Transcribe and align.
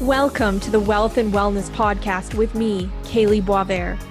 Welcome 0.00 0.58
to 0.60 0.70
the 0.70 0.80
Wealth 0.80 1.18
and 1.18 1.34
Wellness 1.34 1.68
Podcast 1.72 2.32
with 2.32 2.54
me, 2.54 2.90
Kalee 3.02 3.42
Boisvert. 3.42 4.02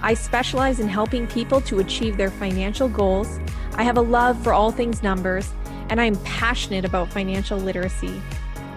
I 0.00 0.14
specialize 0.14 0.80
in 0.80 0.88
helping 0.88 1.26
people 1.26 1.60
to 1.60 1.80
achieve 1.80 2.16
their 2.16 2.30
financial 2.30 2.88
goals. 2.88 3.38
I 3.74 3.82
have 3.82 3.98
a 3.98 4.00
love 4.00 4.42
for 4.42 4.54
all 4.54 4.70
things 4.70 5.02
numbers, 5.02 5.52
and 5.90 6.00
I'm 6.00 6.16
passionate 6.22 6.86
about 6.86 7.12
financial 7.12 7.58
literacy. 7.58 8.22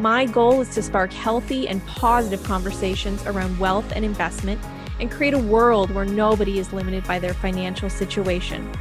My 0.01 0.25
goal 0.25 0.59
is 0.59 0.75
to 0.75 0.81
spark 0.81 1.13
healthy 1.13 1.69
and 1.69 1.85
positive 1.85 2.43
conversations 2.43 3.25
around 3.25 3.59
wealth 3.59 3.93
and 3.95 4.03
investment 4.03 4.59
and 4.99 5.11
create 5.11 5.33
a 5.33 5.39
world 5.39 5.91
where 5.91 6.05
nobody 6.05 6.59
is 6.59 6.73
limited 6.73 7.03
by 7.05 7.19
their 7.19 7.33
financial 7.33 7.89
situation. 7.89 8.71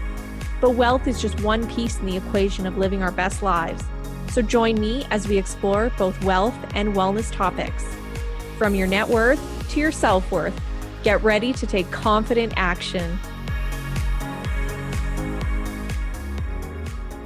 But 0.61 0.71
wealth 0.71 1.07
is 1.07 1.21
just 1.21 1.41
one 1.41 1.69
piece 1.69 1.99
in 1.99 2.07
the 2.07 2.17
equation 2.17 2.67
of 2.67 2.79
living 2.79 3.03
our 3.03 3.13
best 3.13 3.43
lives. 3.43 3.85
So 4.31 4.43
join 4.43 4.81
me 4.81 5.07
as 5.11 5.29
we 5.29 5.39
explore 5.39 5.91
both 5.97 6.23
wealth 6.25 6.57
and 6.75 6.95
wellness 6.95 7.33
topics. 7.33 7.85
From 8.57 8.75
your 8.75 8.87
net 8.87 9.09
worth 9.09 9.41
to 9.71 9.81
your 9.81 9.93
self 9.93 10.31
worth, 10.31 10.59
get 11.03 11.23
ready 11.23 11.53
to 11.53 11.67
take 11.67 11.91
confident 11.91 12.53
action. 12.57 13.19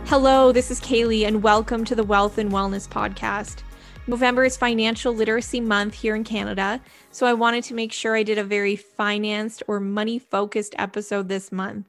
Hello, 0.07 0.53
this 0.53 0.71
is 0.71 0.79
Kalee, 0.79 1.27
and 1.27 1.43
welcome 1.43 1.87
to 1.87 1.95
the 1.95 2.05
Wealth 2.05 2.37
and 2.37 2.53
Wellness 2.53 2.87
Podcast. 2.87 3.63
November 4.09 4.45
is 4.45 4.57
Financial 4.57 5.15
Literacy 5.15 5.61
Month 5.61 5.95
here 5.95 6.17
in 6.17 6.25
Canada, 6.25 6.81
so 7.13 7.25
I 7.25 7.35
wanted 7.35 7.63
to 7.65 7.75
make 7.75 7.93
sure 7.93 8.17
I 8.17 8.25
did 8.25 8.37
a 8.37 8.43
very 8.43 8.75
financed 8.75 9.63
or 9.69 9.79
money 9.79 10.19
focused 10.19 10.75
episode 10.77 11.29
this 11.29 11.53
month. 11.53 11.87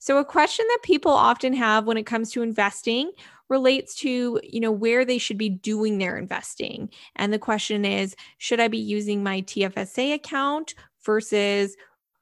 So, 0.00 0.18
a 0.18 0.24
question 0.24 0.66
that 0.68 0.80
people 0.82 1.12
often 1.12 1.52
have 1.52 1.84
when 1.84 1.98
it 1.98 2.06
comes 2.06 2.32
to 2.32 2.42
investing 2.42 3.12
relates 3.48 3.94
to 3.96 4.40
you 4.42 4.60
know 4.60 4.72
where 4.72 5.04
they 5.04 5.18
should 5.18 5.38
be 5.38 5.48
doing 5.48 5.98
their 5.98 6.16
investing 6.16 6.88
and 7.16 7.32
the 7.32 7.38
question 7.38 7.84
is 7.84 8.14
should 8.38 8.60
i 8.60 8.68
be 8.68 8.78
using 8.78 9.24
my 9.24 9.42
tfsa 9.42 10.14
account 10.14 10.74
versus 11.04 11.76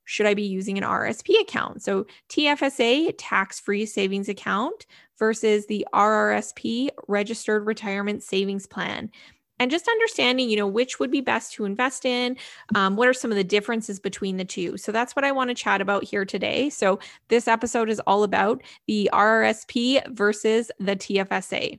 should 0.09 0.25
i 0.25 0.33
be 0.33 0.42
using 0.42 0.78
an 0.78 0.84
rsp 0.84 1.39
account? 1.41 1.83
So 1.83 2.06
tfsa 2.31 3.14
tax 3.19 3.61
free 3.61 3.84
savings 3.84 4.28
account 4.28 4.87
versus 5.19 5.67
the 5.67 5.87
rrsp 5.95 6.89
registered 7.09 7.67
retirement 7.67 8.23
savings 8.23 8.67
plan. 8.67 9.11
And 9.61 9.70
just 9.70 9.87
understanding 9.87 10.48
you 10.48 10.56
know 10.56 10.67
which 10.67 10.98
would 10.98 11.11
be 11.11 11.20
best 11.20 11.53
to 11.55 11.67
invest 11.67 12.06
in 12.06 12.39
um, 12.75 12.97
what 12.97 13.06
are 13.06 13.12
some 13.12 13.31
of 13.31 13.37
the 13.37 13.45
differences 13.45 14.00
between 14.00 14.39
the 14.39 14.47
two? 14.47 14.78
So 14.78 14.92
that's 14.92 15.15
what 15.15 15.27
i 15.27 15.33
want 15.33 15.50
to 15.50 15.55
chat 15.55 15.83
about 15.83 16.05
here 16.05 16.25
today. 16.25 16.70
So 16.70 16.98
this 17.28 17.47
episode 17.47 17.91
is 17.91 18.00
all 18.00 18.22
about 18.22 18.62
the 18.87 19.11
rrsp 19.12 20.09
versus 20.17 20.70
the 20.81 20.97
tfsa 20.97 21.78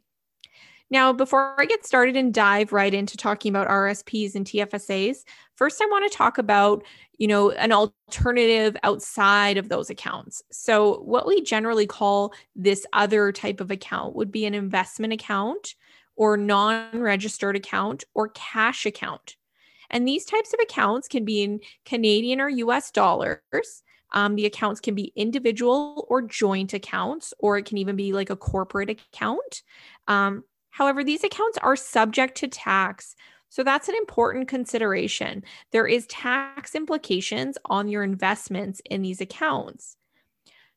now, 0.91 1.13
before 1.13 1.55
I 1.59 1.65
get 1.65 1.85
started 1.85 2.15
and 2.15 2.33
dive 2.33 2.71
right 2.71 2.93
into 2.93 3.15
talking 3.15 3.51
about 3.51 3.67
RSPs 3.67 4.33
and 4.33 4.45
TFSAs, 4.45 5.17
first 5.55 5.81
I 5.81 5.85
want 5.85 6.11
to 6.11 6.17
talk 6.17 6.39
about, 6.39 6.83
you 7.17 7.27
know, 7.27 7.51
an 7.51 7.71
alternative 7.71 8.75
outside 8.81 9.57
of 9.57 9.69
those 9.69 9.91
accounts. 9.91 10.41
So, 10.51 11.01
what 11.01 11.27
we 11.27 11.41
generally 11.41 11.85
call 11.85 12.33
this 12.55 12.85
other 12.93 13.31
type 13.31 13.61
of 13.61 13.69
account 13.69 14.15
would 14.15 14.31
be 14.31 14.45
an 14.45 14.55
investment 14.55 15.13
account 15.13 15.75
or 16.15 16.37
non 16.37 16.99
registered 16.99 17.55
account 17.55 18.03
or 18.15 18.29
cash 18.29 18.85
account. 18.87 19.35
And 19.91 20.07
these 20.07 20.25
types 20.25 20.53
of 20.53 20.59
accounts 20.59 21.07
can 21.07 21.23
be 21.23 21.43
in 21.43 21.59
Canadian 21.85 22.41
or 22.41 22.49
US 22.49 22.89
dollars. 22.89 23.83
Um, 24.11 24.35
the 24.35 24.47
accounts 24.47 24.79
can 24.79 24.95
be 24.95 25.13
individual 25.15 26.07
or 26.09 26.23
joint 26.23 26.73
accounts, 26.73 27.31
or 27.37 27.59
it 27.59 27.65
can 27.65 27.77
even 27.77 27.95
be 27.95 28.11
like 28.11 28.31
a 28.31 28.35
corporate 28.35 28.89
account. 28.89 29.61
Um, 30.07 30.43
however, 30.71 31.03
these 31.03 31.23
accounts 31.23 31.57
are 31.59 31.75
subject 31.75 32.37
to 32.37 32.47
tax. 32.47 33.15
So 33.49 33.63
that's 33.63 33.89
an 33.89 33.95
important 33.95 34.47
consideration. 34.47 35.43
There 35.71 35.87
is 35.87 36.05
tax 36.07 36.75
implications 36.75 37.57
on 37.65 37.87
your 37.87 38.03
investments 38.03 38.81
in 38.85 39.01
these 39.01 39.21
accounts. 39.21 39.97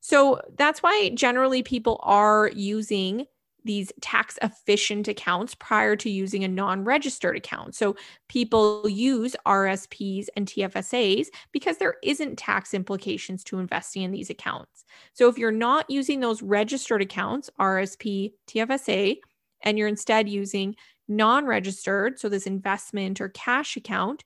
So 0.00 0.40
that's 0.56 0.82
why 0.82 1.10
generally 1.14 1.62
people 1.62 2.00
are 2.02 2.50
using 2.54 3.26
these 3.64 3.92
tax 4.00 4.38
efficient 4.42 5.08
accounts 5.08 5.54
prior 5.54 5.96
to 5.96 6.10
using 6.10 6.44
a 6.44 6.48
non 6.48 6.84
registered 6.84 7.36
account. 7.36 7.74
So 7.74 7.96
people 8.28 8.88
use 8.88 9.36
RSPs 9.46 10.26
and 10.36 10.46
TFSAs 10.46 11.26
because 11.52 11.78
there 11.78 11.96
isn't 12.02 12.38
tax 12.38 12.74
implications 12.74 13.44
to 13.44 13.58
investing 13.58 14.02
in 14.02 14.10
these 14.10 14.30
accounts. 14.30 14.84
So 15.12 15.28
if 15.28 15.38
you're 15.38 15.52
not 15.52 15.88
using 15.88 16.20
those 16.20 16.42
registered 16.42 17.02
accounts, 17.02 17.50
RSP, 17.60 18.32
TFSA, 18.48 19.18
and 19.62 19.78
you're 19.78 19.88
instead 19.88 20.28
using 20.28 20.76
non 21.08 21.46
registered, 21.46 22.18
so 22.18 22.28
this 22.28 22.46
investment 22.46 23.20
or 23.20 23.28
cash 23.30 23.76
account, 23.76 24.24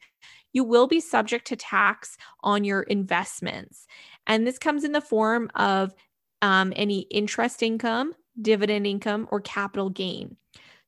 you 0.53 0.65
will 0.65 0.87
be 0.87 1.01
subject 1.01 1.47
to 1.49 1.57
tax 1.57 2.17
on 2.41 2.65
your 2.65 2.83
investments. 2.83 3.87
And 4.27 4.47
this 4.47 4.59
comes 4.59 4.85
in 4.85 4.93
the 4.93 5.01
form 5.01 5.51
of 5.55 5.95
um, 6.43 6.73
any 6.77 7.01
interest 7.11 7.63
income, 7.63 8.15
dividend 8.41 8.87
income, 8.87 9.29
or 9.31 9.41
capital 9.41 9.91
gain. 9.91 10.37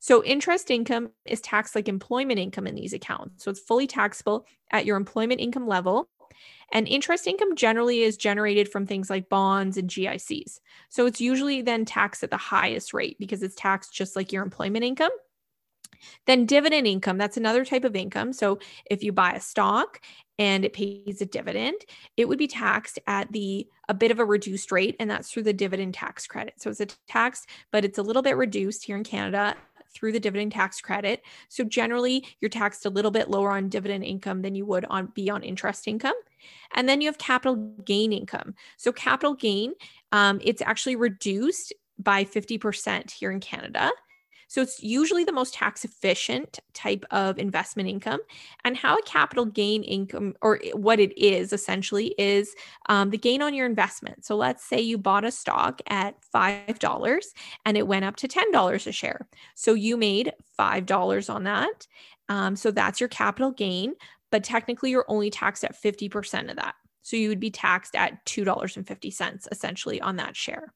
So, 0.01 0.23
interest 0.23 0.71
income 0.71 1.11
is 1.25 1.41
taxed 1.41 1.75
like 1.75 1.89
employment 1.89 2.39
income 2.39 2.67
in 2.67 2.77
these 2.77 2.93
accounts. 2.93 3.45
So, 3.45 3.51
it's 3.51 3.61
fully 3.61 3.87
taxable 3.87 4.47
at 4.71 4.87
your 4.87 4.97
employment 4.97 5.41
income 5.41 5.67
level. 5.67 6.09
And 6.73 6.87
interest 6.87 7.27
income 7.27 7.57
generally 7.57 8.03
is 8.03 8.17
generated 8.17 8.69
from 8.69 8.87
things 8.87 9.09
like 9.09 9.29
bonds 9.29 9.77
and 9.77 9.89
GICs. 9.89 10.61
So, 10.89 11.07
it's 11.07 11.21
usually 11.21 11.63
then 11.63 11.85
taxed 11.85 12.23
at 12.23 12.31
the 12.31 12.37
highest 12.37 12.93
rate 12.93 13.17
because 13.19 13.43
it's 13.43 13.55
taxed 13.55 13.95
just 13.95 14.17
like 14.17 14.33
your 14.33 14.43
employment 14.43 14.85
income. 14.85 15.11
Then 16.27 16.47
dividend 16.47 16.87
income, 16.87 17.19
that's 17.19 17.37
another 17.37 17.65
type 17.65 17.85
of 17.85 17.97
income. 17.97 18.33
So 18.33 18.59
if 18.91 19.03
you 19.03 19.13
buy 19.13 19.33
a 19.33 19.41
stock 19.41 20.01
and 20.39 20.65
it 20.65 20.73
pays 20.73 21.21
a 21.21 21.27
dividend, 21.27 21.77
it 22.17 22.29
would 22.29 22.39
be 22.39 22.47
taxed 22.47 22.99
at 23.07 23.33
the 23.33 23.67
a 23.89 23.95
bit 23.95 24.11
of 24.11 24.19
a 24.19 24.25
reduced 24.25 24.71
rate 24.71 24.97
and 25.01 25.11
that's 25.11 25.31
through 25.31 25.45
the 25.45 25.53
dividend 25.53 25.95
tax 25.95 26.27
credit. 26.27 26.55
So 26.59 26.71
it's 26.71 26.81
a 26.81 26.87
tax 27.09 27.47
but 27.73 27.85
it's 27.85 27.99
a 27.99 28.03
little 28.03 28.23
bit 28.23 28.37
reduced 28.37 28.85
here 28.85 28.97
in 28.97 29.05
Canada 29.05 29.57
through 29.95 30.13
the 30.13 30.21
dividend 30.21 30.53
tax 30.53 30.81
credit. 30.81 31.23
So 31.49 31.65
generally 31.65 32.27
you're 32.41 32.49
taxed 32.49 32.87
a 32.87 32.91
little 32.91 33.11
bit 33.11 33.31
lower 33.31 33.53
on 33.53 33.69
dividend 33.69 34.05
income 34.05 34.43
than 34.43 34.55
you 34.55 34.67
would 34.67 34.85
on 34.87 35.07
be 35.15 35.31
on 35.31 35.43
interest 35.43 35.89
income. 35.89 36.17
And 36.75 36.89
then 36.89 37.01
you 37.01 37.09
have 37.09 37.19
capital 37.19 37.57
gain 37.85 38.13
income. 38.13 38.55
So 38.77 38.93
capital 38.93 39.35
gain 39.35 39.75
um, 40.13 40.41
it's 40.43 40.63
actually 40.63 40.97
reduced 40.97 41.73
by 41.99 42.25
50% 42.25 43.11
here 43.11 43.31
in 43.31 43.41
Canada. 43.41 43.91
So 44.49 44.63
it's 44.63 44.83
usually 44.83 45.25
the 45.25 45.33
most 45.33 45.55
tax 45.55 45.85
efficient 45.85 46.59
type 46.75 47.05
of 47.11 47.39
investment 47.39 47.89
income. 47.89 48.21
And 48.65 48.77
how 48.77 48.97
a 48.97 49.03
capital 49.03 49.45
gain 49.45 49.83
income, 49.83 50.35
or 50.43 50.61
what 50.73 50.99
it 50.99 51.17
is 51.17 51.53
essentially, 51.53 52.15
is 52.19 52.55
um, 52.89 53.11
the 53.11 53.19
gain 53.19 53.43
on 53.43 53.55
your 53.55 53.67
investment. 53.67 54.25
So 54.25 54.37
let's 54.37 54.65
say 54.65 54.81
you 54.81 54.99
bought 54.99 55.25
a 55.25 55.31
stock 55.31 55.81
at 55.87 56.17
$5 56.35 57.23
and 57.65 57.77
it 57.77 57.87
went 57.87 58.05
up 58.05 58.17
to 58.17 58.29
$10 58.29 58.87
a 58.87 58.93
share. 58.93 59.29
So 59.55 59.75
you 59.75 59.97
made 59.97 60.33
$5 60.59 61.35
on 61.35 61.45
that. 61.45 61.87
Um, 62.29 62.57
so 62.57 62.71
that's 62.71 63.01
your 63.01 63.09
capital 63.09 63.53
gain, 63.53 63.95
but 64.31 64.45
technically 64.45 64.91
you're 64.91 65.07
only 65.09 65.31
taxed 65.31 65.65
at 65.65 65.81
50% 65.81 66.51
of 66.51 66.57
that. 66.57 66.75
So 67.03 67.17
you 67.17 67.29
would 67.31 67.41
be 67.41 67.51
taxed 67.51 67.95
at 67.95 68.25
$2.50 68.27 69.49
essentially 69.51 70.01
on 70.01 70.17
that 70.17 70.37
share. 70.37 70.75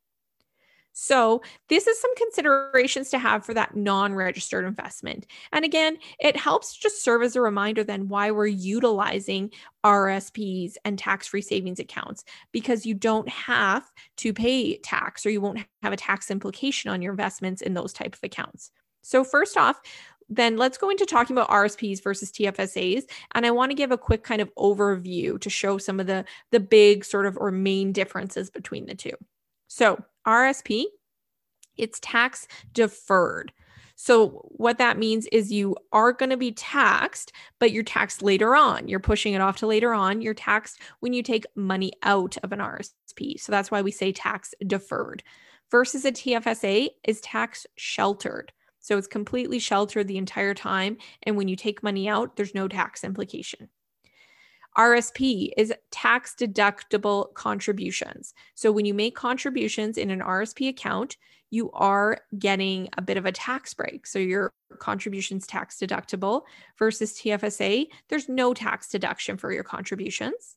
So, 0.94 1.40
this 1.68 1.86
is 1.86 1.98
some 2.00 2.14
considerations 2.16 3.08
to 3.10 3.18
have 3.18 3.46
for 3.46 3.54
that 3.54 3.74
non 3.74 4.14
registered 4.14 4.66
investment. 4.66 5.26
And 5.52 5.64
again, 5.64 5.96
it 6.20 6.36
helps 6.36 6.76
just 6.76 7.02
serve 7.02 7.22
as 7.22 7.34
a 7.34 7.40
reminder 7.40 7.82
then 7.82 8.08
why 8.08 8.30
we're 8.30 8.46
utilizing 8.46 9.50
RSPs 9.84 10.74
and 10.84 10.98
tax 10.98 11.26
free 11.28 11.40
savings 11.40 11.80
accounts 11.80 12.24
because 12.52 12.84
you 12.84 12.94
don't 12.94 13.28
have 13.28 13.90
to 14.18 14.34
pay 14.34 14.76
tax 14.78 15.24
or 15.24 15.30
you 15.30 15.40
won't 15.40 15.64
have 15.82 15.94
a 15.94 15.96
tax 15.96 16.30
implication 16.30 16.90
on 16.90 17.00
your 17.00 17.12
investments 17.12 17.62
in 17.62 17.72
those 17.72 17.94
type 17.94 18.14
of 18.14 18.20
accounts. 18.22 18.70
So, 19.02 19.24
first 19.24 19.56
off, 19.56 19.80
then 20.28 20.58
let's 20.58 20.78
go 20.78 20.90
into 20.90 21.06
talking 21.06 21.36
about 21.36 21.48
RSPs 21.48 22.02
versus 22.02 22.30
TFSAs. 22.32 23.04
And 23.34 23.46
I 23.46 23.50
want 23.50 23.70
to 23.70 23.76
give 23.76 23.92
a 23.92 23.98
quick 23.98 24.24
kind 24.24 24.42
of 24.42 24.54
overview 24.56 25.40
to 25.40 25.50
show 25.50 25.78
some 25.78 26.00
of 26.00 26.06
the, 26.06 26.24
the 26.50 26.60
big 26.60 27.04
sort 27.04 27.26
of 27.26 27.36
or 27.38 27.50
main 27.50 27.92
differences 27.92 28.50
between 28.50 28.86
the 28.86 28.94
two. 28.94 29.12
So, 29.68 30.02
RSP, 30.26 30.84
it's 31.76 31.98
tax 32.00 32.46
deferred. 32.72 33.52
So, 33.94 34.42
what 34.56 34.78
that 34.78 34.98
means 34.98 35.26
is 35.30 35.52
you 35.52 35.76
are 35.92 36.12
going 36.12 36.30
to 36.30 36.36
be 36.36 36.50
taxed, 36.52 37.30
but 37.60 37.70
you're 37.70 37.84
taxed 37.84 38.20
later 38.20 38.56
on. 38.56 38.88
You're 38.88 38.98
pushing 38.98 39.34
it 39.34 39.40
off 39.40 39.58
to 39.58 39.66
later 39.66 39.92
on. 39.92 40.20
You're 40.20 40.34
taxed 40.34 40.80
when 41.00 41.12
you 41.12 41.22
take 41.22 41.44
money 41.54 41.92
out 42.02 42.36
of 42.42 42.52
an 42.52 42.58
RSP. 42.58 43.38
So, 43.38 43.52
that's 43.52 43.70
why 43.70 43.80
we 43.82 43.92
say 43.92 44.10
tax 44.10 44.54
deferred. 44.66 45.22
Versus 45.70 46.04
a 46.04 46.12
TFSA 46.12 46.88
is 47.04 47.20
tax 47.20 47.66
sheltered. 47.76 48.52
So, 48.80 48.98
it's 48.98 49.06
completely 49.06 49.60
sheltered 49.60 50.08
the 50.08 50.18
entire 50.18 50.54
time. 50.54 50.96
And 51.22 51.36
when 51.36 51.46
you 51.46 51.54
take 51.54 51.82
money 51.84 52.08
out, 52.08 52.34
there's 52.36 52.54
no 52.56 52.66
tax 52.66 53.04
implication. 53.04 53.68
RSP 54.76 55.50
is 55.56 55.72
tax 55.90 56.34
deductible 56.38 57.32
contributions. 57.34 58.34
So 58.54 58.72
when 58.72 58.86
you 58.86 58.94
make 58.94 59.14
contributions 59.14 59.98
in 59.98 60.10
an 60.10 60.20
RSP 60.20 60.68
account, 60.68 61.16
you 61.50 61.70
are 61.72 62.18
getting 62.38 62.88
a 62.96 63.02
bit 63.02 63.18
of 63.18 63.26
a 63.26 63.32
tax 63.32 63.74
break. 63.74 64.06
So 64.06 64.18
your 64.18 64.50
contributions 64.78 65.46
tax 65.46 65.78
deductible 65.78 66.42
versus 66.78 67.12
TFSA, 67.12 67.88
there's 68.08 68.28
no 68.28 68.54
tax 68.54 68.88
deduction 68.88 69.36
for 69.36 69.52
your 69.52 69.62
contributions. 69.62 70.56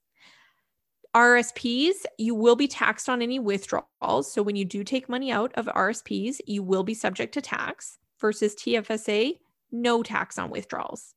RSPs, 1.13 2.05
you 2.17 2.35
will 2.35 2.55
be 2.55 2.67
taxed 2.67 3.09
on 3.09 3.21
any 3.21 3.39
withdrawals. 3.39 4.31
So 4.31 4.41
when 4.41 4.55
you 4.55 4.65
do 4.65 4.83
take 4.83 5.09
money 5.09 5.31
out 5.31 5.51
of 5.55 5.65
RSPs, 5.65 6.39
you 6.45 6.63
will 6.63 6.83
be 6.83 6.93
subject 6.93 7.33
to 7.33 7.41
tax 7.41 7.97
versus 8.19 8.55
TFSA, 8.55 9.37
no 9.71 10.03
tax 10.03 10.37
on 10.37 10.49
withdrawals. 10.49 11.14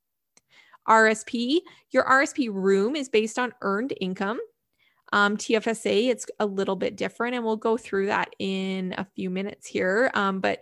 RSP, 0.89 1.59
your 1.91 2.03
RSP 2.05 2.49
room 2.51 2.95
is 2.95 3.09
based 3.09 3.37
on 3.37 3.53
earned 3.61 3.93
income. 4.01 4.39
Um, 5.11 5.37
TFSA, 5.37 6.09
it's 6.09 6.25
a 6.39 6.45
little 6.45 6.75
bit 6.75 6.95
different, 6.95 7.35
and 7.35 7.43
we'll 7.43 7.57
go 7.57 7.77
through 7.77 8.07
that 8.07 8.33
in 8.39 8.93
a 8.97 9.05
few 9.15 9.29
minutes 9.29 9.67
here. 9.67 10.11
Um, 10.13 10.39
but 10.39 10.59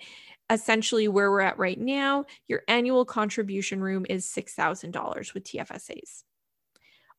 essentially, 0.49 1.07
where 1.07 1.31
we're 1.31 1.41
at 1.41 1.57
right 1.57 1.79
now, 1.79 2.25
your 2.47 2.61
annual 2.67 3.05
contribution 3.05 3.81
room 3.81 4.05
is 4.09 4.25
$6,000 4.25 5.33
with 5.33 5.43
TFSAs. 5.43 6.23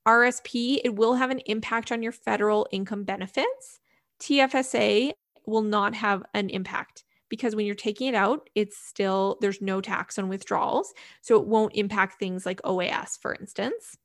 RSP, 0.07 0.81
it 0.85 0.95
will 0.95 1.15
have 1.15 1.31
an 1.31 1.41
impact 1.41 1.93
on 1.93 2.03
your 2.03 2.13
federal 2.13 2.67
income 2.73 3.05
benefits. 3.05 3.81
TFSA 4.21 5.13
will 5.47 5.63
not 5.63 5.95
have 5.95 6.23
an 6.35 6.49
impact 6.49 7.05
because 7.29 7.55
when 7.55 7.67
you're 7.67 7.75
taking 7.75 8.09
it 8.09 8.15
out, 8.15 8.49
it's 8.55 8.77
still, 8.77 9.39
there's 9.41 9.61
no 9.61 9.81
tax 9.81 10.19
on 10.19 10.29
withdrawals. 10.29 10.93
So 11.23 11.37
it 11.37 11.47
won't 11.47 11.75
impact 11.75 12.19
things 12.19 12.47
like 12.47 12.63
OAS, 12.63 13.19
for 13.21 13.35
instance. 13.35 13.97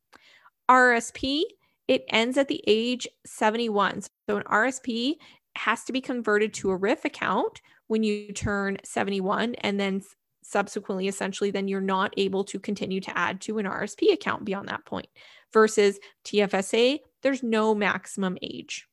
RSP, 0.69 1.43
it 1.87 2.05
ends 2.09 2.37
at 2.37 2.47
the 2.47 2.63
age 2.67 3.07
71. 3.25 4.01
So 4.01 4.37
an 4.37 4.43
RSP 4.43 5.15
has 5.55 5.83
to 5.85 5.93
be 5.93 6.01
converted 6.01 6.53
to 6.55 6.71
a 6.71 6.75
RIF 6.75 7.05
account 7.05 7.61
when 7.87 8.03
you 8.03 8.31
turn 8.31 8.77
71 8.83 9.55
and 9.55 9.79
then 9.79 10.01
subsequently 10.41 11.07
essentially 11.07 11.51
then 11.51 11.67
you're 11.67 11.81
not 11.81 12.13
able 12.17 12.43
to 12.43 12.59
continue 12.59 12.99
to 12.99 13.17
add 13.17 13.39
to 13.41 13.59
an 13.59 13.65
RSP 13.65 14.11
account 14.11 14.43
beyond 14.45 14.67
that 14.67 14.85
point 14.85 15.07
versus 15.53 15.99
TFSA, 16.25 16.99
there's 17.21 17.43
no 17.43 17.73
maximum 17.73 18.37
age. 18.41 18.87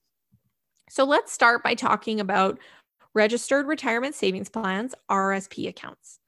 So 0.89 1.05
let's 1.05 1.33
start 1.33 1.63
by 1.63 1.75
talking 1.75 2.21
about 2.21 2.59
registered 3.15 3.67
retirement 3.67 4.15
savings 4.15 4.49
plans, 4.49 4.95
RSP 5.11 5.69
accounts. 5.69 6.19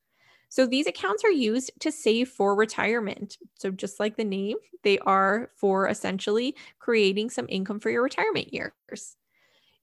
So 0.49 0.67
these 0.67 0.87
accounts 0.87 1.25
are 1.25 1.31
used 1.31 1.71
to 1.81 1.91
save 1.91 2.29
for 2.29 2.55
retirement. 2.55 3.39
So 3.59 3.71
just 3.71 3.99
like 3.99 4.17
the 4.17 4.25
name, 4.25 4.59
they 4.83 4.99
are 4.99 5.51
for 5.57 5.89
essentially 5.89 6.55
creating 6.79 7.31
some 7.31 7.47
income 7.49 7.81
for 7.81 7.89
your 7.89 8.03
retirement 8.03 8.53
years. 8.53 9.17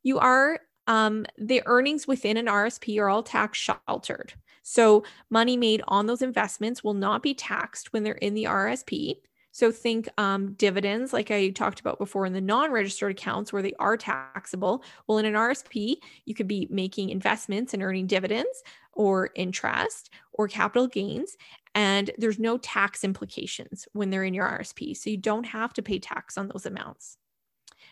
You 0.03 0.19
are 0.19 0.59
um, 0.85 1.25
the 1.37 1.63
earnings 1.65 2.07
within 2.07 2.37
an 2.37 2.47
RSP 2.47 2.99
are 2.99 3.09
all 3.09 3.23
tax 3.23 3.57
sheltered. 3.57 4.33
So 4.61 5.03
money 5.29 5.57
made 5.57 5.81
on 5.87 6.05
those 6.05 6.21
investments 6.21 6.83
will 6.83 6.93
not 6.93 7.23
be 7.23 7.33
taxed 7.33 7.93
when 7.93 8.03
they're 8.03 8.13
in 8.13 8.33
the 8.33 8.43
RSP. 8.45 9.17
So 9.59 9.73
think 9.73 10.07
um, 10.17 10.53
dividends, 10.53 11.11
like 11.11 11.31
I 11.31 11.49
talked 11.49 11.81
about 11.81 11.99
before 11.99 12.25
in 12.25 12.31
the 12.31 12.39
non-registered 12.39 13.11
accounts 13.11 13.51
where 13.51 13.61
they 13.61 13.73
are 13.77 13.97
taxable. 13.97 14.85
Well, 15.05 15.17
in 15.17 15.25
an 15.25 15.33
RSP, 15.33 15.97
you 16.23 16.33
could 16.33 16.47
be 16.47 16.69
making 16.71 17.09
investments 17.09 17.73
and 17.73 17.83
earning 17.83 18.07
dividends 18.07 18.63
or 18.93 19.31
interest 19.35 20.11
or 20.31 20.47
capital 20.47 20.87
gains. 20.87 21.35
And 21.75 22.09
there's 22.17 22.39
no 22.39 22.57
tax 22.57 23.03
implications 23.03 23.85
when 23.91 24.11
they're 24.11 24.23
in 24.23 24.33
your 24.33 24.47
RSP. 24.47 24.95
So 24.95 25.09
you 25.09 25.17
don't 25.17 25.47
have 25.47 25.73
to 25.73 25.81
pay 25.81 25.99
tax 25.99 26.37
on 26.37 26.47
those 26.47 26.65
amounts. 26.65 27.17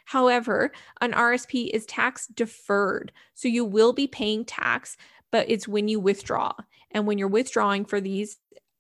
However, 0.06 0.72
an 1.02 1.12
RSP 1.12 1.72
is 1.74 1.86
tax 1.86 2.28
deferred. 2.28 3.12
So 3.34 3.50
you 3.50 3.66
will 3.66 3.92
be 3.92 4.08
paying 4.08 4.46
tax, 4.46 4.96
but 5.34 5.50
it's 5.50 5.68
when 5.68 5.90
you 5.90 6.00
withdraw. 6.00 6.54
And 6.92 7.06
when 7.06 7.18
you're 7.18 7.28
withdrawing 7.28 7.84
for 7.84 8.00
these 8.00 8.38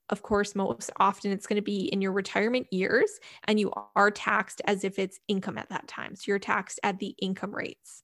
of 0.09 0.21
course, 0.21 0.55
most 0.55 0.91
often 0.97 1.31
it's 1.31 1.47
going 1.47 1.57
to 1.57 1.61
be 1.61 1.85
in 1.85 2.01
your 2.01 2.11
retirement 2.11 2.67
years, 2.71 3.11
and 3.45 3.59
you 3.59 3.71
are 3.95 4.11
taxed 4.11 4.61
as 4.65 4.83
if 4.83 4.99
it's 4.99 5.19
income 5.27 5.57
at 5.57 5.69
that 5.69 5.87
time. 5.87 6.15
So 6.15 6.23
you're 6.27 6.39
taxed 6.39 6.79
at 6.83 6.99
the 6.99 7.15
income 7.19 7.53
rates. 7.53 8.03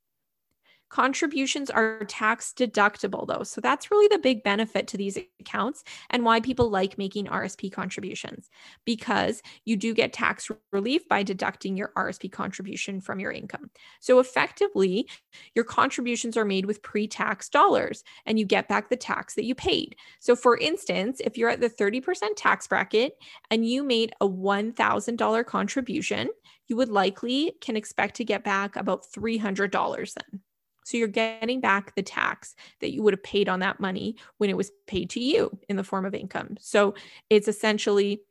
Contributions 0.94 1.72
are 1.72 2.06
tax 2.06 2.54
deductible, 2.56 3.26
though. 3.26 3.42
So 3.42 3.60
that's 3.60 3.90
really 3.90 4.08
the 4.10 4.20
big 4.20 4.44
benefit 4.44 4.88
to 4.90 4.96
these 4.96 5.18
accounts 5.40 5.84
and 6.12 6.24
why 6.24 6.40
people 6.40 6.70
like 6.70 7.00
making 7.00 7.26
RSP 7.26 7.72
contributions 7.72 8.52
because 8.86 9.42
you 9.66 9.76
do 9.76 9.96
get 9.96 10.14
tax 10.14 10.52
relief 10.72 11.10
by 11.10 11.24
deducting 11.24 11.76
your 11.76 11.92
RSP 11.98 12.32
contribution 12.32 13.02
from 13.02 13.20
your 13.20 13.32
income. 13.32 13.72
So 14.02 14.20
effectively, 14.20 15.10
your 15.56 15.66
contributions 15.66 16.38
are 16.38 16.46
made 16.46 16.68
with 16.68 16.84
pre 16.84 17.08
tax 17.08 17.50
dollars 17.50 18.04
and 18.28 18.38
you 18.38 18.46
get 18.46 18.68
back 18.68 18.90
the 18.90 18.96
tax 18.96 19.34
that 19.34 19.46
you 19.46 19.56
paid. 19.56 19.96
So, 20.20 20.36
for 20.36 20.60
instance, 20.60 21.20
if 21.26 21.40
you're 21.40 21.50
at 21.50 21.60
the 21.60 21.72
30% 21.72 22.04
tax 22.38 22.68
bracket 22.68 23.18
and 23.50 23.68
you 23.68 23.84
made 23.84 24.14
a 24.22 24.30
$1,000 24.30 25.46
contribution, 25.48 26.30
you 26.68 26.76
would 26.76 26.90
likely 26.90 27.54
can 27.62 27.76
expect 27.76 28.18
to 28.18 28.24
get 28.24 28.44
back 28.44 28.76
about 28.76 29.04
$300 29.12 30.14
then. 30.14 30.42
So 30.84 30.98
you're 30.98 31.08
getting 31.08 31.62
back 31.62 31.96
the 31.96 32.04
tax 32.04 32.56
that 32.82 32.92
you 32.92 33.04
would 33.04 33.14
have 33.14 33.24
paid 33.24 33.50
on 33.50 33.60
that 33.60 33.80
money 33.80 34.16
when 34.38 34.50
it 34.50 34.58
was 34.58 34.72
paid 34.88 35.10
to 35.12 35.20
you 35.20 35.58
in 35.70 35.76
the 35.76 35.84
form 35.84 36.06
of 36.06 36.14
income. 36.14 36.58
So 36.60 36.96
it's 37.30 37.48
essentially 37.48 38.22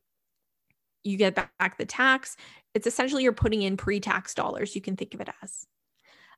you 1.04 1.16
get 1.16 1.34
back 1.34 1.78
the 1.78 1.84
tax. 1.84 2.37
It's 2.75 2.87
essentially 2.87 3.22
you're 3.22 3.32
putting 3.32 3.62
in 3.62 3.76
pre 3.76 4.00
tax 4.00 4.34
dollars. 4.34 4.75
You 4.75 4.81
can 4.81 4.96
think 4.96 5.14
of 5.14 5.20
it 5.20 5.28
as. 5.43 5.66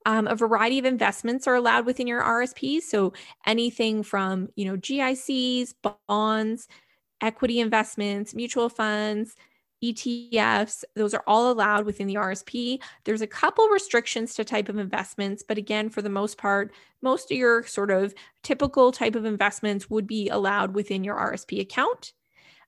Um, 0.06 0.26
a 0.26 0.36
variety 0.36 0.78
of 0.78 0.84
investments 0.84 1.46
are 1.46 1.54
allowed 1.54 1.86
within 1.86 2.06
your 2.06 2.22
RSP. 2.22 2.82
So 2.82 3.14
anything 3.46 4.02
from, 4.02 4.48
you 4.54 4.66
know, 4.66 4.76
GICs, 4.76 5.74
bonds, 6.08 6.68
equity 7.22 7.60
investments, 7.60 8.34
mutual 8.34 8.68
funds, 8.68 9.34
ETFs, 9.82 10.84
those 10.94 11.14
are 11.14 11.24
all 11.26 11.50
allowed 11.50 11.84
within 11.86 12.06
the 12.06 12.14
RSP. 12.14 12.80
There's 13.04 13.22
a 13.22 13.26
couple 13.26 13.68
restrictions 13.68 14.34
to 14.34 14.44
type 14.44 14.68
of 14.68 14.78
investments, 14.78 15.42
but 15.46 15.58
again, 15.58 15.90
for 15.90 16.02
the 16.02 16.08
most 16.08 16.38
part, 16.38 16.72
most 17.02 17.30
of 17.30 17.36
your 17.36 17.64
sort 17.64 17.90
of 17.90 18.14
typical 18.42 18.92
type 18.92 19.14
of 19.14 19.24
investments 19.24 19.90
would 19.90 20.06
be 20.06 20.28
allowed 20.28 20.74
within 20.74 21.04
your 21.04 21.16
RSP 21.16 21.60
account. 21.60 22.12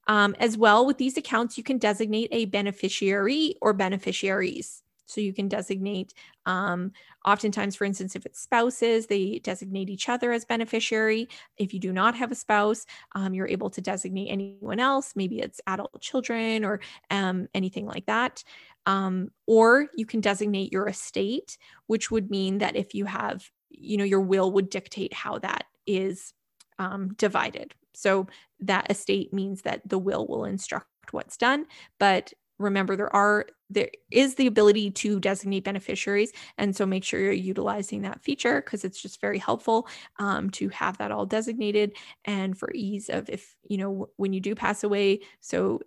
Um, 0.08 0.36
as 0.38 0.56
well, 0.56 0.86
with 0.86 0.98
these 0.98 1.16
accounts, 1.16 1.58
you 1.58 1.64
can 1.64 1.78
designate 1.78 2.28
a 2.30 2.44
beneficiary 2.44 3.56
or 3.60 3.72
beneficiaries. 3.72 4.82
So 5.06 5.20
you 5.20 5.32
can 5.32 5.48
designate, 5.48 6.12
um, 6.44 6.92
oftentimes, 7.24 7.76
for 7.76 7.84
instance, 7.84 8.14
if 8.14 8.26
it's 8.26 8.40
spouses, 8.40 9.06
they 9.06 9.38
designate 9.38 9.88
each 9.88 10.08
other 10.08 10.32
as 10.32 10.44
beneficiary. 10.44 11.28
If 11.56 11.72
you 11.72 11.80
do 11.80 11.92
not 11.92 12.14
have 12.16 12.30
a 12.30 12.34
spouse, 12.34 12.86
um, 13.14 13.32
you're 13.32 13.48
able 13.48 13.70
to 13.70 13.80
designate 13.80 14.28
anyone 14.30 14.80
else. 14.80 15.14
Maybe 15.16 15.40
it's 15.40 15.60
adult 15.66 16.00
children 16.00 16.64
or 16.64 16.80
um, 17.10 17.48
anything 17.54 17.86
like 17.86 18.06
that. 18.06 18.44
Um, 18.84 19.30
or 19.46 19.86
you 19.96 20.06
can 20.06 20.20
designate 20.20 20.72
your 20.72 20.88
estate, 20.88 21.58
which 21.86 22.10
would 22.10 22.30
mean 22.30 22.58
that 22.58 22.76
if 22.76 22.94
you 22.94 23.04
have, 23.06 23.50
you 23.70 23.96
know, 23.96 24.04
your 24.04 24.20
will 24.20 24.52
would 24.52 24.70
dictate 24.70 25.12
how 25.12 25.38
that 25.38 25.64
is 25.86 26.32
um, 26.78 27.14
divided. 27.14 27.74
So 27.94 28.26
that 28.60 28.90
estate 28.90 29.32
means 29.32 29.62
that 29.62 29.88
the 29.88 29.98
will 29.98 30.26
will 30.26 30.44
instruct 30.44 30.86
what's 31.12 31.36
done, 31.36 31.66
but 31.98 32.32
remember 32.58 32.96
there 32.96 33.14
are 33.14 33.46
there 33.68 33.90
is 34.10 34.36
the 34.36 34.46
ability 34.46 34.90
to 34.90 35.18
designate 35.20 35.64
beneficiaries 35.64 36.32
and 36.56 36.74
so 36.74 36.86
make 36.86 37.04
sure 37.04 37.20
you're 37.20 37.32
utilizing 37.32 38.02
that 38.02 38.22
feature 38.22 38.60
because 38.60 38.84
it's 38.84 39.00
just 39.00 39.20
very 39.20 39.38
helpful 39.38 39.88
um, 40.18 40.50
to 40.50 40.68
have 40.68 40.96
that 40.98 41.10
all 41.10 41.26
designated 41.26 41.96
and 42.24 42.56
for 42.56 42.70
ease 42.74 43.08
of 43.08 43.28
if 43.28 43.54
you 43.68 43.76
know 43.76 44.08
when 44.16 44.32
you 44.32 44.40
do 44.40 44.54
pass 44.54 44.84
away 44.84 45.20
so 45.40 45.80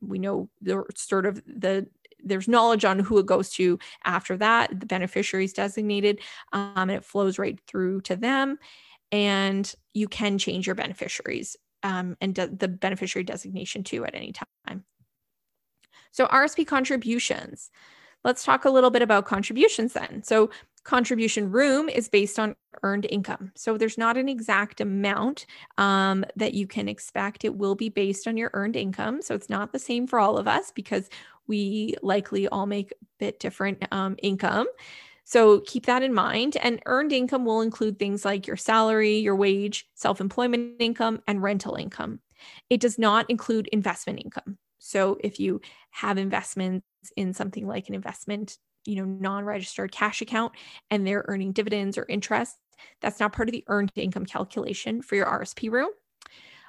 we 0.00 0.18
know 0.18 0.48
the 0.60 0.84
sort 0.94 1.26
of 1.26 1.42
the 1.46 1.86
there's 2.22 2.48
knowledge 2.48 2.84
on 2.84 2.98
who 2.98 3.18
it 3.18 3.26
goes 3.26 3.50
to 3.50 3.78
after 4.04 4.36
that 4.36 4.80
the 4.80 4.86
beneficiary 4.86 5.44
is 5.44 5.52
designated 5.52 6.20
um, 6.52 6.72
and 6.76 6.90
it 6.90 7.04
flows 7.04 7.38
right 7.38 7.58
through 7.66 8.00
to 8.00 8.16
them 8.16 8.58
and 9.10 9.74
you 9.94 10.06
can 10.06 10.36
change 10.36 10.66
your 10.66 10.74
beneficiaries 10.74 11.56
um, 11.82 12.16
and 12.20 12.34
de- 12.34 12.48
the 12.48 12.68
beneficiary 12.68 13.24
designation 13.24 13.82
too 13.82 14.04
at 14.04 14.14
any 14.14 14.32
time 14.32 14.84
so, 16.10 16.26
RSP 16.26 16.66
contributions. 16.66 17.70
Let's 18.24 18.44
talk 18.44 18.64
a 18.64 18.70
little 18.70 18.90
bit 18.90 19.02
about 19.02 19.26
contributions 19.26 19.92
then. 19.92 20.22
So, 20.22 20.50
contribution 20.84 21.50
room 21.50 21.88
is 21.88 22.08
based 22.08 22.38
on 22.38 22.56
earned 22.82 23.06
income. 23.10 23.52
So, 23.54 23.76
there's 23.76 23.98
not 23.98 24.16
an 24.16 24.28
exact 24.28 24.80
amount 24.80 25.46
um, 25.76 26.24
that 26.36 26.54
you 26.54 26.66
can 26.66 26.88
expect. 26.88 27.44
It 27.44 27.56
will 27.56 27.74
be 27.74 27.88
based 27.88 28.26
on 28.26 28.36
your 28.36 28.50
earned 28.54 28.76
income. 28.76 29.22
So, 29.22 29.34
it's 29.34 29.50
not 29.50 29.72
the 29.72 29.78
same 29.78 30.06
for 30.06 30.18
all 30.18 30.38
of 30.38 30.48
us 30.48 30.72
because 30.72 31.08
we 31.46 31.94
likely 32.02 32.46
all 32.48 32.66
make 32.66 32.92
a 32.92 33.06
bit 33.18 33.40
different 33.40 33.84
um, 33.90 34.16
income. 34.22 34.66
So 35.24 35.60
keep 35.60 35.84
that 35.84 36.02
in 36.02 36.14
mind. 36.14 36.56
And 36.56 36.80
earned 36.86 37.12
income 37.12 37.44
will 37.44 37.60
include 37.60 37.98
things 37.98 38.24
like 38.24 38.46
your 38.46 38.56
salary, 38.56 39.18
your 39.18 39.36
wage, 39.36 39.86
self 39.94 40.22
employment 40.22 40.76
income, 40.78 41.20
and 41.26 41.42
rental 41.42 41.74
income. 41.74 42.20
It 42.70 42.80
does 42.80 42.98
not 42.98 43.28
include 43.28 43.68
investment 43.68 44.20
income. 44.24 44.56
So 44.78 45.18
if 45.20 45.40
you 45.40 45.60
have 45.90 46.18
investments 46.18 46.84
in 47.16 47.32
something 47.32 47.66
like 47.66 47.88
an 47.88 47.94
investment, 47.94 48.58
you 48.84 48.96
know, 48.96 49.04
non-registered 49.04 49.92
cash 49.92 50.22
account 50.22 50.52
and 50.90 51.06
they're 51.06 51.24
earning 51.28 51.52
dividends 51.52 51.98
or 51.98 52.06
interest, 52.08 52.56
that's 53.00 53.20
not 53.20 53.32
part 53.32 53.48
of 53.48 53.52
the 53.52 53.64
earned 53.66 53.92
income 53.96 54.26
calculation 54.26 55.02
for 55.02 55.16
your 55.16 55.26
RSP 55.26 55.70
room. 55.70 55.90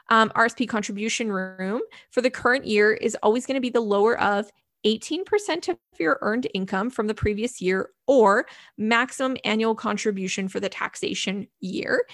Um, 0.10 0.30
RSP 0.32 0.68
contribution 0.68 1.32
room 1.32 1.82
for 2.10 2.22
the 2.22 2.32
current 2.32 2.66
year 2.66 2.94
is 2.94 3.16
always 3.22 3.46
going 3.46 3.56
to 3.56 3.62
be 3.62 3.70
the 3.70 3.80
lower 3.80 4.20
of 4.20 4.50
18% 4.86 5.70
of 5.70 5.78
your 6.00 6.18
earned 6.22 6.48
income 6.54 6.89
from 6.89 7.08
the 7.08 7.13
previous 7.13 7.62
year 7.62 7.92
or 8.08 8.46
maximum 8.78 9.38
annual 9.44 9.75
contribution 9.75 10.48
for 10.48 10.60
the 10.60 10.70
taxation 10.70 11.48
year 11.60 12.06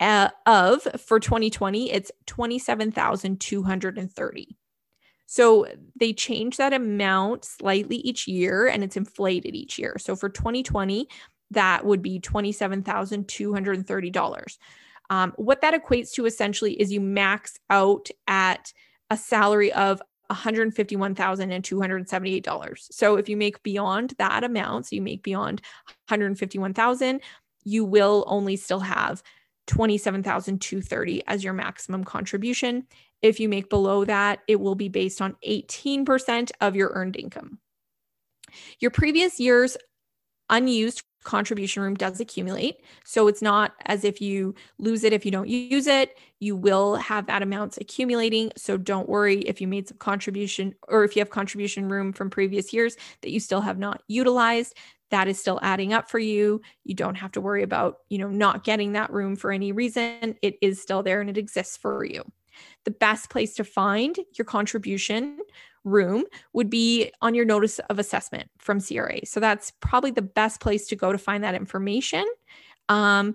uh, 0.00 0.30
of 0.46 0.82
for 1.04 1.20
2020 1.20 1.90
it's 1.90 2.10
27,230. 2.26 4.56
So 5.32 5.66
they 5.98 6.12
change 6.12 6.58
that 6.58 6.74
amount 6.74 7.46
slightly 7.46 7.96
each 7.96 8.28
year 8.28 8.66
and 8.66 8.84
it's 8.84 8.98
inflated 8.98 9.54
each 9.54 9.78
year. 9.78 9.96
So 9.98 10.14
for 10.14 10.28
2020 10.28 11.08
that 11.52 11.86
would 11.86 12.02
be 12.02 12.20
$27,230. 12.20 14.58
Um, 15.08 15.32
what 15.36 15.62
that 15.62 15.72
equates 15.72 16.12
to 16.12 16.26
essentially 16.26 16.78
is 16.78 16.92
you 16.92 17.00
max 17.00 17.58
out 17.70 18.10
at 18.26 18.74
a 19.08 19.16
salary 19.16 19.72
of 19.72 20.02
$151,278. 20.30 22.88
So 22.90 23.16
if 23.16 23.30
you 23.30 23.38
make 23.38 23.62
beyond 23.62 24.12
that 24.18 24.44
amount, 24.44 24.88
so 24.88 24.96
you 24.96 25.00
make 25.00 25.22
beyond 25.22 25.62
151,000, 26.08 27.22
you 27.64 27.86
will 27.86 28.24
only 28.26 28.56
still 28.56 28.80
have 28.80 29.22
27,230 29.72 31.22
as 31.26 31.42
your 31.42 31.54
maximum 31.54 32.04
contribution. 32.04 32.86
If 33.22 33.40
you 33.40 33.48
make 33.48 33.70
below 33.70 34.04
that, 34.04 34.40
it 34.46 34.60
will 34.60 34.74
be 34.74 34.90
based 34.90 35.22
on 35.22 35.34
18% 35.48 36.50
of 36.60 36.76
your 36.76 36.90
earned 36.92 37.16
income. 37.16 37.58
Your 38.80 38.90
previous 38.90 39.40
year's 39.40 39.78
unused 40.50 41.02
contribution 41.24 41.82
room 41.82 41.94
does 41.94 42.20
accumulate. 42.20 42.82
So 43.06 43.28
it's 43.28 43.40
not 43.40 43.72
as 43.86 44.04
if 44.04 44.20
you 44.20 44.54
lose 44.78 45.04
it 45.04 45.14
if 45.14 45.24
you 45.24 45.30
don't 45.30 45.48
use 45.48 45.86
it. 45.86 46.18
You 46.38 46.54
will 46.54 46.96
have 46.96 47.26
that 47.28 47.40
amounts 47.40 47.78
accumulating. 47.78 48.52
So 48.58 48.76
don't 48.76 49.08
worry 49.08 49.38
if 49.38 49.58
you 49.58 49.68
made 49.68 49.88
some 49.88 49.96
contribution 49.96 50.74
or 50.86 51.02
if 51.02 51.16
you 51.16 51.20
have 51.20 51.30
contribution 51.30 51.88
room 51.88 52.12
from 52.12 52.28
previous 52.28 52.74
years 52.74 52.96
that 53.22 53.30
you 53.30 53.40
still 53.40 53.62
have 53.62 53.78
not 53.78 54.02
utilized. 54.06 54.76
That 55.12 55.28
is 55.28 55.38
still 55.38 55.60
adding 55.62 55.92
up 55.92 56.10
for 56.10 56.18
you. 56.18 56.60
You 56.84 56.94
don't 56.94 57.14
have 57.16 57.32
to 57.32 57.40
worry 57.40 57.62
about, 57.62 57.98
you 58.08 58.18
know, 58.18 58.28
not 58.28 58.64
getting 58.64 58.92
that 58.92 59.12
room 59.12 59.36
for 59.36 59.52
any 59.52 59.70
reason. 59.70 60.36
It 60.42 60.56
is 60.60 60.82
still 60.82 61.02
there 61.02 61.20
and 61.20 61.30
it 61.30 61.38
exists 61.38 61.76
for 61.76 62.04
you. 62.04 62.24
The 62.84 62.90
best 62.90 63.30
place 63.30 63.54
to 63.56 63.64
find 63.64 64.18
your 64.36 64.46
contribution 64.46 65.38
room 65.84 66.24
would 66.54 66.70
be 66.70 67.12
on 67.20 67.34
your 67.34 67.44
notice 67.44 67.78
of 67.78 67.98
assessment 67.98 68.48
from 68.58 68.80
CRA. 68.80 69.24
So 69.26 69.38
that's 69.38 69.70
probably 69.80 70.12
the 70.12 70.22
best 70.22 70.60
place 70.60 70.86
to 70.88 70.96
go 70.96 71.12
to 71.12 71.18
find 71.18 71.44
that 71.44 71.54
information. 71.54 72.24
Um, 72.88 73.34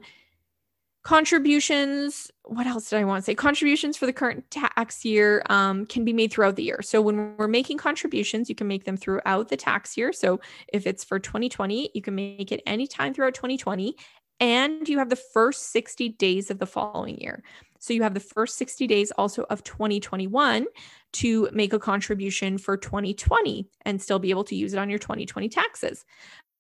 contributions 1.03 2.31
what 2.50 2.68
else 2.68 2.89
did 2.89 3.00
i 3.00 3.04
want 3.04 3.24
to 3.24 3.25
say? 3.25 3.36
Contributions 3.36 3.98
for 3.98 4.06
the 4.06 4.13
current 4.13 4.50
tax 4.51 5.04
year 5.06 5.44
um, 5.50 5.86
can 5.86 6.06
be 6.06 6.13
made 6.13 6.32
throughout 6.32 6.56
the 6.56 6.63
year. 6.63 6.82
So 6.82 7.01
when 7.01 7.36
we're 7.38 7.48
making 7.48 7.77
contributions 7.77 8.50
you 8.50 8.56
can 8.56 8.68
make 8.68 8.86
them 8.86 8.98
throughout 8.98 9.50
the 9.50 9.58
tax 9.58 9.98
year. 9.98 10.13
So 10.13 10.39
if 10.72 10.88
it's 10.88 11.04
for 11.04 11.20
2020 11.20 11.92
you 11.94 12.01
can 12.01 12.16
make 12.16 12.51
it 12.51 12.62
anytime 12.66 13.13
throughout 13.13 13.34
2020 13.34 13.96
and 14.39 14.88
you 14.88 15.00
have 15.00 15.10
the 15.10 15.16
first 15.16 15.72
60 15.72 16.10
days 16.10 16.51
of 16.51 16.60
the 16.60 16.68
following 16.68 17.20
year. 17.20 17.44
So 17.80 17.94
you 17.94 18.04
have 18.04 18.13
the 18.13 18.20
first 18.20 18.58
60 18.58 18.88
days 18.88 19.12
also 19.12 19.46
of 19.50 19.63
2021 19.63 20.66
to 21.13 21.50
make 21.51 21.74
a 21.74 21.80
contribution 21.80 22.58
for 22.58 22.77
2020 22.77 23.68
and 23.86 24.01
still 24.01 24.20
be 24.20 24.30
able 24.30 24.44
to 24.46 24.56
use 24.56 24.74
it 24.74 24.80
on 24.80 24.89
your 24.89 25.00
2020 25.00 25.50
taxes. 25.50 26.06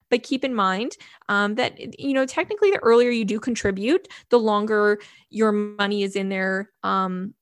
But 0.09 0.23
keep 0.23 0.43
in 0.43 0.53
mind 0.53 0.93
um, 1.29 1.55
that, 1.55 1.99
you 1.99 2.13
know, 2.13 2.25
technically 2.25 2.71
the 2.71 2.79
earlier 2.79 3.09
you 3.09 3.25
do 3.25 3.39
contribute, 3.39 4.07
the 4.29 4.39
longer 4.39 4.99
your 5.29 5.51
money 5.51 6.03
is 6.03 6.15
in 6.15 6.29
there 6.29 6.71
um, 6.83 7.33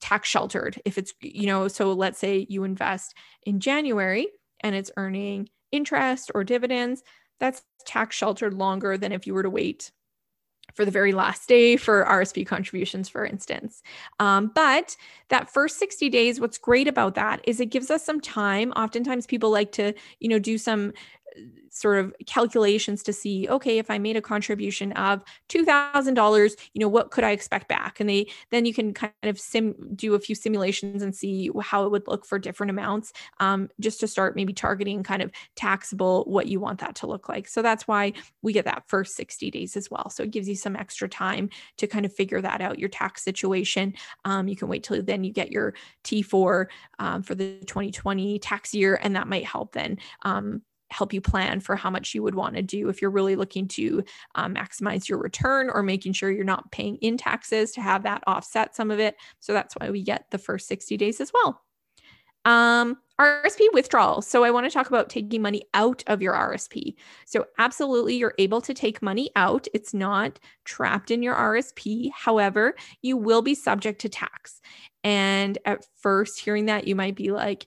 tax 0.00 0.28
sheltered. 0.28 0.80
If 0.84 0.98
it's, 0.98 1.12
you 1.20 1.46
know, 1.46 1.68
so 1.68 1.92
let's 1.92 2.18
say 2.18 2.46
you 2.48 2.64
invest 2.64 3.14
in 3.44 3.60
January 3.60 4.28
and 4.60 4.74
it's 4.74 4.90
earning 4.96 5.48
interest 5.70 6.30
or 6.34 6.44
dividends, 6.44 7.02
that's 7.40 7.62
tax 7.86 8.16
sheltered 8.16 8.54
longer 8.54 8.96
than 8.96 9.12
if 9.12 9.26
you 9.26 9.34
were 9.34 9.42
to 9.42 9.50
wait 9.50 9.90
for 10.74 10.84
the 10.84 10.90
very 10.90 11.12
last 11.12 11.48
day 11.48 11.76
for 11.76 12.04
RSP 12.04 12.46
contributions, 12.46 13.08
for 13.08 13.26
instance. 13.26 13.82
Um, 14.20 14.50
but 14.54 14.96
that 15.28 15.52
first 15.52 15.78
60 15.78 16.08
days, 16.08 16.40
what's 16.40 16.58
great 16.58 16.88
about 16.88 17.14
that 17.16 17.40
is 17.44 17.60
it 17.60 17.66
gives 17.66 17.90
us 17.90 18.04
some 18.04 18.20
time. 18.20 18.72
Oftentimes 18.72 19.26
people 19.26 19.50
like 19.50 19.72
to, 19.72 19.92
you 20.20 20.28
know, 20.28 20.38
do 20.38 20.56
some 20.56 20.92
sort 21.70 21.98
of 21.98 22.14
calculations 22.26 23.02
to 23.02 23.12
see 23.12 23.48
okay 23.48 23.78
if 23.78 23.90
i 23.90 23.98
made 23.98 24.16
a 24.16 24.22
contribution 24.22 24.92
of 24.92 25.22
$2000 25.48 26.56
you 26.74 26.80
know 26.80 26.88
what 26.88 27.10
could 27.10 27.24
i 27.24 27.30
expect 27.30 27.68
back? 27.72 28.00
And 28.00 28.08
they 28.08 28.26
then 28.50 28.66
you 28.66 28.74
can 28.74 28.92
kind 28.92 29.12
of 29.22 29.40
sim 29.40 29.74
do 29.94 30.14
a 30.14 30.20
few 30.20 30.34
simulations 30.34 31.02
and 31.02 31.14
see 31.14 31.50
how 31.62 31.84
it 31.84 31.90
would 31.90 32.06
look 32.06 32.26
for 32.26 32.38
different 32.38 32.70
amounts 32.70 33.12
um, 33.40 33.68
just 33.80 33.98
to 34.00 34.06
start 34.06 34.36
maybe 34.36 34.52
targeting 34.52 35.02
kind 35.02 35.22
of 35.22 35.30
taxable 35.56 36.24
what 36.24 36.46
you 36.46 36.60
want 36.60 36.80
that 36.80 36.94
to 36.96 37.06
look 37.06 37.28
like. 37.28 37.48
So 37.48 37.62
that's 37.62 37.88
why 37.88 38.12
we 38.42 38.52
get 38.52 38.66
that 38.66 38.84
first 38.86 39.16
60 39.16 39.50
days 39.50 39.76
as 39.76 39.90
well. 39.90 40.10
So 40.10 40.22
it 40.22 40.30
gives 40.30 40.48
you 40.48 40.54
some 40.54 40.76
extra 40.76 41.08
time 41.08 41.48
to 41.78 41.86
kind 41.86 42.04
of 42.04 42.12
figure 42.12 42.40
that 42.42 42.60
out 42.60 42.78
your 42.78 42.90
tax 42.90 43.22
situation. 43.22 43.94
Um, 44.24 44.48
you 44.48 44.56
can 44.56 44.68
wait 44.68 44.82
till 44.82 45.02
then 45.02 45.24
you 45.24 45.32
get 45.32 45.50
your 45.50 45.74
t4 46.04 46.66
um, 46.98 47.22
for 47.22 47.34
the 47.34 47.58
2020 47.66 48.38
tax 48.38 48.74
year 48.74 48.98
and 49.02 49.16
that 49.16 49.28
might 49.28 49.44
help 49.44 49.72
then 49.72 49.98
um, 50.22 50.62
help 50.92 51.12
you 51.12 51.20
plan 51.20 51.60
for 51.60 51.76
how 51.76 51.90
much 51.90 52.14
you 52.14 52.22
would 52.22 52.34
want 52.34 52.56
to 52.56 52.62
do 52.62 52.88
if 52.88 53.00
you're 53.00 53.10
really 53.10 53.36
looking 53.36 53.66
to 53.68 54.04
um, 54.34 54.54
maximize 54.54 55.08
your 55.08 55.18
return 55.18 55.70
or 55.70 55.82
making 55.82 56.12
sure 56.12 56.30
you're 56.30 56.44
not 56.44 56.70
paying 56.72 56.96
in 56.96 57.16
taxes 57.16 57.72
to 57.72 57.80
have 57.80 58.02
that 58.02 58.22
offset 58.26 58.76
some 58.76 58.90
of 58.90 59.00
it. 59.00 59.16
So 59.40 59.52
that's 59.52 59.74
why 59.74 59.90
we 59.90 60.02
get 60.02 60.26
the 60.30 60.38
first 60.38 60.68
60 60.68 60.96
days 60.96 61.20
as 61.20 61.32
well. 61.32 61.62
Um, 62.44 62.98
RSP 63.20 63.66
withdrawal. 63.72 64.20
So 64.20 64.42
I 64.42 64.50
want 64.50 64.66
to 64.66 64.70
talk 64.70 64.88
about 64.88 65.08
taking 65.08 65.42
money 65.42 65.62
out 65.74 66.02
of 66.08 66.20
your 66.20 66.34
RSP. 66.34 66.94
So 67.24 67.46
absolutely 67.58 68.16
you're 68.16 68.34
able 68.38 68.60
to 68.62 68.74
take 68.74 69.00
money 69.00 69.30
out. 69.36 69.68
It's 69.74 69.94
not 69.94 70.40
trapped 70.64 71.10
in 71.10 71.22
your 71.22 71.36
RSP. 71.36 72.10
However, 72.12 72.74
you 73.00 73.16
will 73.16 73.42
be 73.42 73.54
subject 73.54 74.00
to 74.00 74.08
tax. 74.08 74.60
And 75.04 75.58
at 75.64 75.86
first 76.00 76.40
hearing 76.40 76.66
that 76.66 76.86
you 76.86 76.96
might 76.96 77.14
be 77.14 77.30
like, 77.30 77.66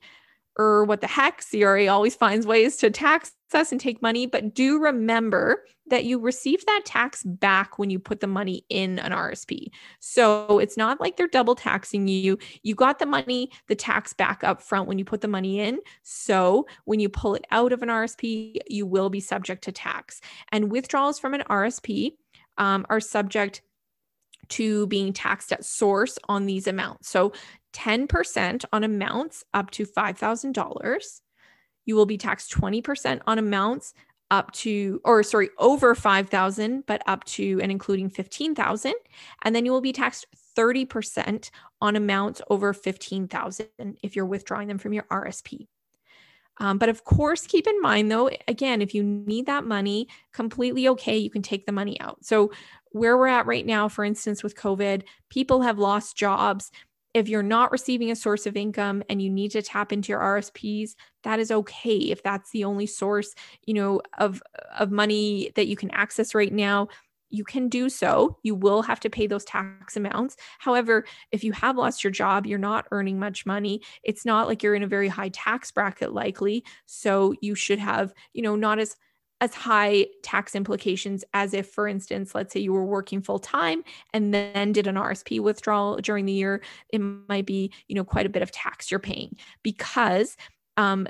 or 0.57 0.85
what 0.85 1.01
the 1.01 1.07
heck, 1.07 1.43
CRA 1.49 1.87
always 1.87 2.15
finds 2.15 2.47
ways 2.47 2.77
to 2.77 2.89
tax 2.89 3.33
us 3.53 3.71
and 3.71 3.79
take 3.79 4.01
money. 4.01 4.25
But 4.25 4.53
do 4.53 4.79
remember 4.79 5.63
that 5.87 6.05
you 6.05 6.19
receive 6.19 6.65
that 6.65 6.81
tax 6.83 7.23
back 7.23 7.77
when 7.77 7.89
you 7.89 7.99
put 7.99 8.19
the 8.19 8.27
money 8.27 8.65
in 8.69 8.97
an 8.99 9.11
RSP. 9.11 9.67
So 9.99 10.59
it's 10.59 10.77
not 10.77 10.99
like 10.99 11.15
they're 11.15 11.27
double 11.27 11.55
taxing 11.55 12.07
you. 12.07 12.39
You 12.63 12.73
got 12.73 12.99
the 12.99 13.05
money, 13.05 13.51
the 13.67 13.75
tax 13.75 14.13
back 14.13 14.43
up 14.43 14.61
front 14.61 14.87
when 14.87 14.97
you 14.97 15.05
put 15.05 15.21
the 15.21 15.27
money 15.27 15.59
in. 15.59 15.79
So 16.01 16.65
when 16.85 16.99
you 16.99 17.09
pull 17.09 17.35
it 17.35 17.45
out 17.51 17.71
of 17.71 17.83
an 17.83 17.89
RSP, 17.89 18.57
you 18.67 18.87
will 18.87 19.09
be 19.09 19.19
subject 19.19 19.63
to 19.65 19.71
tax. 19.71 20.21
And 20.51 20.71
withdrawals 20.71 21.19
from 21.19 21.33
an 21.33 21.43
RSP 21.49 22.13
um, 22.57 22.85
are 22.89 22.99
subject 22.99 23.61
to 24.49 24.87
being 24.87 25.13
taxed 25.13 25.51
at 25.51 25.65
source 25.65 26.17
on 26.27 26.45
these 26.45 26.67
amounts. 26.67 27.09
So 27.09 27.33
10% 27.73 28.65
on 28.71 28.83
amounts 28.83 29.43
up 29.53 29.71
to 29.71 29.85
$5,000. 29.85 31.21
You 31.85 31.95
will 31.95 32.05
be 32.05 32.17
taxed 32.17 32.51
20% 32.51 33.21
on 33.27 33.37
amounts 33.37 33.93
up 34.31 34.51
to 34.51 34.99
or 35.05 35.21
sorry 35.21 35.49
over 35.59 35.93
5000 35.93 36.83
but 36.87 37.03
up 37.05 37.23
to 37.25 37.59
and 37.61 37.71
including 37.71 38.09
15000 38.09 38.93
and 39.43 39.55
then 39.55 39.65
you 39.65 39.71
will 39.71 39.81
be 39.81 39.93
taxed 39.93 40.25
30% 40.57 41.51
on 41.79 41.95
amounts 41.95 42.41
over 42.49 42.73
15000 42.73 43.67
if 44.01 44.15
you're 44.15 44.25
withdrawing 44.25 44.67
them 44.67 44.79
from 44.79 44.93
your 44.93 45.03
RSP 45.11 45.67
um, 46.57 46.77
but 46.77 46.89
of 46.89 47.03
course, 47.03 47.45
keep 47.45 47.67
in 47.67 47.81
mind 47.81 48.09
though, 48.09 48.29
again, 48.47 48.81
if 48.81 48.93
you 48.93 49.03
need 49.03 49.45
that 49.47 49.65
money, 49.65 50.07
completely 50.31 50.87
okay, 50.89 51.17
you 51.17 51.29
can 51.29 51.41
take 51.41 51.65
the 51.65 51.71
money 51.71 51.99
out. 51.99 52.23
So, 52.23 52.51
where 52.95 53.17
we're 53.17 53.27
at 53.27 53.45
right 53.45 53.65
now, 53.65 53.89
for 53.89 54.05
instance, 54.05 54.41
with 54.41 54.55
COVID, 54.55 55.03
people 55.29 55.61
have 55.61 55.77
lost 55.77 56.15
jobs. 56.15 56.71
If 57.13 57.27
you're 57.27 57.43
not 57.43 57.73
receiving 57.73 58.09
a 58.09 58.15
source 58.15 58.45
of 58.45 58.55
income 58.55 59.03
and 59.09 59.21
you 59.21 59.29
need 59.29 59.51
to 59.51 59.61
tap 59.61 59.91
into 59.91 60.13
your 60.13 60.21
RSPs, 60.21 60.95
that 61.23 61.37
is 61.37 61.51
okay. 61.51 61.97
If 61.97 62.23
that's 62.23 62.51
the 62.51 62.63
only 62.63 62.85
source, 62.85 63.35
you 63.65 63.73
know, 63.73 64.01
of 64.17 64.41
of 64.79 64.91
money 64.91 65.51
that 65.55 65.67
you 65.67 65.75
can 65.75 65.91
access 65.91 66.33
right 66.33 66.53
now, 66.53 66.87
you 67.29 67.43
can 67.43 67.67
do 67.67 67.89
so. 67.89 68.37
You 68.43 68.55
will 68.55 68.81
have 68.83 69.01
to 69.01 69.09
pay 69.09 69.27
those 69.27 69.43
tax 69.43 69.97
amounts. 69.97 70.37
However, 70.59 71.03
if 71.33 71.43
you 71.43 71.51
have 71.51 71.75
lost 71.75 72.01
your 72.01 72.11
job, 72.11 72.45
you're 72.45 72.57
not 72.57 72.87
earning 72.91 73.19
much 73.19 73.45
money. 73.45 73.81
It's 74.03 74.25
not 74.25 74.47
like 74.47 74.63
you're 74.63 74.75
in 74.75 74.83
a 74.83 74.87
very 74.87 75.09
high 75.09 75.29
tax 75.29 75.69
bracket 75.69 76.13
likely, 76.13 76.63
so 76.85 77.33
you 77.41 77.55
should 77.55 77.79
have, 77.79 78.13
you 78.33 78.41
know, 78.41 78.55
not 78.55 78.79
as 78.79 78.95
as 79.41 79.53
high 79.53 80.07
tax 80.23 80.55
implications 80.55 81.23
as 81.33 81.53
if, 81.53 81.69
for 81.69 81.87
instance, 81.87 82.33
let's 82.33 82.53
say 82.53 82.59
you 82.59 82.73
were 82.73 82.85
working 82.85 83.21
full 83.21 83.39
time 83.39 83.83
and 84.13 84.33
then 84.33 84.71
did 84.71 84.87
an 84.87 84.95
RSP 84.95 85.39
withdrawal 85.41 85.97
during 85.97 86.25
the 86.25 86.33
year, 86.33 86.61
it 86.89 86.99
might 86.99 87.45
be, 87.45 87.71
you 87.87 87.95
know, 87.95 88.03
quite 88.03 88.25
a 88.25 88.29
bit 88.29 88.41
of 88.41 88.51
tax 88.51 88.89
you're 88.89 88.99
paying 88.99 89.35
because 89.61 90.37
um, 90.77 91.07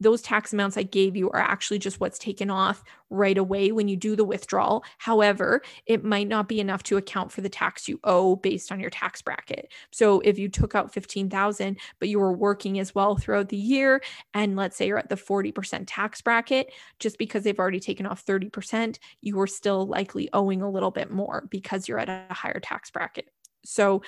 those 0.00 0.22
tax 0.22 0.52
amounts 0.52 0.76
I 0.76 0.82
gave 0.82 1.16
you 1.16 1.30
are 1.30 1.40
actually 1.40 1.78
just 1.78 2.00
what's 2.00 2.18
taken 2.18 2.50
off 2.50 2.84
right 3.08 3.38
away 3.38 3.72
when 3.72 3.88
you 3.88 3.96
do 3.96 4.16
the 4.16 4.24
withdrawal. 4.24 4.84
However, 4.98 5.62
it 5.86 6.04
might 6.04 6.28
not 6.28 6.48
be 6.48 6.60
enough 6.60 6.82
to 6.84 6.96
account 6.96 7.32
for 7.32 7.40
the 7.40 7.48
tax 7.48 7.88
you 7.88 8.00
owe 8.04 8.36
based 8.36 8.72
on 8.72 8.80
your 8.80 8.90
tax 8.90 9.22
bracket. 9.22 9.72
So 9.92 10.20
if 10.20 10.38
you 10.38 10.48
took 10.48 10.74
out 10.74 10.92
15,000 10.92 11.78
but 11.98 12.08
you 12.08 12.18
were 12.18 12.32
working 12.32 12.78
as 12.78 12.94
well 12.94 13.16
throughout 13.16 13.48
the 13.48 13.56
year 13.56 14.02
and 14.34 14.56
let's 14.56 14.76
say 14.76 14.86
you're 14.86 14.98
at 14.98 15.08
the 15.08 15.16
40% 15.16 15.84
tax 15.86 16.20
bracket, 16.20 16.72
just 16.98 17.18
because 17.18 17.44
they've 17.44 17.58
already 17.58 17.80
taken 17.80 18.06
off 18.06 18.24
30%, 18.24 18.98
you 19.20 19.40
are 19.40 19.46
still 19.46 19.86
likely 19.86 20.28
owing 20.32 20.62
a 20.62 20.70
little 20.70 20.90
bit 20.90 21.10
more 21.10 21.46
because 21.50 21.88
you're 21.88 21.98
at 21.98 22.08
a 22.08 22.26
higher 22.34 22.60
tax 22.60 22.90
bracket. 22.90 23.28
So 23.64 24.02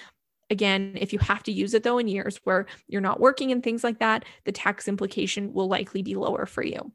Again, 0.51 0.97
if 0.99 1.13
you 1.13 1.19
have 1.19 1.43
to 1.45 1.53
use 1.53 1.75
it 1.75 1.83
though 1.83 1.99
in 1.99 2.09
years 2.09 2.41
where 2.45 2.67
you're 2.87 3.01
not 3.01 3.21
working 3.21 3.53
and 3.53 3.63
things 3.63 3.85
like 3.85 3.99
that, 3.99 4.25
the 4.45 4.53
tax 4.53 4.89
implication 4.89 5.53
will 5.53 5.69
likely 5.69 6.03
be 6.03 6.15
lower 6.15 6.47
for 6.47 6.63
you. 6.63 6.93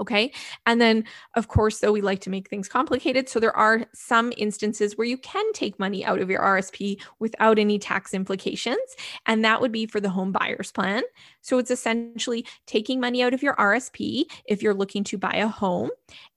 Okay. 0.00 0.32
And 0.64 0.80
then, 0.80 1.04
of 1.36 1.48
course, 1.48 1.80
though, 1.80 1.92
we 1.92 2.00
like 2.00 2.20
to 2.20 2.30
make 2.30 2.48
things 2.48 2.68
complicated. 2.68 3.28
So 3.28 3.38
there 3.38 3.54
are 3.54 3.84
some 3.94 4.32
instances 4.38 4.96
where 4.96 5.06
you 5.06 5.18
can 5.18 5.52
take 5.52 5.78
money 5.78 6.04
out 6.06 6.20
of 6.20 6.30
your 6.30 6.40
RSP 6.40 7.02
without 7.18 7.58
any 7.58 7.78
tax 7.78 8.14
implications. 8.14 8.78
And 9.26 9.44
that 9.44 9.60
would 9.60 9.72
be 9.72 9.84
for 9.84 10.00
the 10.00 10.08
home 10.08 10.32
buyer's 10.32 10.72
plan. 10.72 11.02
So 11.42 11.58
it's 11.58 11.70
essentially 11.70 12.46
taking 12.66 12.98
money 12.98 13.22
out 13.22 13.34
of 13.34 13.42
your 13.42 13.54
RSP 13.56 14.24
if 14.46 14.62
you're 14.62 14.72
looking 14.72 15.04
to 15.04 15.18
buy 15.18 15.34
a 15.34 15.48
home. 15.48 15.90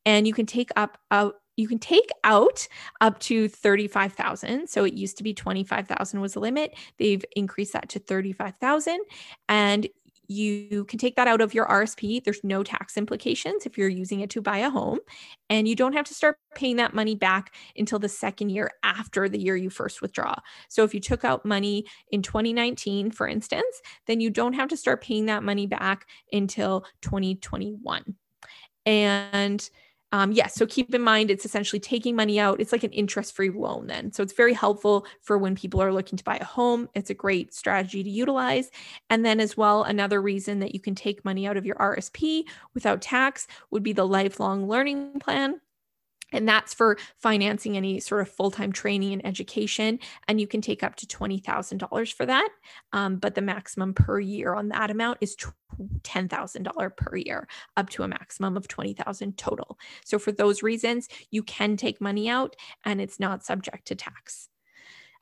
And 0.05 0.27
you 0.27 0.33
can 0.33 0.45
take 0.45 0.71
up 0.75 0.97
out 1.09 1.35
you 1.55 1.67
can 1.67 1.79
take 1.79 2.09
out 2.23 2.67
up 3.01 3.19
to 3.19 3.47
35,000. 3.47 4.67
So 4.67 4.83
it 4.83 4.93
used 4.93 5.17
to 5.17 5.23
be 5.23 5.33
25,000 5.33 6.19
was 6.19 6.33
the 6.33 6.39
limit. 6.39 6.75
They've 6.97 7.23
increased 7.35 7.73
that 7.73 7.89
to 7.89 7.99
35,000 7.99 8.99
and 9.49 9.87
you 10.27 10.85
can 10.85 10.97
take 10.99 11.15
that 11.15 11.27
out 11.27 11.41
of 11.41 11.53
your 11.53 11.67
RSP. 11.67 12.23
There's 12.23 12.43
no 12.43 12.63
tax 12.63 12.97
implications 12.97 13.65
if 13.65 13.77
you're 13.77 13.89
using 13.89 14.21
it 14.21 14.29
to 14.31 14.41
buy 14.41 14.59
a 14.59 14.69
home. 14.69 14.99
And 15.49 15.67
you 15.67 15.75
don't 15.75 15.93
have 15.93 16.05
to 16.05 16.13
start 16.13 16.37
paying 16.55 16.77
that 16.77 16.93
money 16.93 17.13
back 17.13 17.53
until 17.77 17.99
the 17.99 18.09
second 18.09 18.49
year 18.49 18.71
after 18.83 19.27
the 19.27 19.39
year 19.39 19.55
you 19.55 19.69
first 19.69 20.01
withdraw. 20.01 20.35
So 20.69 20.83
if 20.83 20.93
you 20.93 20.99
took 20.99 21.25
out 21.25 21.45
money 21.45 21.85
in 22.11 22.21
2019, 22.21 23.11
for 23.11 23.27
instance, 23.27 23.81
then 24.07 24.21
you 24.21 24.29
don't 24.29 24.53
have 24.53 24.69
to 24.69 24.77
start 24.77 25.01
paying 25.01 25.25
that 25.25 25.43
money 25.43 25.67
back 25.67 26.07
until 26.31 26.85
2021. 27.01 28.15
And 28.85 29.69
um, 30.13 30.31
yes, 30.31 30.53
so 30.53 30.67
keep 30.67 30.93
in 30.93 31.01
mind 31.01 31.31
it's 31.31 31.43
essentially 31.43 31.79
taking 31.79 32.15
money 32.15 32.39
out. 32.39 32.61
It's 32.61 32.71
like 32.71 32.83
an 32.83 32.91
interest 32.91 33.35
free 33.35 33.49
loan, 33.49 33.87
then. 33.87 34.11
So 34.11 34.21
it's 34.21 34.31
very 34.31 34.53
helpful 34.53 35.07
for 35.21 35.39
when 35.39 35.55
people 35.55 35.81
are 35.81 35.91
looking 35.91 36.17
to 36.17 36.23
buy 36.23 36.37
a 36.37 36.43
home. 36.43 36.87
It's 36.93 37.09
a 37.09 37.15
great 37.15 37.51
strategy 37.51 38.03
to 38.03 38.09
utilize. 38.09 38.69
And 39.09 39.25
then, 39.25 39.39
as 39.39 39.57
well, 39.57 39.81
another 39.81 40.21
reason 40.21 40.59
that 40.59 40.75
you 40.75 40.79
can 40.79 40.93
take 40.93 41.25
money 41.25 41.47
out 41.47 41.57
of 41.57 41.65
your 41.65 41.77
RSP 41.77 42.43
without 42.75 43.01
tax 43.01 43.47
would 43.71 43.81
be 43.81 43.91
the 43.91 44.05
lifelong 44.05 44.67
learning 44.69 45.19
plan. 45.19 45.59
And 46.33 46.47
that's 46.47 46.73
for 46.73 46.97
financing 47.19 47.77
any 47.77 47.99
sort 47.99 48.21
of 48.21 48.29
full 48.29 48.51
time 48.51 48.71
training 48.71 49.13
and 49.13 49.25
education. 49.25 49.99
And 50.27 50.41
you 50.41 50.47
can 50.47 50.61
take 50.61 50.83
up 50.83 50.95
to 50.97 51.05
$20,000 51.05 52.13
for 52.13 52.25
that. 52.25 52.49
Um, 52.91 53.17
but 53.17 53.35
the 53.35 53.41
maximum 53.41 53.93
per 53.93 54.19
year 54.19 54.53
on 54.53 54.69
that 54.69 54.91
amount 54.91 55.19
is 55.21 55.35
$10,000 56.01 56.97
per 56.97 57.15
year, 57.15 57.47
up 57.77 57.89
to 57.91 58.03
a 58.03 58.07
maximum 58.07 58.57
of 58.57 58.67
$20,000 58.67 59.37
total. 59.37 59.77
So 60.05 60.19
for 60.19 60.31
those 60.31 60.63
reasons, 60.63 61.07
you 61.31 61.43
can 61.43 61.77
take 61.77 62.01
money 62.01 62.29
out 62.29 62.55
and 62.83 62.99
it's 62.99 63.19
not 63.19 63.43
subject 63.43 63.87
to 63.87 63.95
tax. 63.95 64.49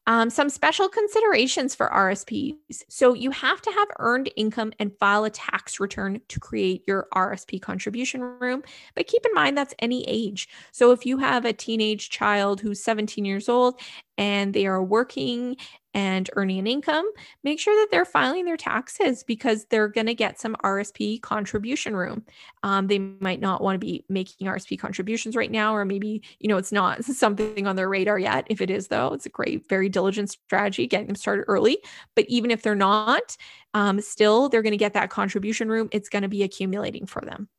Um, 0.08 0.32
some 0.32 0.50
special 0.50 0.90
considerations 0.90 1.76
for 1.76 1.88
RSPs. 1.90 2.84
So 2.90 3.14
you 3.14 3.30
have 3.32 3.62
to 3.62 3.72
have 3.72 3.88
earned 4.00 4.32
income 4.36 4.74
and 4.80 4.98
file 4.98 5.26
a 5.26 5.30
tax 5.30 5.80
return 5.80 6.22
to 6.28 6.40
create 6.40 6.84
your 6.88 7.08
RSP 7.14 7.62
contribution 7.62 8.22
room. 8.22 8.64
But 8.96 9.08
keep 9.08 9.26
in 9.26 9.34
mind 9.34 9.58
that's 9.58 9.76
any 9.80 10.04
age. 10.08 10.50
So 10.72 10.92
if 10.92 11.06
you 11.06 11.18
have 11.20 11.46
a 11.46 11.54
teenage 11.54 12.10
child 12.10 12.62
who's 12.62 12.84
17 12.84 13.26
years 13.26 13.48
old 13.48 13.80
and 14.18 14.54
they 14.54 14.66
are 14.68 14.84
working 14.84 15.58
and 15.94 16.30
earning 16.36 16.60
an 16.60 16.68
income, 16.68 17.10
make 17.44 17.60
sure 17.60 17.76
that 17.76 17.90
they're 17.92 18.06
filing 18.06 18.46
their 18.46 18.58
taxes 18.58 19.24
because 19.24 19.66
they're 19.66 19.88
going 19.88 20.08
to 20.08 20.14
get 20.14 20.40
some 20.40 20.56
RSP 20.64 21.22
contribution 21.22 21.96
room. 21.96 22.24
Um, 22.64 22.88
they 22.88 23.00
might 23.00 23.42
not 23.42 23.62
want 23.62 23.76
to 23.76 23.80
be 23.80 24.06
making 24.08 24.48
RSP 24.48 24.80
contributions 24.80 25.36
right 25.36 25.52
now, 25.52 25.76
or 25.76 25.84
maybe, 25.84 26.22
you 26.40 26.48
know, 26.48 26.58
it's 26.58 26.72
not 26.72 27.04
something 27.06 27.68
on 27.68 27.76
their 27.76 27.90
radar 27.90 28.20
yet. 28.20 28.48
If 28.50 28.62
it 28.62 28.70
is, 28.70 28.88
though, 28.88 29.14
it's 29.14 29.26
a 29.26 29.30
great, 29.30 29.68
very 29.68 29.90
diligent 29.90 30.30
strategy 30.30 30.88
getting 30.88 31.08
them 31.08 31.16
started 31.16 31.46
early. 31.48 31.80
But 32.16 32.26
even 32.28 32.52
if 32.52 32.62
they're 32.62 32.76
not, 32.76 33.36
um, 33.74 34.00
still, 34.00 34.50
they're 34.50 34.62
going 34.62 34.72
to 34.72 34.78
get 34.78 34.94
that 34.94 35.10
contribution 35.10 35.70
room. 35.70 35.90
It's 35.92 36.10
going 36.10 36.24
to 36.24 36.30
be 36.30 36.44
accumulating 36.44 37.06
for 37.06 37.22
them. 37.22 37.50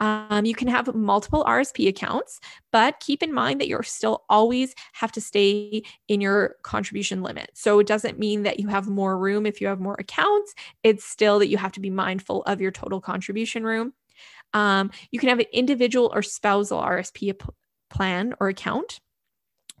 Um, 0.00 0.44
you 0.44 0.54
can 0.54 0.68
have 0.68 0.94
multiple 0.94 1.44
RSP 1.44 1.88
accounts, 1.88 2.40
but 2.70 3.00
keep 3.00 3.22
in 3.22 3.32
mind 3.32 3.60
that 3.60 3.68
you're 3.68 3.82
still 3.82 4.24
always 4.28 4.74
have 4.92 5.10
to 5.12 5.20
stay 5.20 5.82
in 6.06 6.20
your 6.20 6.56
contribution 6.62 7.22
limit. 7.22 7.50
So 7.54 7.80
it 7.80 7.86
doesn't 7.86 8.18
mean 8.18 8.44
that 8.44 8.60
you 8.60 8.68
have 8.68 8.86
more 8.86 9.18
room 9.18 9.44
if 9.44 9.60
you 9.60 9.66
have 9.66 9.80
more 9.80 9.96
accounts. 9.98 10.54
It's 10.84 11.04
still 11.04 11.40
that 11.40 11.48
you 11.48 11.56
have 11.56 11.72
to 11.72 11.80
be 11.80 11.90
mindful 11.90 12.42
of 12.42 12.60
your 12.60 12.70
total 12.70 13.00
contribution 13.00 13.64
room. 13.64 13.92
Um, 14.54 14.90
you 15.10 15.18
can 15.18 15.28
have 15.28 15.40
an 15.40 15.46
individual 15.52 16.10
or 16.14 16.22
spousal 16.22 16.80
RSP 16.80 17.38
plan 17.90 18.34
or 18.40 18.48
account. 18.48 19.00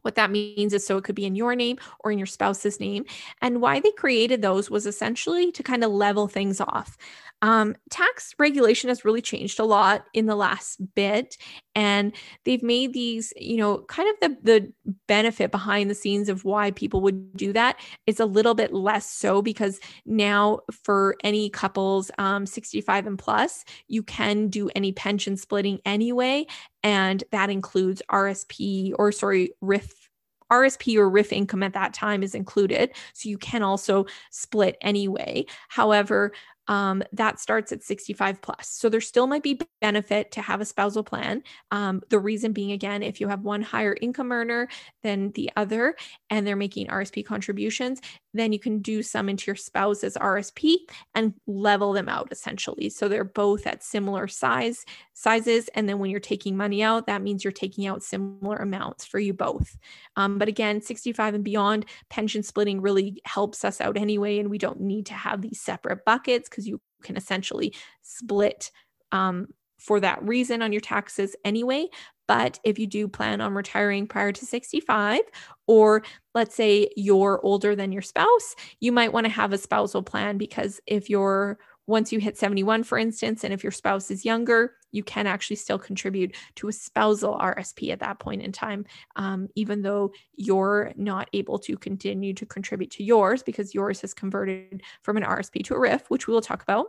What 0.02 0.14
that 0.16 0.30
means 0.30 0.72
is 0.72 0.86
so 0.86 0.96
it 0.96 1.04
could 1.04 1.14
be 1.14 1.26
in 1.26 1.34
your 1.34 1.54
name 1.54 1.78
or 2.00 2.12
in 2.12 2.18
your 2.18 2.26
spouse's 2.26 2.80
name. 2.80 3.04
And 3.42 3.60
why 3.60 3.80
they 3.80 3.92
created 3.92 4.42
those 4.42 4.70
was 4.70 4.86
essentially 4.86 5.52
to 5.52 5.62
kind 5.62 5.84
of 5.84 5.90
level 5.90 6.28
things 6.28 6.60
off. 6.60 6.96
Um, 7.40 7.76
tax 7.90 8.34
regulation 8.38 8.88
has 8.88 9.04
really 9.04 9.22
changed 9.22 9.60
a 9.60 9.64
lot 9.64 10.04
in 10.12 10.26
the 10.26 10.34
last 10.34 10.80
bit, 10.94 11.36
and 11.78 12.12
they've 12.42 12.62
made 12.62 12.92
these, 12.92 13.32
you 13.36 13.56
know, 13.56 13.78
kind 13.82 14.08
of 14.10 14.16
the 14.20 14.36
the 14.42 14.72
benefit 15.06 15.52
behind 15.52 15.88
the 15.88 15.94
scenes 15.94 16.28
of 16.28 16.44
why 16.44 16.72
people 16.72 17.00
would 17.02 17.36
do 17.36 17.52
that 17.52 17.78
is 18.04 18.18
a 18.18 18.26
little 18.26 18.54
bit 18.54 18.74
less 18.74 19.08
so 19.08 19.40
because 19.40 19.78
now 20.04 20.58
for 20.72 21.14
any 21.22 21.48
couples 21.48 22.10
um, 22.18 22.46
65 22.46 23.06
and 23.06 23.16
plus, 23.16 23.64
you 23.86 24.02
can 24.02 24.48
do 24.48 24.68
any 24.74 24.90
pension 24.90 25.36
splitting 25.36 25.78
anyway, 25.84 26.46
and 26.82 27.22
that 27.30 27.48
includes 27.48 28.02
RSP 28.10 28.92
or 28.98 29.12
sorry 29.12 29.52
RIF 29.60 30.08
RSP 30.50 30.96
or 30.96 31.08
RIF 31.08 31.32
income 31.32 31.62
at 31.62 31.74
that 31.74 31.92
time 31.92 32.22
is 32.22 32.34
included. 32.34 32.90
So 33.12 33.28
you 33.28 33.38
can 33.38 33.62
also 33.62 34.06
split 34.30 34.76
anyway. 34.80 35.44
However, 35.68 36.32
um, 36.68 37.02
that 37.12 37.40
starts 37.40 37.72
at 37.72 37.82
65 37.82 38.40
plus. 38.42 38.68
So 38.68 38.88
there 38.88 39.00
still 39.00 39.26
might 39.26 39.42
be 39.42 39.60
benefit 39.80 40.30
to 40.32 40.42
have 40.42 40.60
a 40.60 40.64
spousal 40.64 41.02
plan. 41.02 41.42
Um, 41.70 42.02
the 42.10 42.18
reason 42.18 42.52
being, 42.52 42.72
again, 42.72 43.02
if 43.02 43.20
you 43.20 43.28
have 43.28 43.42
one 43.42 43.62
higher 43.62 43.96
income 44.00 44.30
earner 44.30 44.68
than 45.02 45.32
the 45.32 45.50
other 45.56 45.96
and 46.30 46.46
they're 46.46 46.56
making 46.56 46.88
RSP 46.88 47.24
contributions, 47.24 48.00
then 48.34 48.52
you 48.52 48.58
can 48.58 48.80
do 48.80 49.02
some 49.02 49.28
into 49.28 49.46
your 49.46 49.56
spouse's 49.56 50.16
RSP 50.16 50.76
and 51.14 51.34
level 51.46 51.92
them 51.92 52.08
out 52.08 52.28
essentially. 52.30 52.90
So 52.90 53.08
they're 53.08 53.24
both 53.24 53.66
at 53.66 53.82
similar 53.82 54.28
size 54.28 54.84
sizes. 55.18 55.68
And 55.74 55.88
then 55.88 55.98
when 55.98 56.10
you're 56.10 56.20
taking 56.20 56.56
money 56.56 56.80
out, 56.80 57.08
that 57.08 57.22
means 57.22 57.42
you're 57.42 57.52
taking 57.52 57.88
out 57.88 58.04
similar 58.04 58.56
amounts 58.56 59.04
for 59.04 59.18
you 59.18 59.34
both. 59.34 59.76
Um, 60.14 60.38
but 60.38 60.46
again, 60.46 60.80
65 60.80 61.34
and 61.34 61.42
beyond, 61.42 61.86
pension 62.08 62.44
splitting 62.44 62.80
really 62.80 63.20
helps 63.24 63.64
us 63.64 63.80
out 63.80 63.96
anyway. 63.96 64.38
And 64.38 64.48
we 64.48 64.58
don't 64.58 64.80
need 64.80 65.06
to 65.06 65.14
have 65.14 65.42
these 65.42 65.60
separate 65.60 66.04
buckets 66.04 66.48
because 66.48 66.68
you 66.68 66.80
can 67.02 67.16
essentially 67.16 67.74
split 68.02 68.70
um, 69.10 69.48
for 69.80 69.98
that 69.98 70.22
reason 70.22 70.62
on 70.62 70.70
your 70.70 70.80
taxes 70.80 71.34
anyway. 71.44 71.88
But 72.28 72.60
if 72.62 72.78
you 72.78 72.86
do 72.86 73.08
plan 73.08 73.40
on 73.40 73.54
retiring 73.54 74.06
prior 74.06 74.30
to 74.30 74.46
65, 74.46 75.20
or 75.66 76.04
let's 76.32 76.54
say 76.54 76.90
you're 76.96 77.40
older 77.42 77.74
than 77.74 77.90
your 77.90 78.02
spouse, 78.02 78.54
you 78.78 78.92
might 78.92 79.12
want 79.12 79.26
to 79.26 79.32
have 79.32 79.52
a 79.52 79.58
spousal 79.58 80.04
plan 80.04 80.38
because 80.38 80.80
if 80.86 81.10
you're 81.10 81.58
once 81.88 82.12
you 82.12 82.20
hit 82.20 82.36
71, 82.36 82.84
for 82.84 82.98
instance, 82.98 83.42
and 83.42 83.52
if 83.52 83.64
your 83.64 83.72
spouse 83.72 84.10
is 84.10 84.24
younger, 84.24 84.74
you 84.92 85.02
can 85.02 85.26
actually 85.26 85.56
still 85.56 85.78
contribute 85.78 86.36
to 86.56 86.68
a 86.68 86.72
spousal 86.72 87.36
RSP 87.38 87.90
at 87.90 88.00
that 88.00 88.18
point 88.18 88.42
in 88.42 88.52
time, 88.52 88.84
um, 89.16 89.48
even 89.54 89.80
though 89.80 90.12
you're 90.36 90.92
not 90.96 91.30
able 91.32 91.58
to 91.60 91.78
continue 91.78 92.34
to 92.34 92.44
contribute 92.44 92.90
to 92.90 93.02
yours 93.02 93.42
because 93.42 93.74
yours 93.74 94.02
has 94.02 94.12
converted 94.12 94.82
from 95.02 95.16
an 95.16 95.22
RSP 95.22 95.64
to 95.64 95.74
a 95.74 95.80
RIF, 95.80 96.10
which 96.10 96.26
we 96.26 96.34
will 96.34 96.42
talk 96.42 96.62
about. 96.62 96.88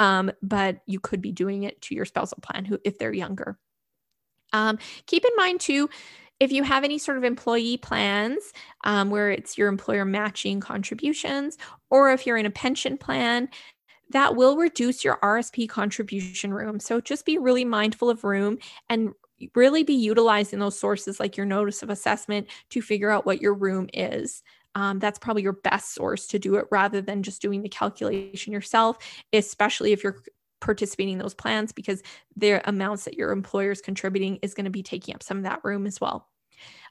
Um, 0.00 0.32
but 0.42 0.80
you 0.84 0.98
could 0.98 1.22
be 1.22 1.30
doing 1.30 1.62
it 1.62 1.80
to 1.82 1.94
your 1.94 2.04
spousal 2.04 2.38
plan 2.42 2.64
who, 2.64 2.78
if 2.84 2.98
they're 2.98 3.12
younger. 3.12 3.56
Um, 4.52 4.78
keep 5.06 5.24
in 5.24 5.30
mind 5.36 5.60
too, 5.60 5.88
if 6.40 6.50
you 6.50 6.64
have 6.64 6.82
any 6.82 6.98
sort 6.98 7.18
of 7.18 7.24
employee 7.24 7.76
plans 7.76 8.52
um, 8.82 9.10
where 9.10 9.30
it's 9.30 9.56
your 9.56 9.68
employer 9.68 10.04
matching 10.04 10.58
contributions, 10.58 11.56
or 11.88 12.10
if 12.10 12.26
you're 12.26 12.38
in 12.38 12.46
a 12.46 12.50
pension 12.50 12.96
plan, 12.96 13.48
that 14.10 14.36
will 14.36 14.56
reduce 14.56 15.04
your 15.04 15.18
RSP 15.22 15.68
contribution 15.68 16.52
room. 16.52 16.80
So 16.80 17.00
just 17.00 17.24
be 17.24 17.38
really 17.38 17.64
mindful 17.64 18.10
of 18.10 18.24
room 18.24 18.58
and 18.88 19.10
really 19.54 19.82
be 19.82 19.94
utilizing 19.94 20.58
those 20.58 20.78
sources 20.78 21.18
like 21.18 21.36
your 21.36 21.46
notice 21.46 21.82
of 21.82 21.90
assessment 21.90 22.48
to 22.70 22.82
figure 22.82 23.10
out 23.10 23.26
what 23.26 23.40
your 23.40 23.54
room 23.54 23.88
is. 23.94 24.42
Um, 24.74 24.98
that's 24.98 25.18
probably 25.18 25.42
your 25.42 25.54
best 25.54 25.94
source 25.94 26.26
to 26.28 26.38
do 26.38 26.56
it 26.56 26.66
rather 26.70 27.00
than 27.00 27.22
just 27.22 27.42
doing 27.42 27.62
the 27.62 27.68
calculation 27.68 28.52
yourself, 28.52 28.98
especially 29.32 29.92
if 29.92 30.04
you're 30.04 30.22
participating 30.60 31.14
in 31.14 31.18
those 31.18 31.34
plans 31.34 31.72
because 31.72 32.02
the 32.36 32.66
amounts 32.68 33.04
that 33.04 33.14
your 33.14 33.32
employer 33.32 33.70
is 33.70 33.80
contributing 33.80 34.38
is 34.42 34.54
going 34.54 34.66
to 34.66 34.70
be 34.70 34.82
taking 34.82 35.14
up 35.14 35.22
some 35.22 35.38
of 35.38 35.44
that 35.44 35.60
room 35.64 35.86
as 35.86 36.00
well. 36.00 36.29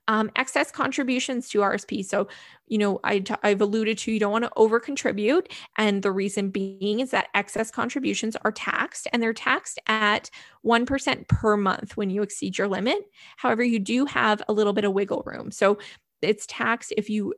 Um, 0.09 0.31
excess 0.35 0.71
contributions 0.71 1.47
to 1.49 1.59
RSP. 1.59 2.03
So, 2.03 2.27
you 2.67 2.79
know, 2.79 2.99
i 3.03 3.19
t- 3.19 3.35
I've 3.43 3.61
alluded 3.61 3.99
to 3.99 4.11
you 4.11 4.19
don't 4.19 4.31
want 4.31 4.43
to 4.43 4.51
over 4.57 4.79
contribute. 4.79 5.53
And 5.77 6.01
the 6.01 6.11
reason 6.11 6.49
being 6.49 6.99
is 6.99 7.11
that 7.11 7.27
excess 7.35 7.69
contributions 7.69 8.35
are 8.43 8.51
taxed 8.51 9.07
and 9.13 9.21
they're 9.21 9.33
taxed 9.33 9.79
at 9.85 10.31
1% 10.65 11.27
per 11.27 11.55
month 11.55 11.95
when 11.95 12.09
you 12.09 12.23
exceed 12.23 12.57
your 12.57 12.67
limit. 12.67 12.97
However, 13.37 13.63
you 13.63 13.77
do 13.77 14.05
have 14.05 14.41
a 14.49 14.53
little 14.53 14.73
bit 14.73 14.83
of 14.83 14.93
wiggle 14.93 15.23
room. 15.25 15.51
So, 15.51 15.77
it's 16.21 16.45
taxed 16.47 16.93
if 16.97 17.09
you 17.09 17.33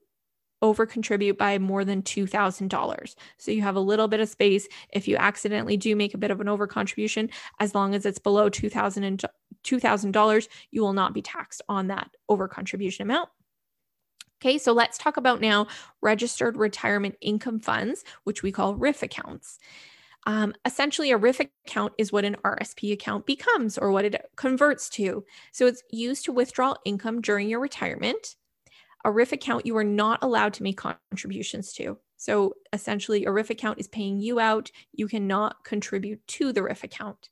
over 0.61 0.85
contribute 0.85 1.37
by 1.37 1.57
more 1.57 1.83
than 1.83 2.03
$2,000. 2.03 3.15
So 3.37 3.51
you 3.51 3.61
have 3.61 3.75
a 3.75 3.79
little 3.79 4.07
bit 4.07 4.19
of 4.19 4.29
space 4.29 4.67
if 4.93 5.07
you 5.07 5.17
accidentally 5.17 5.77
do 5.77 5.95
make 5.95 6.13
a 6.13 6.19
bit 6.19 6.31
of 6.31 6.39
an 6.39 6.47
over 6.47 6.67
contribution 6.67 7.29
as 7.59 7.73
long 7.73 7.95
as 7.95 8.05
it's 8.05 8.19
below 8.19 8.49
$2,000 8.49 9.25
$2,000, 9.63 10.47
you 10.71 10.81
will 10.81 10.93
not 10.93 11.13
be 11.13 11.21
taxed 11.21 11.61
on 11.69 11.87
that 11.87 12.09
over 12.29 12.47
contribution 12.47 13.03
amount. 13.03 13.29
Okay, 14.41 14.57
so 14.57 14.73
let's 14.73 14.97
talk 14.97 15.17
about 15.17 15.39
now 15.39 15.67
registered 16.01 16.57
retirement 16.57 17.15
income 17.21 17.59
funds, 17.59 18.03
which 18.23 18.41
we 18.41 18.51
call 18.51 18.75
RIF 18.75 19.03
accounts. 19.03 19.59
Um, 20.25 20.53
essentially, 20.65 21.11
a 21.11 21.17
RIF 21.17 21.39
account 21.39 21.93
is 21.97 22.11
what 22.11 22.25
an 22.25 22.37
RSP 22.43 22.91
account 22.93 23.25
becomes 23.25 23.77
or 23.77 23.91
what 23.91 24.05
it 24.05 24.15
converts 24.35 24.89
to. 24.91 25.23
So 25.51 25.67
it's 25.67 25.83
used 25.91 26.25
to 26.25 26.31
withdraw 26.31 26.75
income 26.85 27.21
during 27.21 27.49
your 27.49 27.59
retirement 27.59 28.35
a 29.03 29.11
RIF 29.11 29.31
account 29.31 29.65
you 29.65 29.75
are 29.77 29.83
not 29.83 30.19
allowed 30.21 30.53
to 30.53 30.63
make 30.63 30.77
contributions 30.77 31.73
to. 31.73 31.97
So 32.17 32.53
essentially, 32.71 33.25
a 33.25 33.31
RIF 33.31 33.49
account 33.49 33.79
is 33.79 33.87
paying 33.87 34.19
you 34.19 34.39
out. 34.39 34.71
You 34.93 35.07
cannot 35.07 35.63
contribute 35.63 36.25
to 36.27 36.53
the 36.53 36.63
RIF 36.63 36.83
account. 36.83 37.29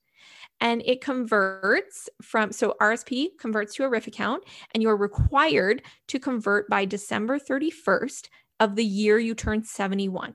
And 0.61 0.81
it 0.85 1.01
converts 1.01 2.09
from, 2.21 2.51
so 2.51 2.75
RSP 2.81 3.37
converts 3.39 3.75
to 3.75 3.83
a 3.83 3.89
RIF 3.89 4.07
account, 4.07 4.43
and 4.73 4.83
you're 4.83 4.97
required 4.97 5.83
to 6.07 6.19
convert 6.19 6.69
by 6.69 6.85
December 6.85 7.39
31st 7.39 8.29
of 8.59 8.75
the 8.75 8.85
year 8.85 9.17
you 9.19 9.35
turn 9.35 9.63
71. 9.63 10.33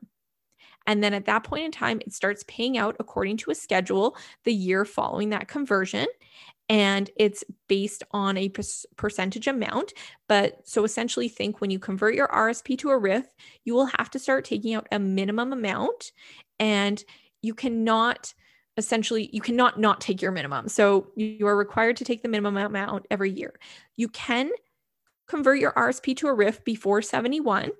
And 0.86 1.02
then 1.02 1.14
at 1.14 1.26
that 1.26 1.44
point 1.44 1.64
in 1.64 1.72
time, 1.72 2.00
it 2.00 2.12
starts 2.12 2.44
paying 2.46 2.76
out 2.76 2.96
according 3.00 3.38
to 3.38 3.50
a 3.50 3.54
schedule 3.54 4.16
the 4.44 4.52
year 4.52 4.84
following 4.84 5.30
that 5.30 5.48
conversion 5.48 6.06
and 6.68 7.10
it's 7.16 7.44
based 7.68 8.02
on 8.12 8.36
a 8.36 8.50
percentage 8.96 9.46
amount. 9.46 9.92
But 10.28 10.66
so 10.66 10.84
essentially, 10.84 11.28
think 11.28 11.60
when 11.60 11.70
you 11.70 11.78
convert 11.78 12.14
your 12.14 12.28
RSP 12.28 12.78
to 12.78 12.90
a 12.90 12.98
RIF, 12.98 13.26
you 13.64 13.74
will 13.74 13.90
have 13.98 14.10
to 14.10 14.18
start 14.18 14.44
taking 14.44 14.74
out 14.74 14.86
a 14.90 14.98
minimum 14.98 15.52
amount, 15.52 16.12
and 16.58 17.02
you 17.42 17.54
cannot 17.54 18.32
essentially 18.76 19.30
you 19.32 19.40
cannot 19.40 19.78
not 19.78 20.00
take 20.00 20.20
your 20.20 20.32
minimum. 20.32 20.68
So 20.68 21.08
you 21.16 21.46
are 21.46 21.56
required 21.56 21.96
to 21.98 22.04
take 22.04 22.22
the 22.22 22.28
minimum 22.28 22.56
amount 22.56 23.06
every 23.10 23.30
year. 23.30 23.54
You 23.96 24.08
can 24.08 24.50
convert 25.28 25.58
your 25.58 25.72
RSP 25.72 26.16
to 26.18 26.28
a 26.28 26.34
RIF 26.34 26.64
before 26.64 27.02
71. 27.02 27.70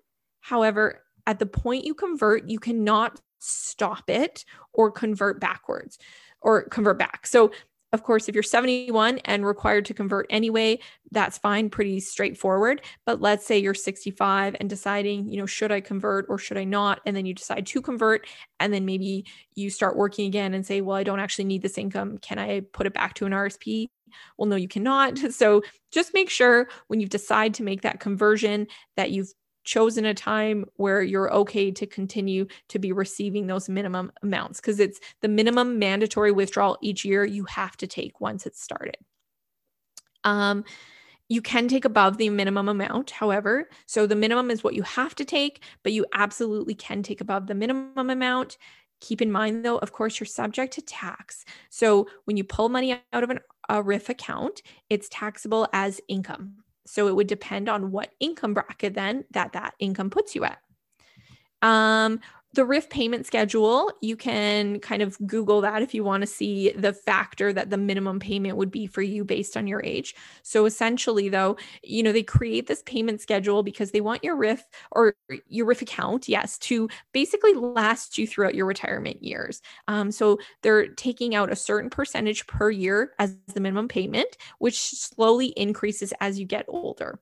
However, 0.40 1.02
at 1.26 1.38
the 1.38 1.46
point 1.46 1.85
you 1.85 1.94
convert, 1.94 2.48
you 2.48 2.59
cannot 2.59 3.20
stop 3.38 4.09
it 4.09 4.44
or 4.72 4.90
convert 4.90 5.40
backwards 5.40 5.98
or 6.40 6.62
convert 6.68 6.98
back. 6.98 7.26
So 7.26 7.50
of 7.94 8.02
course, 8.02 8.28
if 8.28 8.35
you're 8.35 8.42
71 8.42 9.18
and 9.24 9.46
required 9.46 9.85
to 9.85 9.94
convert 9.94 10.26
anyway, 10.28 10.80
that's 11.12 11.38
fine, 11.38 11.70
pretty 11.70 12.00
straightforward. 12.00 12.83
But 13.07 13.20
let's 13.20 13.46
say 13.46 13.57
you're 13.57 13.72
65 13.72 14.57
and 14.59 14.68
deciding, 14.68 15.28
you 15.28 15.38
know, 15.38 15.46
should 15.46 15.70
I 15.70 15.80
convert 15.80 16.26
or 16.28 16.37
should 16.37 16.59
I 16.59 16.64
not? 16.64 17.00
And 17.07 17.14
then 17.14 17.24
you 17.24 17.35
decide 17.35 17.66
to 17.66 17.80
convert. 17.80 18.26
And 18.59 18.74
then 18.74 18.85
maybe 18.85 19.26
you 19.54 19.70
start 19.70 19.96
working 19.96 20.26
again 20.26 20.54
and 20.54 20.66
say, 20.66 20.80
well, 20.80 20.96
I 20.96 21.04
don't 21.04 21.20
actually 21.20 21.44
need 21.44 21.62
this 21.62 21.78
income. 21.78 22.18
Can 22.18 22.40
I 22.40 22.62
put 22.72 22.87
it 22.87 22.94
back 22.94 23.14
to 23.14 23.26
an 23.26 23.33
RSP? 23.33 23.87
Well, 24.37 24.48
no, 24.48 24.57
you 24.57 24.68
cannot. 24.68 25.18
So 25.33 25.62
just 25.92 26.14
make 26.14 26.30
sure 26.30 26.68
when 26.88 27.00
you 27.00 27.07
decide 27.07 27.54
to 27.54 27.62
make 27.62 27.83
that 27.83 28.00
conversion 28.00 28.66
that 28.96 29.12
you've 29.12 29.33
chosen 29.64 30.05
a 30.05 30.14
time 30.14 30.64
where 30.77 31.03
you're 31.03 31.33
okay 31.33 31.70
to 31.70 31.87
continue 31.87 32.46
to 32.68 32.79
be 32.79 32.92
receiving 32.92 33.46
those 33.46 33.68
minimum 33.68 34.12
amounts 34.22 34.61
because 34.61 34.79
it's 34.79 35.00
the 35.20 35.29
minimum 35.29 35.79
mandatory 35.79 36.33
withdrawal 36.33 36.79
each 36.81 37.05
year 37.05 37.24
you 37.24 37.44
have 37.44 37.77
to 37.79 37.87
take 37.87 38.20
once 38.20 38.46
it's 38.46 38.62
started. 38.62 38.96
Um, 40.22 40.64
you 41.29 41.40
can 41.40 41.68
take 41.68 41.85
above 41.85 42.18
the 42.18 42.29
minimum 42.29 42.68
amount, 42.68 43.11
however. 43.11 43.68
So 43.87 44.07
the 44.07 44.16
minimum 44.16 44.50
is 44.50 44.62
what 44.62 44.74
you 44.74 44.83
have 44.83 45.14
to 45.16 45.24
take, 45.24 45.62
but 45.83 45.92
you 45.92 46.05
absolutely 46.12 46.74
can 46.74 47.03
take 47.03 47.20
above 47.20 47.46
the 47.46 47.55
minimum 47.55 48.11
amount. 48.11 48.59
Keep 49.00 49.22
in 49.22 49.33
mind, 49.33 49.64
though, 49.64 49.79
of 49.79 49.92
course, 49.92 50.20
you're 50.20 50.27
subject 50.27 50.74
to 50.74 50.83
tax. 50.83 51.44
So 51.70 52.09
when 52.24 52.37
you 52.37 52.44
pull 52.44 52.68
money 52.68 53.03
out 53.12 53.24
of 53.24 53.31
an, 53.31 53.40
a 53.68 53.83
RIF 53.83 54.09
account, 54.09 54.62
it's 54.90 55.09
taxable 55.11 55.66
as 55.72 56.00
income. 56.09 56.63
So 56.87 57.09
it 57.09 57.16
would 57.16 57.27
depend 57.27 57.68
on 57.68 57.90
what 57.90 58.12
income 58.20 58.55
bracket 58.55 58.94
then 58.94 59.25
that 59.31 59.53
that 59.53 59.75
income 59.79 60.11
puts 60.11 60.35
you 60.35 60.44
at. 60.44 60.59
Um, 61.62 62.20
the 62.55 62.62
RRIF 62.62 62.88
payment 62.88 63.27
schedule, 63.27 63.90
you 64.01 64.17
can 64.17 64.79
kind 64.79 65.03
of 65.03 65.19
Google 65.27 65.61
that 65.62 65.83
if 65.83 65.93
you 65.93 66.05
want 66.05 66.21
to 66.23 66.27
see 66.27 66.71
the 66.71 66.93
factor 66.93 67.53
that 67.53 67.71
the 67.71 67.77
minimum 67.77 68.21
payment 68.21 68.57
would 68.57 68.71
be 68.71 68.87
for 68.87 69.03
you 69.03 69.25
based 69.25 69.57
on 69.57 69.67
your 69.67 69.83
age. 69.83 70.14
So 70.43 70.64
essentially, 70.64 71.29
though, 71.29 71.57
you 71.83 72.03
know, 72.03 72.12
they 72.12 72.23
create 72.23 72.69
this 72.69 72.83
payment 72.87 73.21
schedule 73.21 73.64
because 73.64 73.90
they 73.90 74.01
want 74.01 74.23
your 74.23 74.37
RRIF 74.37 74.61
or 74.93 75.14
your 75.49 75.67
RRIF 75.67 75.83
account, 75.83 76.29
yes, 76.29 76.57
to 76.59 76.88
basically 77.12 77.55
last 77.55 78.19
you 78.19 78.27
throughout 78.27 78.55
your 78.55 78.67
retirement 78.67 79.23
years. 79.23 79.61
Um, 79.88 80.12
so 80.12 80.38
they're 80.62 80.87
taking 80.88 81.35
out 81.35 81.51
a 81.51 81.57
certain 81.57 81.90
percentage 81.90 82.47
per 82.47 82.71
year 82.71 83.12
as 83.19 83.37
the 83.53 83.61
minimum 83.61 83.88
payment, 83.88 84.37
which 84.59 84.79
slowly 84.79 85.49
increases 85.57 86.12
as 86.21 86.38
you 86.38 86.47
get 86.47 86.67
older. 86.69 87.19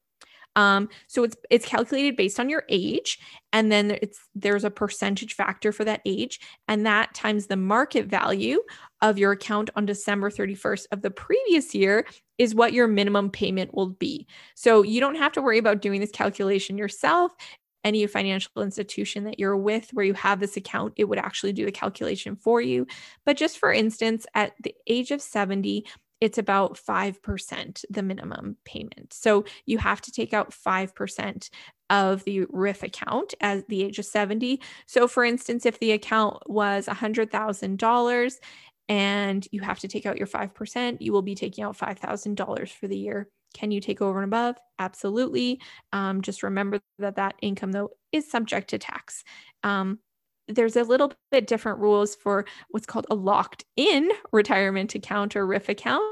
Um, 0.57 0.89
so 1.07 1.25
it's 1.25 1.37
it's 1.51 1.67
calculated 1.67 2.17
based 2.17 2.39
on 2.39 2.49
your 2.49 2.65
age, 2.69 3.19
and 3.53 3.73
then 3.73 3.99
it's 4.03 4.21
there's 4.35 4.65
a 4.65 4.71
percentage 4.71 5.35
factor 5.35 5.73
for 5.73 5.85
that 5.85 6.03
age, 6.05 6.41
and 6.69 6.85
that 6.87 7.15
times 7.15 7.47
the 7.47 7.57
market 7.57 8.07
value 8.07 8.61
of 9.01 9.19
your 9.19 9.33
account 9.33 9.71
on 9.77 9.87
December 9.87 10.31
31st 10.31 10.87
of 10.93 11.03
the 11.03 11.11
previous 11.11 11.75
year 11.75 12.07
is 12.39 12.55
what 12.55 12.73
your 12.73 12.87
minimum 12.87 13.31
payment 13.31 13.75
will 13.75 13.89
be. 13.89 14.27
So 14.55 14.83
you 14.83 15.01
don't 15.01 15.17
have 15.17 15.33
to 15.33 15.43
worry 15.43 15.59
about 15.59 15.83
doing 15.83 16.01
this 16.01 16.11
calculation 16.11 16.79
yourself 16.79 17.33
any 17.85 18.07
financial 18.07 18.63
institution 18.63 19.25
that 19.25 19.39
you're 19.39 19.57
with 19.57 19.91
where 19.93 20.05
you 20.05 20.15
have 20.15 20.41
this 20.41 20.57
account, 20.57 20.95
it 20.97 21.05
would 21.05 21.19
actually 21.19 21.53
do 21.53 21.65
the 21.65 21.73
calculation 21.73 22.37
for 22.37 22.61
you. 22.61 22.87
But 23.25 23.37
just 23.37 23.59
for 23.59 23.73
instance, 23.73 24.27
at 24.35 24.53
the 24.63 24.75
age 24.87 25.11
of 25.11 25.21
70, 25.21 25.85
it's 26.23 26.39
about 26.39 26.75
5% 26.79 27.85
the 27.91 28.03
minimum 28.03 28.57
payment. 28.65 29.13
So 29.13 29.45
you 29.67 29.79
have 29.79 30.01
to 30.03 30.13
take 30.13 30.33
out 30.33 30.53
5% 30.53 31.51
of 31.91 32.23
the 32.23 32.47
RIF 32.49 32.85
account 32.85 33.35
at 33.41 33.67
the 33.67 33.83
age 33.83 33.99
of 33.99 34.05
70. 34.05 34.61
So 34.87 35.09
for 35.09 35.25
instance, 35.25 35.67
if 35.67 35.81
the 35.81 35.91
account 35.91 36.49
was 36.49 36.87
$100,000 36.87 38.35
and 38.89 39.49
you 39.51 39.63
have 39.63 39.81
to 39.81 39.89
take 39.89 40.07
out 40.07 40.17
your 40.17 40.29
5%, 40.29 40.99
you 41.01 41.13
will 41.13 41.23
be 41.23 41.35
taking 41.35 41.65
out 41.65 41.77
$5,000 41.77 42.69
for 42.69 42.87
the 42.87 42.97
year. 42.97 43.29
Can 43.53 43.73
you 43.73 43.81
take 43.81 44.01
over 44.01 44.23
and 44.23 44.33
above? 44.33 44.55
Absolutely. 44.79 45.61
Um, 45.93 46.23
just 46.23 46.45
remember 46.45 46.79
that 47.01 47.17
that 47.17 47.35
income, 47.43 47.73
though, 47.73 47.91
is 48.13 48.31
subject 48.31 48.71
to 48.71 48.79
tax. 48.79 49.25
Um, 49.65 49.99
there's 50.49 50.77
a 50.77 50.85
little 50.85 51.13
bit 51.31 51.47
different 51.47 51.79
rules 51.79 52.15
for 52.15 52.45
what's 52.71 52.87
called 52.87 53.07
a 53.11 53.15
locked 53.15 53.65
in 53.77 54.11
retirement 54.33 54.95
account 54.95 55.37
or 55.37 55.47
RIF 55.47 55.69
account, 55.69 56.05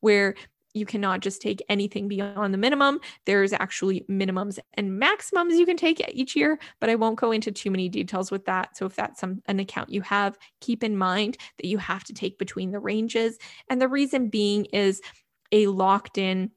where 0.00 0.34
you 0.74 0.84
cannot 0.84 1.20
just 1.20 1.40
take 1.40 1.64
anything 1.70 2.06
beyond 2.06 2.52
the 2.52 2.58
minimum. 2.58 3.00
There's 3.24 3.54
actually 3.54 4.04
minimums 4.10 4.58
and 4.74 4.98
maximums 4.98 5.54
you 5.54 5.64
can 5.64 5.78
take 5.78 6.06
each 6.12 6.36
year, 6.36 6.58
but 6.80 6.90
I 6.90 6.96
won't 6.96 7.18
go 7.18 7.32
into 7.32 7.50
too 7.50 7.70
many 7.70 7.88
details 7.88 8.30
with 8.30 8.44
that. 8.44 8.76
So 8.76 8.84
if 8.84 8.94
that's 8.94 9.18
some 9.18 9.40
an 9.46 9.58
account 9.58 9.88
you 9.88 10.02
have, 10.02 10.36
keep 10.60 10.84
in 10.84 10.98
mind 10.98 11.38
that 11.56 11.66
you 11.66 11.78
have 11.78 12.04
to 12.04 12.12
take 12.12 12.38
between 12.38 12.72
the 12.72 12.78
ranges. 12.78 13.38
And 13.70 13.80
the 13.80 13.88
reason 13.88 14.28
being 14.28 14.66
is 14.66 15.00
a 15.50 15.66
locked 15.68 16.18
in 16.18 16.50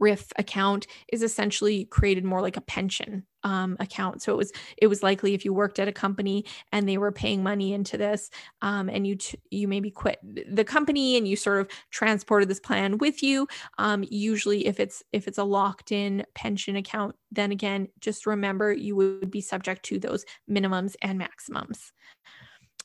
RRIF 0.00 0.32
account 0.36 0.86
is 1.12 1.22
essentially 1.22 1.84
created 1.86 2.24
more 2.24 2.40
like 2.40 2.56
a 2.56 2.62
pension 2.62 3.24
um, 3.42 3.76
account. 3.80 4.22
So 4.22 4.32
it 4.32 4.36
was 4.36 4.52
it 4.76 4.86
was 4.86 5.02
likely 5.02 5.34
if 5.34 5.44
you 5.44 5.52
worked 5.52 5.78
at 5.78 5.88
a 5.88 5.92
company 5.92 6.44
and 6.72 6.88
they 6.88 6.98
were 6.98 7.12
paying 7.12 7.42
money 7.42 7.72
into 7.72 7.96
this, 7.96 8.30
um, 8.62 8.88
and 8.88 9.06
you 9.06 9.16
t- 9.16 9.38
you 9.50 9.68
maybe 9.68 9.90
quit 9.90 10.18
the 10.22 10.64
company 10.64 11.16
and 11.16 11.26
you 11.26 11.36
sort 11.36 11.60
of 11.60 11.68
transported 11.90 12.48
this 12.48 12.60
plan 12.60 12.98
with 12.98 13.22
you. 13.22 13.46
Um, 13.78 14.04
usually, 14.10 14.66
if 14.66 14.80
it's 14.80 15.02
if 15.12 15.28
it's 15.28 15.38
a 15.38 15.44
locked 15.44 15.92
in 15.92 16.24
pension 16.34 16.76
account, 16.76 17.16
then 17.30 17.52
again, 17.52 17.88
just 18.00 18.26
remember 18.26 18.72
you 18.72 18.96
would 18.96 19.30
be 19.30 19.40
subject 19.40 19.84
to 19.86 19.98
those 19.98 20.24
minimums 20.50 20.94
and 21.02 21.18
maximums. 21.18 21.92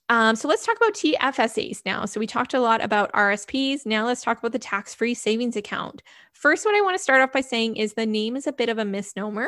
Um, 0.10 0.36
so 0.36 0.48
let's 0.48 0.66
talk 0.66 0.78
about 0.78 0.94
TFSAs 0.94 1.82
now. 1.86 2.06
So 2.06 2.20
we 2.20 2.28
talked 2.28 2.54
a 2.54 2.60
lot 2.60 2.84
about 2.84 3.12
RSPs. 3.14 3.86
Now 3.86 4.06
let's 4.06 4.22
talk 4.22 4.38
about 4.38 4.52
the 4.52 4.60
tax 4.60 4.94
free 4.94 5.16
savings 5.16 5.56
account. 5.56 6.04
First, 6.36 6.66
what 6.66 6.76
I 6.76 6.82
want 6.82 6.96
to 6.98 7.02
start 7.02 7.22
off 7.22 7.32
by 7.32 7.40
saying 7.40 7.78
is 7.78 7.94
the 7.94 8.06
name 8.06 8.36
is 8.36 8.46
a 8.46 8.52
bit 8.52 8.68
of 8.68 8.78
a 8.78 8.84
misnomer 8.84 9.48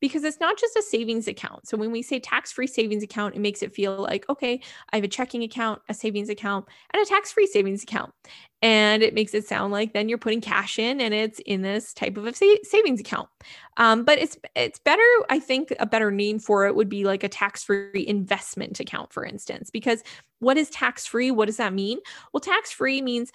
because 0.00 0.22
it's 0.22 0.38
not 0.38 0.56
just 0.56 0.76
a 0.76 0.82
savings 0.82 1.26
account. 1.26 1.66
So 1.66 1.76
when 1.76 1.90
we 1.90 2.00
say 2.00 2.20
tax 2.20 2.52
free 2.52 2.68
savings 2.68 3.02
account, 3.02 3.34
it 3.34 3.40
makes 3.40 3.60
it 3.60 3.74
feel 3.74 3.96
like, 3.96 4.28
okay, 4.28 4.60
I 4.92 4.96
have 4.96 5.04
a 5.04 5.08
checking 5.08 5.42
account, 5.42 5.82
a 5.88 5.94
savings 5.94 6.28
account, 6.28 6.66
and 6.94 7.02
a 7.02 7.06
tax 7.06 7.32
free 7.32 7.48
savings 7.48 7.82
account. 7.82 8.14
And 8.62 9.02
it 9.02 9.14
makes 9.14 9.34
it 9.34 9.46
sound 9.46 9.72
like 9.72 9.92
then 9.92 10.08
you're 10.08 10.16
putting 10.16 10.40
cash 10.40 10.78
in 10.78 11.00
and 11.00 11.12
it's 11.12 11.40
in 11.40 11.62
this 11.62 11.92
type 11.92 12.16
of 12.16 12.24
a 12.24 12.32
savings 12.32 13.00
account. 13.00 13.28
Um, 13.76 14.04
but 14.04 14.18
it's 14.20 14.36
it's 14.54 14.78
better, 14.78 15.02
I 15.28 15.40
think 15.40 15.72
a 15.80 15.86
better 15.86 16.12
name 16.12 16.38
for 16.38 16.66
it 16.66 16.76
would 16.76 16.88
be 16.88 17.04
like 17.04 17.24
a 17.24 17.28
tax 17.28 17.64
free 17.64 18.06
investment 18.06 18.78
account, 18.78 19.12
for 19.12 19.24
instance, 19.24 19.70
because 19.70 20.04
what 20.38 20.56
is 20.56 20.70
tax 20.70 21.04
free? 21.04 21.32
What 21.32 21.46
does 21.46 21.56
that 21.56 21.72
mean? 21.72 21.98
Well, 22.32 22.40
tax 22.40 22.70
free 22.70 23.02
means 23.02 23.32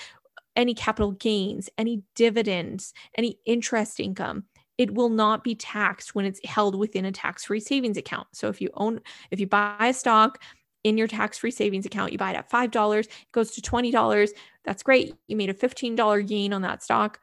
any 0.56 0.74
capital 0.74 1.12
gains, 1.12 1.70
any 1.78 2.04
dividends, 2.16 2.94
any 3.18 3.40
interest 3.46 4.00
income, 4.00 4.44
it 4.78 4.94
will 4.94 5.10
not 5.10 5.44
be 5.44 5.56
taxed 5.56 6.16
when 6.16 6.26
it's 6.26 6.44
held 6.46 6.76
within 6.76 7.06
a 7.06 7.12
tax-free 7.12 7.60
savings 7.60 7.98
account. 7.98 8.28
So 8.34 8.48
if 8.50 8.60
you 8.62 8.70
own 8.74 9.02
if 9.32 9.40
you 9.40 9.48
buy 9.48 9.88
a 9.88 9.94
stock 9.94 10.42
in 10.84 10.98
your 10.98 11.08
tax-free 11.08 11.52
savings 11.52 11.86
account, 11.86 12.12
you 12.12 12.18
buy 12.18 12.32
it 12.32 12.38
at 12.38 12.50
$5, 12.50 13.00
it 13.00 13.08
goes 13.32 13.52
to 13.52 13.62
$20, 13.62 14.30
that's 14.66 14.84
great. 14.84 15.16
You 15.28 15.38
made 15.38 15.50
a 15.50 15.54
$15 15.54 16.28
gain 16.28 16.52
on 16.52 16.62
that 16.64 16.84
stock. 16.84 17.20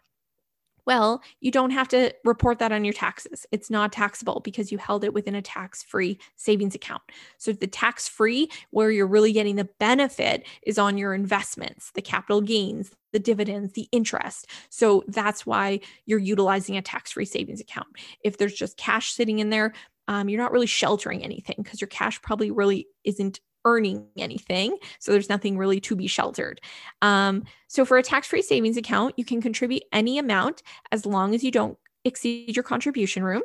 Well, 0.90 1.22
you 1.38 1.52
don't 1.52 1.70
have 1.70 1.86
to 1.90 2.12
report 2.24 2.58
that 2.58 2.72
on 2.72 2.84
your 2.84 2.92
taxes. 2.92 3.46
It's 3.52 3.70
not 3.70 3.92
taxable 3.92 4.40
because 4.40 4.72
you 4.72 4.78
held 4.78 5.04
it 5.04 5.14
within 5.14 5.36
a 5.36 5.40
tax 5.40 5.84
free 5.84 6.18
savings 6.34 6.74
account. 6.74 7.02
So, 7.38 7.52
the 7.52 7.68
tax 7.68 8.08
free, 8.08 8.50
where 8.70 8.90
you're 8.90 9.06
really 9.06 9.32
getting 9.32 9.54
the 9.54 9.68
benefit, 9.78 10.44
is 10.64 10.78
on 10.78 10.98
your 10.98 11.14
investments, 11.14 11.92
the 11.92 12.02
capital 12.02 12.40
gains, 12.40 12.90
the 13.12 13.20
dividends, 13.20 13.74
the 13.74 13.88
interest. 13.92 14.48
So, 14.68 15.04
that's 15.06 15.46
why 15.46 15.78
you're 16.06 16.18
utilizing 16.18 16.76
a 16.76 16.82
tax 16.82 17.12
free 17.12 17.24
savings 17.24 17.60
account. 17.60 17.86
If 18.24 18.38
there's 18.38 18.54
just 18.54 18.76
cash 18.76 19.12
sitting 19.12 19.38
in 19.38 19.50
there, 19.50 19.72
um, 20.08 20.28
you're 20.28 20.42
not 20.42 20.50
really 20.50 20.66
sheltering 20.66 21.22
anything 21.22 21.54
because 21.62 21.80
your 21.80 21.86
cash 21.86 22.20
probably 22.20 22.50
really 22.50 22.88
isn't 23.04 23.38
earning 23.64 24.06
anything. 24.16 24.76
So 24.98 25.12
there's 25.12 25.28
nothing 25.28 25.58
really 25.58 25.80
to 25.80 25.96
be 25.96 26.06
sheltered. 26.06 26.60
Um, 27.02 27.44
so 27.68 27.84
for 27.84 27.98
a 27.98 28.02
tax 28.02 28.26
free 28.26 28.42
savings 28.42 28.76
account, 28.76 29.14
you 29.16 29.24
can 29.24 29.40
contribute 29.40 29.82
any 29.92 30.18
amount 30.18 30.62
as 30.92 31.06
long 31.06 31.34
as 31.34 31.44
you 31.44 31.50
don't 31.50 31.78
exceed 32.04 32.56
your 32.56 32.62
contribution 32.62 33.22
room, 33.22 33.42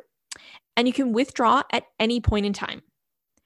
and 0.76 0.86
you 0.86 0.94
can 0.94 1.12
withdraw 1.12 1.62
at 1.72 1.84
any 2.00 2.20
point 2.20 2.46
in 2.46 2.52
time. 2.52 2.82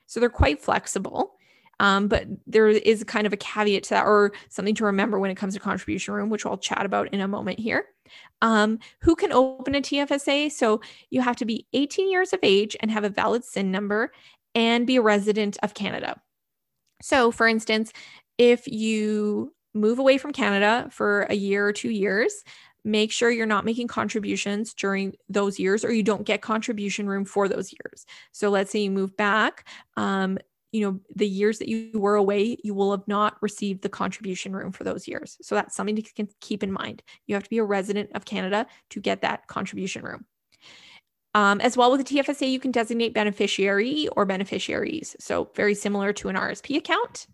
So 0.06 0.20
they're 0.20 0.30
quite 0.30 0.61
flexible. 0.61 1.35
Um, 1.80 2.09
but 2.09 2.26
there 2.46 2.68
is 2.68 3.02
kind 3.04 3.26
of 3.26 3.33
a 3.33 3.38
caveat 3.38 3.85
to 3.85 3.90
that 3.90 4.04
or 4.04 4.33
something 4.50 4.74
to 4.74 4.85
remember 4.85 5.18
when 5.18 5.30
it 5.30 5.37
comes 5.37 5.54
to 5.54 5.61
contribution 5.61 6.12
room, 6.12 6.28
which 6.28 6.44
I'll 6.44 6.59
chat 6.59 6.85
about 6.85 7.09
in 7.14 7.22
a 7.22 7.28
moment 7.28 7.59
here. 7.59 7.87
Um, 8.42 8.78
who 9.00 9.16
can 9.16 9.33
open 9.33 9.74
a 9.74 9.80
TFSA? 9.80 10.52
So 10.52 10.83
you 11.09 11.22
have 11.22 11.37
to 11.37 11.46
be 11.46 11.66
18 11.72 12.11
years 12.11 12.35
of 12.35 12.40
age 12.42 12.76
and 12.80 12.90
have 12.90 13.04
a 13.04 13.09
valid 13.09 13.44
SIN 13.44 13.70
number 13.70 14.12
and 14.54 14.87
be 14.87 14.96
a 14.96 15.02
resident 15.02 15.56
of 15.62 15.72
Canada. 15.72 16.20
So, 17.02 17.30
for 17.30 17.46
instance, 17.46 17.92
if 18.38 18.66
you 18.66 19.52
move 19.74 19.98
away 19.98 20.18
from 20.18 20.32
Canada 20.32 20.88
for 20.90 21.22
a 21.22 21.34
year 21.34 21.66
or 21.66 21.72
two 21.72 21.90
years, 21.90 22.44
make 22.84 23.12
sure 23.12 23.30
you're 23.30 23.46
not 23.46 23.64
making 23.64 23.88
contributions 23.88 24.72
during 24.72 25.14
those 25.28 25.58
years 25.58 25.84
or 25.84 25.92
you 25.92 26.02
don't 26.02 26.24
get 26.24 26.40
contribution 26.40 27.06
room 27.06 27.24
for 27.24 27.48
those 27.48 27.72
years. 27.72 28.06
So, 28.32 28.50
let's 28.50 28.70
say 28.70 28.80
you 28.80 28.90
move 28.90 29.16
back. 29.16 29.66
Um, 29.96 30.38
you 30.72 30.82
know, 30.82 31.00
the 31.14 31.26
years 31.26 31.58
that 31.58 31.68
you 31.68 31.90
were 31.94 32.14
away, 32.14 32.56
you 32.62 32.74
will 32.74 32.92
have 32.92 33.06
not 33.08 33.36
received 33.40 33.82
the 33.82 33.88
contribution 33.88 34.54
room 34.54 34.70
for 34.70 34.84
those 34.84 35.08
years. 35.08 35.36
So 35.42 35.56
that's 35.56 35.74
something 35.74 35.96
to 35.96 36.26
keep 36.40 36.62
in 36.62 36.70
mind. 36.70 37.02
You 37.26 37.34
have 37.34 37.42
to 37.42 37.50
be 37.50 37.58
a 37.58 37.64
resident 37.64 38.10
of 38.14 38.24
Canada 38.24 38.66
to 38.90 39.00
get 39.00 39.22
that 39.22 39.48
contribution 39.48 40.04
room. 40.04 40.26
Um, 41.34 41.60
as 41.60 41.76
well 41.76 41.90
with 41.90 42.06
the 42.06 42.16
TFSA, 42.16 42.50
you 42.50 42.58
can 42.58 42.72
designate 42.72 43.14
beneficiary 43.14 44.08
or 44.16 44.26
beneficiaries. 44.26 45.14
So 45.20 45.50
very 45.54 45.74
similar 45.74 46.12
to 46.14 46.28
an 46.28 46.36
RSP 46.36 46.76
account. 46.76 47.26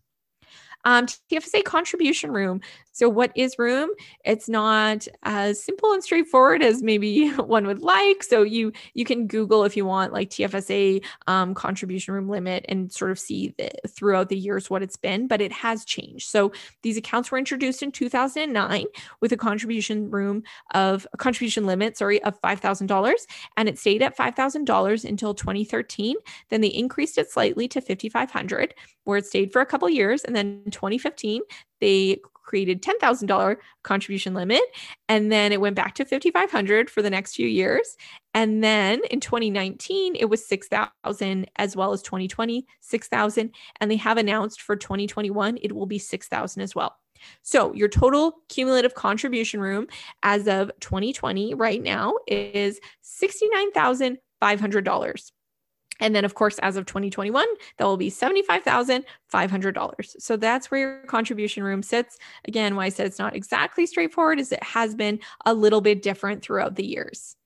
Um, 0.85 1.07
TFSA 1.07 1.65
contribution 1.65 2.31
room. 2.31 2.61
So, 2.97 3.11
what 3.11 3.31
is 3.35 3.59
room? 3.59 3.91
It's 4.25 4.49
not 4.49 5.07
as 5.23 5.63
simple 5.63 5.93
and 5.93 6.03
straightforward 6.03 6.63
as 6.63 6.83
maybe 6.83 7.29
one 7.37 7.67
would 7.67 7.83
like. 7.83 8.23
So, 8.23 8.43
you 8.43 8.73
you 8.95 9.05
can 9.05 9.27
Google 9.27 9.65
if 9.65 9.77
you 9.77 9.85
want 9.85 10.15
like 10.15 10.31
TFSA 10.31 11.05
um, 11.27 11.53
contribution 11.53 12.15
room 12.15 12.31
limit 12.31 12.65
and 12.71 12.91
sort 12.91 13.11
of 13.11 13.19
see 13.19 13.53
the, 13.59 13.71
throughout 13.87 14.31
the 14.31 14.39
years 14.39 14.71
what 14.71 14.83
it's 14.83 14.97
been, 14.97 15.29
but 15.29 15.43
it 15.43 15.53
has 15.53 15.85
changed. 15.85 16.31
So, 16.31 16.53
these 16.81 16.97
accounts 16.97 17.31
were 17.31 17.37
introduced 17.37 17.83
in 17.83 17.93
2009 17.93 18.87
with 19.21 19.31
a 19.31 19.37
contribution 19.37 20.11
room 20.11 20.43
of 20.73 21.07
a 21.13 21.19
contribution 21.19 21.67
limit, 21.67 21.99
sorry, 21.99 22.23
of 22.23 22.41
five 22.41 22.61
thousand 22.61 22.87
dollars, 22.87 23.27
and 23.59 23.69
it 23.69 23.79
stayed 23.79 24.01
at 24.01 24.17
five 24.17 24.35
thousand 24.35 24.65
dollars 24.65 25.05
until 25.05 25.35
2013. 25.35 26.17
Then 26.49 26.63
they 26.63 26.69
increased 26.69 27.19
it 27.19 27.31
slightly 27.31 27.69
to 27.69 27.83
5,500, 27.83 28.73
where 29.05 29.19
it 29.19 29.27
stayed 29.27 29.53
for 29.53 29.61
a 29.61 29.67
couple 29.67 29.91
years, 29.91 30.25
and 30.25 30.35
then 30.35 30.63
in 30.65 30.71
2015 30.71 31.43
they 31.81 32.19
created 32.47 32.83
$10,000 32.83 33.57
contribution 33.83 34.33
limit 34.33 34.63
and 35.09 35.31
then 35.31 35.53
it 35.53 35.61
went 35.61 35.77
back 35.77 35.95
to 35.97 36.05
5500 36.05 36.89
for 36.89 37.03
the 37.03 37.11
next 37.11 37.35
few 37.35 37.47
years 37.47 37.97
and 38.33 38.65
then 38.65 39.03
in 39.11 39.21
2019 39.21 40.17
it 40.17 40.27
was 40.27 40.47
6000 40.47 41.51
as 41.57 41.77
well 41.77 41.93
as 41.93 42.03
2020 42.03 42.67
6000 42.81 43.51
and 43.81 43.91
they 43.91 43.97
have 43.97 44.17
announced 44.17 44.63
for 44.63 44.77
2021 44.77 45.59
it 45.61 45.73
will 45.73 45.87
be 45.87 45.99
6000 45.99 46.63
as 46.63 46.75
well. 46.75 46.97
So 47.43 47.75
your 47.75 47.89
total 47.89 48.37
cumulative 48.49 48.95
contribution 48.95 49.61
room 49.61 49.89
as 50.23 50.47
of 50.47 50.71
2020 50.81 51.55
right 51.55 51.83
now 51.83 52.15
is 52.27 52.81
$69,500. 53.05 55.33
And 56.01 56.15
then, 56.15 56.25
of 56.25 56.35
course, 56.35 56.59
as 56.61 56.77
of 56.77 56.87
2021, 56.87 57.47
that 57.79 57.85
will 57.85 57.97
be 57.97 58.11
$75,500. 58.11 60.21
So 60.21 60.37
that's 60.37 60.71
where 60.71 60.81
your 60.81 61.07
contribution 61.07 61.63
room 61.63 61.83
sits. 61.83 62.19
Again, 62.47 62.77
why 62.77 62.87
I 62.87 62.89
said 62.89 63.07
it's 63.07 63.19
not 63.19 63.35
exactly 63.35 63.87
straightforward 63.87 64.39
is 64.39 64.53
it 64.53 64.63
has 64.63 64.95
been 64.95 65.21
a 65.45 65.55
little 65.55 65.81
bit 65.81 66.03
different 66.03 66.43
throughout 66.43 66.77
the 66.77 66.87
years. 66.87 67.37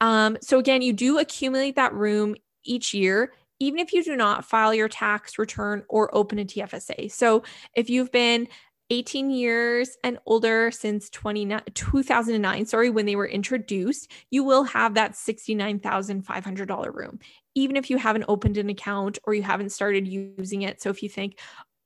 Um, 0.00 0.38
so, 0.40 0.58
again, 0.58 0.82
you 0.82 0.92
do 0.92 1.18
accumulate 1.18 1.76
that 1.76 1.92
room 1.92 2.34
each 2.64 2.94
year, 2.94 3.32
even 3.58 3.78
if 3.78 3.92
you 3.92 4.02
do 4.02 4.16
not 4.16 4.44
file 4.44 4.72
your 4.72 4.88
tax 4.88 5.38
return 5.38 5.82
or 5.88 6.14
open 6.14 6.38
a 6.38 6.44
TFSA. 6.44 7.12
So, 7.12 7.42
if 7.74 7.90
you've 7.90 8.10
been 8.10 8.48
18 8.90 9.30
years 9.30 9.96
and 10.02 10.18
older 10.26 10.70
since 10.70 11.08
2009, 11.10 12.66
sorry, 12.66 12.90
when 12.90 13.06
they 13.06 13.16
were 13.16 13.28
introduced, 13.28 14.10
you 14.30 14.44
will 14.44 14.64
have 14.64 14.94
that 14.94 15.12
$69,500 15.12 16.94
room 16.94 17.18
even 17.56 17.76
if 17.76 17.90
you 17.90 17.96
haven't 17.98 18.24
opened 18.28 18.56
an 18.58 18.70
account 18.70 19.18
or 19.24 19.34
you 19.34 19.42
haven't 19.42 19.70
started 19.70 20.06
using 20.06 20.62
it. 20.62 20.80
So 20.80 20.88
if 20.88 21.02
you 21.02 21.08
think, 21.08 21.38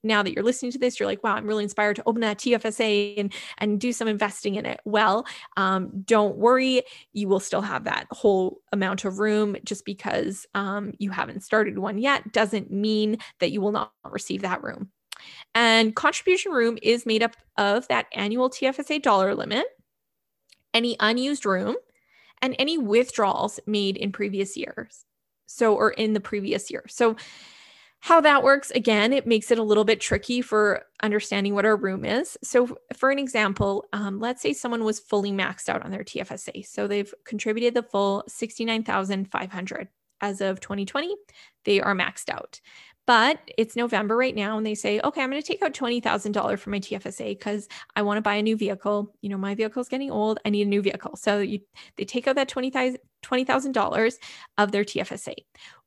now 0.04 0.22
that 0.22 0.32
you're 0.32 0.44
listening 0.44 0.70
to 0.72 0.78
this, 0.78 1.00
you're 1.00 1.08
like, 1.08 1.24
wow, 1.24 1.34
I'm 1.34 1.46
really 1.46 1.64
inspired 1.64 1.96
to 1.96 2.02
open 2.06 2.20
that 2.20 2.38
TFSA 2.38 3.18
and 3.18 3.32
and 3.58 3.80
do 3.80 3.92
some 3.92 4.06
investing 4.06 4.56
in 4.56 4.66
it. 4.66 4.80
Well, 4.84 5.26
um, 5.56 6.02
don't 6.04 6.36
worry, 6.36 6.82
you 7.12 7.26
will 7.26 7.40
still 7.40 7.62
have 7.62 7.84
that 7.84 8.06
whole 8.10 8.60
amount 8.70 9.04
of 9.04 9.18
room. 9.18 9.56
Just 9.64 9.84
because 9.84 10.46
um, 10.54 10.92
you 10.98 11.10
haven't 11.10 11.42
started 11.42 11.78
one 11.78 11.98
yet 11.98 12.32
doesn't 12.32 12.70
mean 12.70 13.16
that 13.40 13.50
you 13.50 13.60
will 13.60 13.72
not 13.72 13.92
receive 14.04 14.42
that 14.42 14.62
room. 14.62 14.90
And 15.54 15.94
contribution 15.94 16.52
room 16.52 16.78
is 16.82 17.06
made 17.06 17.22
up 17.22 17.36
of 17.56 17.86
that 17.88 18.06
annual 18.12 18.50
TFSA 18.50 19.02
dollar 19.02 19.34
limit, 19.34 19.66
any 20.72 20.96
unused 20.98 21.46
room, 21.46 21.76
and 22.42 22.56
any 22.58 22.76
withdrawals 22.76 23.60
made 23.66 23.96
in 23.96 24.12
previous 24.12 24.56
years. 24.56 25.04
So, 25.46 25.74
or 25.74 25.90
in 25.90 26.14
the 26.14 26.20
previous 26.20 26.70
year. 26.70 26.84
So, 26.88 27.16
how 28.00 28.20
that 28.20 28.42
works, 28.42 28.70
again, 28.70 29.14
it 29.14 29.26
makes 29.26 29.50
it 29.50 29.58
a 29.58 29.62
little 29.62 29.84
bit 29.84 29.98
tricky 29.98 30.42
for 30.42 30.82
understanding 31.02 31.54
what 31.54 31.64
our 31.64 31.76
room 31.76 32.04
is. 32.04 32.36
So, 32.42 32.76
for 32.94 33.10
an 33.10 33.18
example, 33.18 33.84
um, 33.92 34.20
let's 34.20 34.42
say 34.42 34.52
someone 34.52 34.84
was 34.84 35.00
fully 35.00 35.32
maxed 35.32 35.68
out 35.68 35.82
on 35.82 35.90
their 35.90 36.04
TFSA. 36.04 36.66
So, 36.66 36.86
they've 36.86 37.12
contributed 37.24 37.74
the 37.74 37.82
full 37.82 38.24
69,500 38.26 39.88
as 40.20 40.40
of 40.40 40.60
2020, 40.60 41.14
they 41.64 41.80
are 41.80 41.94
maxed 41.94 42.30
out. 42.30 42.60
But 43.06 43.38
it's 43.58 43.76
November 43.76 44.16
right 44.16 44.34
now, 44.34 44.56
and 44.56 44.66
they 44.66 44.74
say, 44.74 45.00
okay, 45.04 45.22
I'm 45.22 45.30
going 45.30 45.42
to 45.42 45.46
take 45.46 45.62
out 45.62 45.74
$20,000 45.74 46.58
for 46.58 46.70
my 46.70 46.80
TFSA 46.80 47.38
because 47.38 47.68
I 47.94 48.02
want 48.02 48.16
to 48.16 48.22
buy 48.22 48.36
a 48.36 48.42
new 48.42 48.56
vehicle. 48.56 49.14
You 49.20 49.28
know, 49.28 49.36
my 49.36 49.54
vehicle 49.54 49.82
is 49.82 49.88
getting 49.88 50.10
old. 50.10 50.38
I 50.46 50.50
need 50.50 50.66
a 50.66 50.70
new 50.70 50.80
vehicle. 50.80 51.16
So 51.16 51.40
you, 51.40 51.60
they 51.96 52.04
take 52.04 52.26
out 52.26 52.36
that 52.36 52.48
$20,000 52.48 52.96
$20, 53.24 54.18
of 54.58 54.72
their 54.72 54.84
TFSA. 54.84 55.34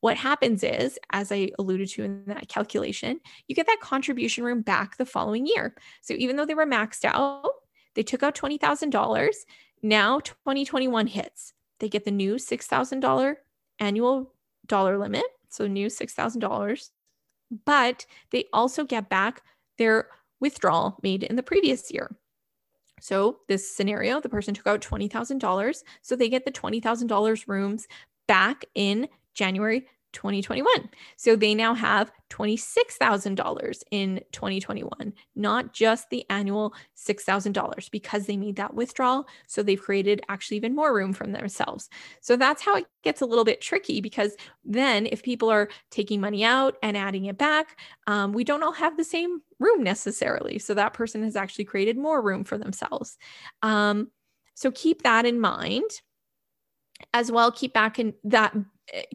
What 0.01 0.17
happens 0.17 0.63
is, 0.63 0.99
as 1.11 1.31
I 1.31 1.51
alluded 1.59 1.89
to 1.89 2.03
in 2.03 2.23
that 2.25 2.49
calculation, 2.49 3.19
you 3.47 3.55
get 3.55 3.67
that 3.67 3.79
contribution 3.79 4.43
room 4.43 4.61
back 4.61 4.97
the 4.97 5.05
following 5.05 5.45
year. 5.45 5.75
So 6.01 6.13
even 6.15 6.35
though 6.35 6.45
they 6.45 6.55
were 6.55 6.65
maxed 6.65 7.05
out, 7.05 7.45
they 7.95 8.03
took 8.03 8.23
out 8.23 8.35
$20,000. 8.35 9.29
Now 9.83 10.19
2021 10.19 11.07
hits. 11.07 11.53
They 11.79 11.89
get 11.89 12.05
the 12.05 12.11
new 12.11 12.35
$6,000 12.35 13.35
annual 13.79 14.33
dollar 14.65 14.97
limit. 14.97 15.23
So 15.49 15.67
new 15.67 15.87
$6,000 15.87 16.89
but 17.65 18.05
they 18.31 18.45
also 18.53 18.83
get 18.83 19.09
back 19.09 19.41
their 19.77 20.07
withdrawal 20.39 20.99
made 21.03 21.23
in 21.23 21.35
the 21.35 21.43
previous 21.43 21.91
year. 21.91 22.15
So, 22.99 23.39
this 23.47 23.75
scenario, 23.75 24.19
the 24.19 24.29
person 24.29 24.53
took 24.53 24.65
out 24.65 24.81
$20,000. 24.81 25.83
So, 26.01 26.15
they 26.15 26.29
get 26.29 26.45
the 26.45 26.51
$20,000 26.51 27.47
rooms 27.47 27.87
back 28.27 28.65
in 28.73 29.07
January 29.35 29.87
2021. 30.13 30.89
So 31.15 31.35
they 31.35 31.53
now 31.53 31.73
have 31.73 32.11
$26,000 32.29 33.83
in 33.91 34.21
2021, 34.31 35.13
not 35.35 35.73
just 35.73 36.09
the 36.09 36.25
annual 36.29 36.73
$6,000 36.97 37.91
because 37.91 38.25
they 38.25 38.37
made 38.37 38.55
that 38.55 38.73
withdrawal. 38.73 39.27
So 39.47 39.63
they've 39.63 39.81
created 39.81 40.21
actually 40.29 40.57
even 40.57 40.75
more 40.75 40.95
room 40.95 41.13
for 41.13 41.27
themselves. 41.27 41.89
So 42.21 42.35
that's 42.35 42.61
how 42.61 42.75
it 42.75 42.85
gets 43.03 43.21
a 43.21 43.25
little 43.25 43.45
bit 43.45 43.61
tricky 43.61 44.01
because 44.01 44.35
then 44.65 45.05
if 45.05 45.23
people 45.23 45.49
are 45.49 45.69
taking 45.91 46.19
money 46.19 46.43
out 46.43 46.77
and 46.81 46.97
adding 46.97 47.25
it 47.25 47.37
back, 47.37 47.79
um, 48.07 48.33
we 48.33 48.43
don't 48.43 48.63
all 48.63 48.73
have 48.73 48.97
the 48.97 49.03
same 49.03 49.41
room 49.59 49.83
necessarily. 49.83 50.59
So 50.59 50.73
that 50.73 50.93
person 50.93 51.23
has 51.23 51.35
actually 51.35 51.65
created 51.65 51.97
more 51.97 52.21
room 52.21 52.43
for 52.43 52.57
themselves. 52.57 53.17
Um, 53.61 54.11
so 54.55 54.71
keep 54.71 55.03
that 55.03 55.25
in 55.25 55.39
mind 55.39 56.01
as 57.13 57.31
well 57.31 57.51
keep 57.51 57.73
back 57.73 57.99
in 57.99 58.13
that 58.23 58.55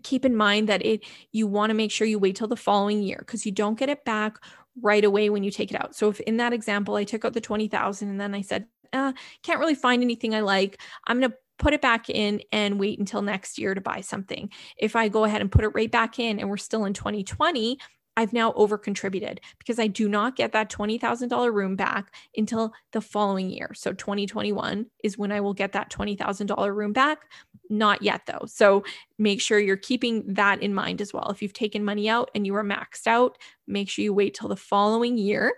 keep 0.03 0.25
in 0.25 0.37
mind 0.37 0.69
that 0.69 0.85
it 0.85 1.05
you 1.33 1.47
want 1.47 1.71
to 1.71 1.75
make 1.75 1.91
sure 1.91 2.07
you 2.07 2.19
wait 2.19 2.37
till 2.37 2.49
the 2.49 2.57
following 2.57 3.03
year 3.03 3.19
because 3.19 3.47
you 3.47 3.53
don't 3.53 3.79
get 3.79 3.89
it 3.89 4.05
back 4.05 4.39
right 4.81 5.05
away 5.05 5.31
when 5.31 5.43
you 5.43 5.51
take 5.51 5.71
it 5.71 5.81
out. 5.81 5.95
So 5.95 6.09
if 6.09 6.21
in 6.21 6.39
that 6.39 6.53
example 6.53 6.97
I 6.97 7.05
took 7.05 7.25
out 7.25 7.35
the 7.35 7.41
20,000 7.41 8.09
and 8.09 8.21
then 8.21 8.35
I 8.35 8.41
said, 8.43 8.67
uh, 8.93 9.13
can't 9.43 9.61
really 9.61 9.75
find 9.75 10.03
anything 10.03 10.35
I 10.35 10.41
like, 10.41 10.81
I'm 11.07 11.21
going 11.21 11.31
to 11.31 11.37
put 11.59 11.75
it 11.75 11.81
back 11.81 12.11
in 12.11 12.41
and 12.51 12.81
wait 12.81 12.99
until 12.99 13.23
next 13.23 13.59
year 13.59 13.75
to 13.75 13.81
buy 13.81 14.01
something. 14.01 14.51
If 14.77 14.97
I 14.97 15.09
go 15.09 15.25
ahead 15.25 15.41
and 15.41 15.53
put 15.53 15.65
it 15.65 15.69
right 15.69 15.91
back 15.91 16.19
in 16.19 16.41
and 16.41 16.49
we're 16.49 16.57
still 16.57 16.85
in 16.85 16.93
2020, 16.93 17.79
I've 18.17 18.33
now 18.33 18.53
over 18.55 18.77
contributed 18.77 19.41
because 19.59 19.79
I 19.79 19.87
do 19.87 20.09
not 20.09 20.37
get 20.37 20.53
that 20.53 20.71
$20,000 20.71 21.53
room 21.53 21.77
back 21.77 22.15
until 22.37 22.73
the 22.93 23.01
following 23.01 23.51
year. 23.51 23.73
So 23.75 23.93
2021 23.93 24.87
is 25.03 25.17
when 25.17 25.33
I 25.33 25.41
will 25.41 25.55
get 25.55 25.73
that 25.73 25.91
$20,000 25.91 26.75
room 26.75 26.93
back. 26.93 27.31
Not 27.71 28.03
yet 28.03 28.23
though. 28.27 28.45
So 28.47 28.85
make 29.19 29.41
sure 29.41 29.59
you're 29.59 29.77
keeping 29.77 30.35
that 30.35 30.63
in 30.63 30.75
mind 30.75 31.01
as 31.01 31.13
well. 31.13 31.31
If 31.31 31.41
you've 31.41 31.55
taken 31.55 31.85
money 31.85 32.09
out 32.09 32.31
and 32.35 32.47
you 32.47 32.55
are 32.57 32.65
maxed 32.65 33.07
out, 33.07 33.39
make 33.67 33.89
sure 33.89 34.03
you 34.03 34.13
wait 34.13 34.35
till 34.35 34.49
the 34.49 34.57
following 34.57 35.17
year 35.17 35.55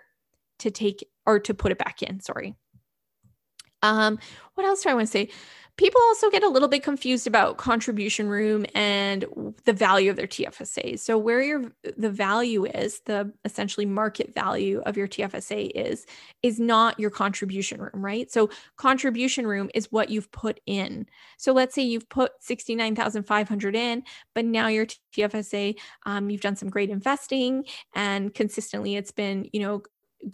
to 0.59 0.71
take 0.71 1.05
or 1.25 1.39
to 1.39 1.53
put 1.53 1.73
it 1.73 1.77
back 1.77 2.01
in. 2.01 2.21
Sorry. 2.21 2.55
Um, 3.81 4.17
what 4.55 4.65
else 4.65 4.81
do 4.81 4.89
I 4.89 4.93
want 4.93 5.07
to 5.07 5.11
say? 5.11 5.29
People 5.77 5.99
also 6.03 6.29
get 6.29 6.43
a 6.43 6.49
little 6.49 6.69
bit 6.69 6.83
confused 6.83 7.27
about 7.27 7.57
contribution 7.57 8.29
room 8.29 8.65
and 8.73 9.25
the 9.65 9.73
value 9.73 10.09
of 10.09 10.15
their 10.15 10.27
TFSA. 10.27 10.97
So 10.99 11.17
where 11.17 11.41
your 11.41 11.63
the 11.97 12.09
value 12.09 12.65
is, 12.65 13.01
the 13.05 13.33
essentially 13.43 13.85
market 13.85 14.33
value 14.33 14.81
of 14.85 14.95
your 14.95 15.07
TFSA 15.07 15.71
is 15.75 16.05
is 16.43 16.59
not 16.61 16.97
your 16.97 17.09
contribution 17.09 17.81
room, 17.81 18.05
right? 18.05 18.31
So 18.31 18.49
contribution 18.77 19.45
room 19.45 19.69
is 19.73 19.91
what 19.91 20.09
you've 20.09 20.31
put 20.31 20.61
in. 20.65 21.07
So 21.37 21.51
let's 21.51 21.75
say 21.75 21.81
you've 21.81 22.07
put 22.07 22.31
69,500 22.39 23.75
in, 23.75 24.03
but 24.33 24.45
now 24.45 24.67
your 24.67 24.85
TFSA 25.13 25.75
um, 26.05 26.29
you've 26.29 26.41
done 26.41 26.55
some 26.55 26.69
great 26.69 26.89
investing 26.89 27.65
and 27.93 28.33
consistently 28.33 28.95
it's 28.95 29.11
been, 29.11 29.49
you 29.51 29.59
know, 29.59 29.83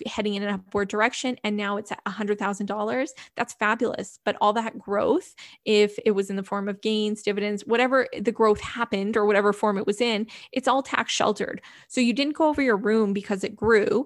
heading 0.06 0.36
in 0.36 0.44
an 0.44 0.54
upward 0.54 0.88
direction 0.90 1.38
and 1.44 1.58
now 1.58 1.78
it's 1.78 1.92
at 1.92 2.04
$100,000, 2.06 3.08
that's 3.36 3.54
fabulous. 3.54 4.20
But 4.24 4.38
all 4.42 4.54
that 4.54 4.80
growth, 4.80 5.36
if 5.66 5.98
it 6.06 6.12
was 6.12 6.30
in 6.30 6.36
the 6.36 6.44
form 6.44 6.68
of 6.68 6.82
gains, 6.82 7.24
dividends, 7.24 7.66
whatever 7.66 8.08
the 8.20 8.32
growth 8.32 8.62
happened 8.62 9.18
or 9.18 9.26
whatever 9.26 9.54
form 9.54 9.78
it 9.78 9.86
was 9.88 10.02
in, 10.02 10.28
it's 10.52 10.68
all 10.68 10.84
tax 10.84 11.12
sheltered. 11.12 11.62
So 11.88 12.02
you 12.02 12.14
didn't 12.14 12.36
go 12.36 12.48
over 12.48 12.62
your 12.62 12.78
room 12.78 13.14
because 13.14 13.44
it 13.44 13.56
grew 13.56 14.06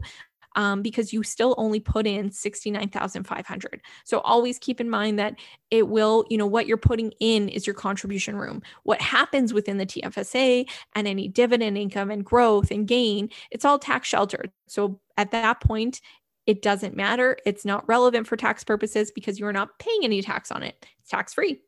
um, 0.56 0.82
because 0.82 1.14
you 1.14 1.24
still 1.24 1.56
only 1.58 1.80
put 1.80 2.08
in 2.08 2.32
69,500. 2.32 3.82
So 4.04 4.20
always 4.20 4.58
keep 4.58 4.82
in 4.82 4.90
mind 4.90 5.20
that 5.20 5.36
it 5.72 5.88
will, 5.88 6.26
you 6.30 6.38
know, 6.38 6.48
what 6.48 6.68
you're 6.68 6.78
putting 6.78 7.12
in 7.20 7.50
is 7.50 7.68
your 7.68 7.74
contribution 7.74 8.36
room. 8.36 8.62
What 8.84 9.02
happens 9.02 9.54
within 9.54 9.78
the 9.78 9.86
TFSA 9.86 10.70
and 10.96 11.08
any 11.08 11.28
dividend 11.28 11.78
income 11.78 12.12
and 12.12 12.26
growth 12.26 12.72
and 12.72 12.88
gain, 12.88 13.30
it's 13.52 13.66
all 13.66 13.80
tax 13.80 14.08
sheltered. 14.08 14.52
So 14.68 15.00
at 15.18 15.32
that 15.32 15.62
point, 15.62 16.02
it 16.46 16.62
doesn't 16.62 16.96
matter. 16.96 17.38
It's 17.46 17.66
not 17.66 17.88
relevant 17.88 18.28
for 18.28 18.38
tax 18.38 18.64
purposes 18.64 19.12
because 19.12 19.40
you're 19.40 19.54
not 19.54 19.80
paying 19.80 20.02
any 20.04 20.22
tax 20.22 20.52
on 20.52 20.64
it. 20.64 20.86
It's 21.00 21.10
tax 21.10 21.34
free. 21.34 21.60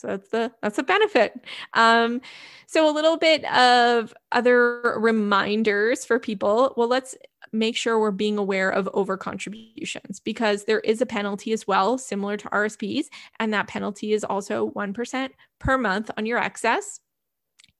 So 0.00 0.08
that's 0.08 0.30
the 0.30 0.50
that's 0.62 0.78
a 0.78 0.82
benefit. 0.82 1.44
Um, 1.74 2.22
so 2.66 2.88
a 2.88 2.92
little 2.92 3.18
bit 3.18 3.44
of 3.52 4.14
other 4.32 4.98
reminders 4.98 6.06
for 6.06 6.18
people. 6.18 6.72
Well, 6.76 6.88
let's 6.88 7.14
make 7.52 7.76
sure 7.76 7.98
we're 7.98 8.10
being 8.10 8.38
aware 8.38 8.70
of 8.70 8.88
over 8.94 9.16
contributions 9.16 10.20
because 10.20 10.64
there 10.64 10.80
is 10.80 11.00
a 11.00 11.06
penalty 11.06 11.52
as 11.52 11.66
well, 11.66 11.98
similar 11.98 12.36
to 12.36 12.48
RSPs, 12.48 13.06
and 13.38 13.52
that 13.52 13.68
penalty 13.68 14.12
is 14.12 14.24
also 14.24 14.70
1% 14.70 15.30
per 15.58 15.78
month 15.78 16.10
on 16.16 16.26
your 16.26 16.38
excess. 16.38 17.00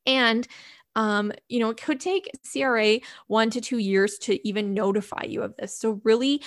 And 0.06 0.46
um, 0.96 1.32
you 1.48 1.60
know, 1.60 1.70
it 1.70 1.80
could 1.80 2.00
take 2.00 2.30
CRA 2.50 2.98
one 3.28 3.50
to 3.50 3.60
two 3.60 3.78
years 3.78 4.18
to 4.18 4.46
even 4.46 4.74
notify 4.74 5.22
you 5.24 5.42
of 5.42 5.54
this. 5.56 5.76
So 5.78 6.00
really 6.04 6.42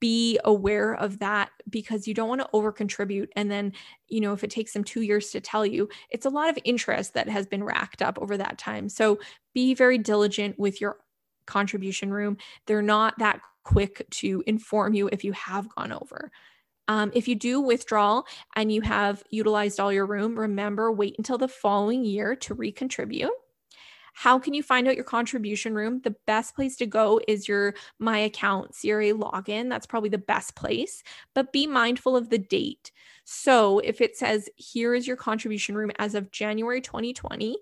be 0.00 0.38
aware 0.44 0.94
of 0.94 1.18
that 1.20 1.50
because 1.70 2.06
you 2.06 2.12
don't 2.12 2.28
want 2.28 2.42
to 2.42 2.48
over 2.52 2.72
contribute. 2.72 3.30
And 3.36 3.50
then, 3.50 3.72
you 4.08 4.20
know, 4.20 4.32
if 4.32 4.44
it 4.44 4.50
takes 4.50 4.74
them 4.74 4.84
two 4.84 5.00
years 5.00 5.30
to 5.30 5.40
tell 5.40 5.64
you, 5.64 5.88
it's 6.10 6.26
a 6.26 6.30
lot 6.30 6.50
of 6.50 6.58
interest 6.64 7.14
that 7.14 7.28
has 7.28 7.46
been 7.46 7.64
racked 7.64 8.02
up 8.02 8.18
over 8.20 8.36
that 8.36 8.58
time. 8.58 8.88
So 8.88 9.18
be 9.54 9.72
very 9.72 9.96
diligent 9.96 10.58
with 10.58 10.80
your 10.80 10.98
contribution 11.46 12.12
room. 12.12 12.36
They're 12.66 12.82
not 12.82 13.18
that 13.18 13.40
quick 13.64 14.06
to 14.10 14.42
inform 14.46 14.94
you 14.94 15.08
if 15.10 15.24
you 15.24 15.32
have 15.32 15.68
gone 15.74 15.92
over. 15.92 16.30
Um, 16.88 17.10
if 17.14 17.26
you 17.26 17.34
do 17.34 17.60
withdrawal 17.60 18.26
and 18.54 18.70
you 18.70 18.80
have 18.82 19.22
utilized 19.30 19.80
all 19.80 19.92
your 19.92 20.06
room, 20.06 20.38
remember 20.38 20.92
wait 20.92 21.16
until 21.18 21.38
the 21.38 21.48
following 21.48 22.04
year 22.04 22.36
to 22.36 22.54
recontribute. 22.54 23.32
How 24.14 24.38
can 24.38 24.54
you 24.54 24.62
find 24.62 24.88
out 24.88 24.94
your 24.94 25.04
contribution 25.04 25.74
room? 25.74 26.00
The 26.02 26.16
best 26.26 26.54
place 26.54 26.74
to 26.76 26.86
go 26.86 27.20
is 27.28 27.46
your 27.46 27.74
My 27.98 28.16
Account 28.16 28.74
CRA 28.74 29.12
login. 29.12 29.68
That's 29.68 29.86
probably 29.86 30.08
the 30.08 30.16
best 30.16 30.56
place, 30.56 31.02
but 31.34 31.52
be 31.52 31.66
mindful 31.66 32.16
of 32.16 32.30
the 32.30 32.38
date. 32.38 32.92
So 33.24 33.80
if 33.80 34.00
it 34.00 34.16
says, 34.16 34.48
here 34.56 34.94
is 34.94 35.06
your 35.06 35.16
contribution 35.16 35.76
room 35.76 35.90
as 35.98 36.14
of 36.14 36.30
January 36.30 36.80
2020, 36.80 37.58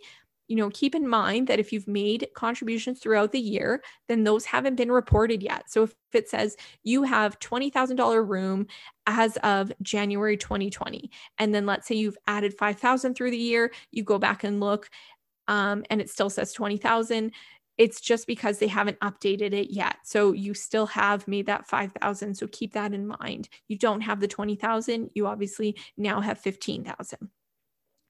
you 0.48 0.56
know, 0.56 0.70
keep 0.70 0.94
in 0.94 1.08
mind 1.08 1.46
that 1.48 1.58
if 1.58 1.72
you've 1.72 1.88
made 1.88 2.28
contributions 2.34 3.00
throughout 3.00 3.32
the 3.32 3.40
year, 3.40 3.82
then 4.08 4.24
those 4.24 4.44
haven't 4.44 4.76
been 4.76 4.92
reported 4.92 5.42
yet. 5.42 5.70
So 5.70 5.84
if 5.84 5.94
it 6.12 6.28
says 6.28 6.56
you 6.82 7.02
have 7.02 7.38
$20,000 7.38 8.28
room 8.28 8.66
as 9.06 9.36
of 9.38 9.72
January 9.82 10.36
2020, 10.36 11.10
and 11.38 11.54
then 11.54 11.66
let's 11.66 11.86
say 11.86 11.94
you've 11.94 12.18
added 12.26 12.54
5,000 12.54 13.14
through 13.14 13.30
the 13.30 13.36
year, 13.36 13.72
you 13.90 14.02
go 14.02 14.18
back 14.18 14.44
and 14.44 14.60
look 14.60 14.90
um, 15.48 15.84
and 15.90 16.00
it 16.00 16.10
still 16.10 16.30
says 16.30 16.52
20,000, 16.52 17.32
it's 17.76 18.00
just 18.00 18.26
because 18.26 18.58
they 18.58 18.68
haven't 18.68 19.00
updated 19.00 19.52
it 19.52 19.70
yet. 19.70 19.96
So 20.04 20.32
you 20.32 20.54
still 20.54 20.86
have 20.86 21.26
made 21.26 21.46
that 21.46 21.66
5,000. 21.66 22.34
So 22.34 22.46
keep 22.52 22.72
that 22.74 22.94
in 22.94 23.06
mind. 23.06 23.48
You 23.68 23.76
don't 23.76 24.00
have 24.00 24.20
the 24.20 24.28
20,000, 24.28 25.10
you 25.14 25.26
obviously 25.26 25.76
now 25.96 26.20
have 26.20 26.38
15,000. 26.38 27.30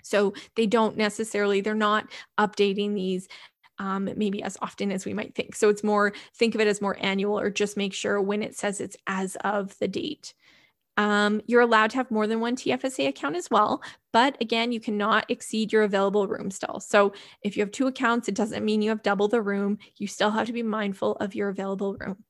So 0.04 0.34
they 0.54 0.66
don't 0.66 0.96
necessarily, 0.96 1.60
they're 1.60 1.74
not 1.74 2.06
updating 2.38 2.94
these 2.94 3.28
um, 3.78 4.08
maybe 4.16 4.42
as 4.42 4.56
often 4.62 4.92
as 4.92 5.04
we 5.04 5.14
might 5.14 5.34
think. 5.34 5.56
So 5.56 5.68
it's 5.68 5.82
more, 5.82 6.12
think 6.36 6.54
of 6.54 6.60
it 6.60 6.68
as 6.68 6.80
more 6.80 6.96
annual 7.00 7.38
or 7.38 7.50
just 7.50 7.76
make 7.76 7.92
sure 7.92 8.20
when 8.20 8.42
it 8.42 8.56
says 8.56 8.80
it's 8.80 8.96
as 9.06 9.36
of 9.42 9.76
the 9.78 9.88
date. 9.88 10.34
Um, 10.96 11.40
you're 11.46 11.60
allowed 11.60 11.90
to 11.90 11.96
have 11.96 12.10
more 12.10 12.28
than 12.28 12.38
one 12.38 12.54
TFSA 12.54 13.08
account 13.08 13.34
as 13.34 13.50
well, 13.50 13.82
but 14.12 14.36
again, 14.40 14.70
you 14.70 14.78
cannot 14.78 15.28
exceed 15.28 15.72
your 15.72 15.82
available 15.82 16.28
room 16.28 16.52
still. 16.52 16.78
So 16.78 17.14
if 17.42 17.56
you 17.56 17.64
have 17.64 17.72
two 17.72 17.88
accounts, 17.88 18.28
it 18.28 18.36
doesn't 18.36 18.64
mean 18.64 18.80
you 18.80 18.90
have 18.90 19.02
double 19.02 19.26
the 19.26 19.42
room. 19.42 19.78
You 19.96 20.06
still 20.06 20.30
have 20.30 20.46
to 20.46 20.52
be 20.52 20.62
mindful 20.62 21.16
of 21.16 21.34
your 21.34 21.48
available 21.48 21.96
room. 21.98 22.22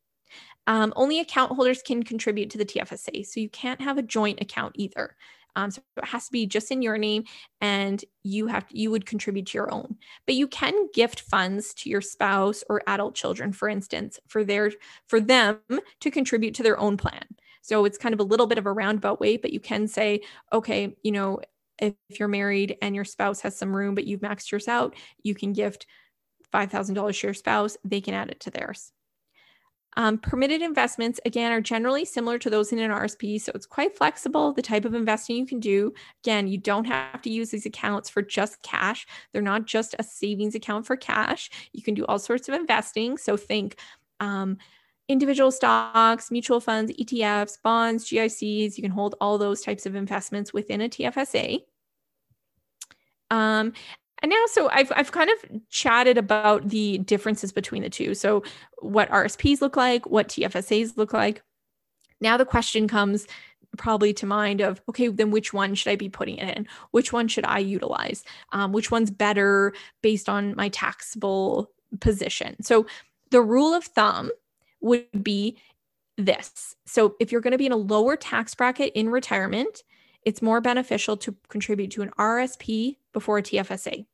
Um, 0.66 0.94
only 0.96 1.20
account 1.20 1.52
holders 1.52 1.82
can 1.82 2.02
contribute 2.02 2.48
to 2.50 2.58
the 2.58 2.64
TFSA, 2.64 3.26
so 3.26 3.38
you 3.38 3.50
can't 3.50 3.82
have 3.82 3.98
a 3.98 4.02
joint 4.02 4.40
account 4.40 4.76
either. 4.78 5.14
Um, 5.56 5.70
so 5.70 5.82
it 5.96 6.04
has 6.06 6.26
to 6.26 6.32
be 6.32 6.46
just 6.46 6.70
in 6.70 6.82
your 6.82 6.98
name, 6.98 7.24
and 7.60 8.04
you 8.22 8.46
have 8.48 8.66
you 8.70 8.90
would 8.90 9.06
contribute 9.06 9.46
to 9.46 9.58
your 9.58 9.72
own. 9.72 9.96
But 10.26 10.34
you 10.34 10.48
can 10.48 10.88
gift 10.92 11.20
funds 11.20 11.74
to 11.74 11.90
your 11.90 12.00
spouse 12.00 12.64
or 12.68 12.82
adult 12.86 13.14
children, 13.14 13.52
for 13.52 13.68
instance, 13.68 14.18
for 14.28 14.44
their 14.44 14.72
for 15.06 15.20
them 15.20 15.60
to 16.00 16.10
contribute 16.10 16.54
to 16.54 16.62
their 16.62 16.78
own 16.78 16.96
plan. 16.96 17.24
So 17.62 17.84
it's 17.84 17.98
kind 17.98 18.12
of 18.12 18.20
a 18.20 18.24
little 18.24 18.46
bit 18.46 18.58
of 18.58 18.66
a 18.66 18.72
roundabout 18.72 19.20
way, 19.20 19.36
but 19.36 19.52
you 19.52 19.60
can 19.60 19.88
say, 19.88 20.20
okay, 20.52 20.94
you 21.02 21.12
know, 21.12 21.40
if 21.78 21.94
you're 22.18 22.28
married 22.28 22.76
and 22.82 22.94
your 22.94 23.04
spouse 23.04 23.40
has 23.40 23.56
some 23.56 23.74
room, 23.74 23.94
but 23.94 24.04
you've 24.06 24.20
maxed 24.20 24.50
yours 24.50 24.68
out, 24.68 24.94
you 25.22 25.34
can 25.34 25.52
gift 25.52 25.86
$5,000 26.52 27.20
to 27.20 27.26
your 27.26 27.34
spouse. 27.34 27.76
They 27.84 28.00
can 28.00 28.14
add 28.14 28.30
it 28.30 28.40
to 28.40 28.50
theirs. 28.50 28.92
Um, 29.96 30.18
permitted 30.18 30.62
investments, 30.62 31.20
again, 31.24 31.52
are 31.52 31.60
generally 31.60 32.04
similar 32.04 32.38
to 32.38 32.50
those 32.50 32.72
in 32.72 32.78
an 32.78 32.90
RSP. 32.90 33.40
So 33.40 33.52
it's 33.54 33.66
quite 33.66 33.96
flexible, 33.96 34.52
the 34.52 34.62
type 34.62 34.84
of 34.84 34.94
investing 34.94 35.36
you 35.36 35.46
can 35.46 35.60
do. 35.60 35.92
Again, 36.24 36.48
you 36.48 36.58
don't 36.58 36.84
have 36.84 37.22
to 37.22 37.30
use 37.30 37.50
these 37.50 37.66
accounts 37.66 38.08
for 38.10 38.22
just 38.22 38.62
cash, 38.62 39.06
they're 39.32 39.42
not 39.42 39.66
just 39.66 39.94
a 39.98 40.02
savings 40.02 40.54
account 40.54 40.86
for 40.86 40.96
cash. 40.96 41.50
You 41.72 41.82
can 41.82 41.94
do 41.94 42.04
all 42.06 42.18
sorts 42.18 42.48
of 42.48 42.54
investing. 42.54 43.16
So 43.18 43.36
think, 43.36 43.76
um, 44.20 44.58
individual 45.08 45.50
stocks, 45.50 46.30
mutual 46.30 46.60
funds, 46.60 46.92
ETFs, 46.92 47.58
bonds, 47.62 48.08
GICs. 48.08 48.76
You 48.76 48.82
can 48.82 48.90
hold 48.90 49.14
all 49.20 49.38
those 49.38 49.60
types 49.60 49.86
of 49.86 49.94
investments 49.94 50.52
within 50.52 50.80
a 50.80 50.88
TFSA. 50.88 51.62
Um, 53.30 53.72
and 54.24 54.30
now, 54.30 54.42
so 54.46 54.70
I've, 54.70 54.90
I've 54.96 55.12
kind 55.12 55.28
of 55.28 55.68
chatted 55.68 56.16
about 56.16 56.70
the 56.70 56.96
differences 56.96 57.52
between 57.52 57.82
the 57.82 57.90
two. 57.90 58.14
So, 58.14 58.42
what 58.78 59.10
RSPs 59.10 59.60
look 59.60 59.76
like, 59.76 60.06
what 60.06 60.28
TFSAs 60.28 60.96
look 60.96 61.12
like. 61.12 61.42
Now, 62.22 62.38
the 62.38 62.46
question 62.46 62.88
comes 62.88 63.26
probably 63.76 64.14
to 64.14 64.24
mind 64.24 64.62
of 64.62 64.80
okay 64.88 65.08
then 65.08 65.30
which 65.30 65.52
one 65.52 65.74
should 65.74 65.90
i 65.90 65.96
be 65.96 66.08
putting 66.08 66.38
it 66.38 66.56
in? 66.56 66.66
Which 66.92 67.12
one 67.12 67.28
should 67.28 67.44
i 67.44 67.58
utilize? 67.58 68.24
Um, 68.52 68.72
which 68.72 68.90
one's 68.90 69.10
better 69.10 69.74
based 70.00 70.30
on 70.30 70.56
my 70.56 70.70
taxable 70.70 71.70
position? 72.00 72.56
So 72.62 72.86
the 73.30 73.42
rule 73.42 73.74
of 73.74 73.84
thumb 73.84 74.30
would 74.80 75.22
be 75.22 75.58
this. 76.16 76.74
So 76.86 77.14
if 77.20 77.30
you're 77.30 77.42
going 77.42 77.52
to 77.52 77.58
be 77.58 77.66
in 77.66 77.72
a 77.72 77.76
lower 77.76 78.16
tax 78.16 78.54
bracket 78.54 78.90
in 78.94 79.10
retirement 79.10 79.82
it's 80.24 80.40
more 80.40 80.62
beneficial 80.62 81.18
to 81.18 81.36
contribute 81.48 81.90
to 81.90 82.00
an 82.00 82.10
rsp 82.18 82.96
before 83.12 83.38
a 83.38 83.42
tfsa 83.42 84.06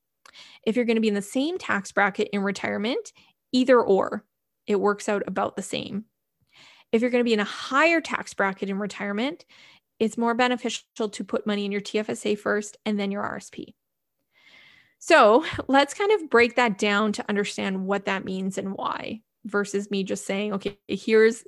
if 0.65 0.77
you're 0.77 0.85
going 0.85 0.97
to 0.97 1.01
be 1.03 1.09
in 1.09 1.15
the 1.15 1.23
same 1.23 1.59
tax 1.59 1.93
bracket 1.93 2.29
in 2.33 2.43
retirement, 2.43 3.13
either 3.53 3.81
or, 3.81 4.25
it 4.67 4.81
works 4.81 5.09
out 5.09 5.23
about 5.27 5.57
the 5.57 5.63
same. 5.63 6.05
If 6.93 7.01
you're 7.03 7.11
going 7.11 7.25
to 7.25 7.29
be 7.29 7.35
in 7.35 7.41
a 7.41 7.45
higher 7.45 8.01
tax 8.01 8.35
bracket 8.35 8.69
in 8.69 8.79
retirement, 8.79 9.45
it's 9.99 10.19
more 10.19 10.35
beneficial 10.35 11.09
to 11.09 11.25
put 11.25 11.47
money 11.47 11.65
in 11.65 11.73
your 11.73 11.81
TFSA 11.81 12.39
first 12.39 12.79
and 12.87 12.99
then 12.99 13.11
your 13.11 13.23
RSP. 13.23 13.75
So 14.99 15.45
let's 15.67 15.95
kind 15.95 16.13
of 16.13 16.29
break 16.29 16.57
that 16.57 16.79
down 16.79 17.13
to 17.13 17.25
understand 17.29 17.87
what 17.87 18.05
that 18.05 18.25
means 18.25 18.59
and 18.59 18.75
why 18.75 19.23
versus 19.45 19.91
me 19.91 20.05
just 20.05 20.27
saying, 20.27 20.53
okay, 20.55 20.79
here's 20.89 21.45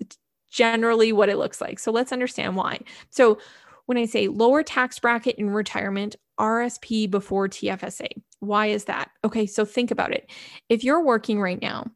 generally 0.51 1.13
what 1.13 1.29
it 1.29 1.39
looks 1.39 1.61
like. 1.61 1.79
So 1.79 1.93
let's 1.93 2.13
understand 2.13 2.57
why. 2.57 2.81
So 3.11 3.39
when 3.87 3.99
I 3.99 4.07
say 4.07 4.29
lower 4.29 4.63
tax 4.63 4.99
bracket 4.99 5.37
in 5.37 5.51
retirement, 5.51 6.17
RSP 6.39 7.11
before 7.11 7.49
TFSA. 7.49 8.23
Why 8.43 8.67
is 8.67 8.87
that? 8.87 9.09
Okay, 9.25 9.47
so 9.47 9.65
think 9.65 9.93
about 9.93 10.13
it. 10.13 10.29
If 10.69 10.83
you're 10.83 11.05
working 11.05 11.41
right 11.41 11.63
now 11.63 11.87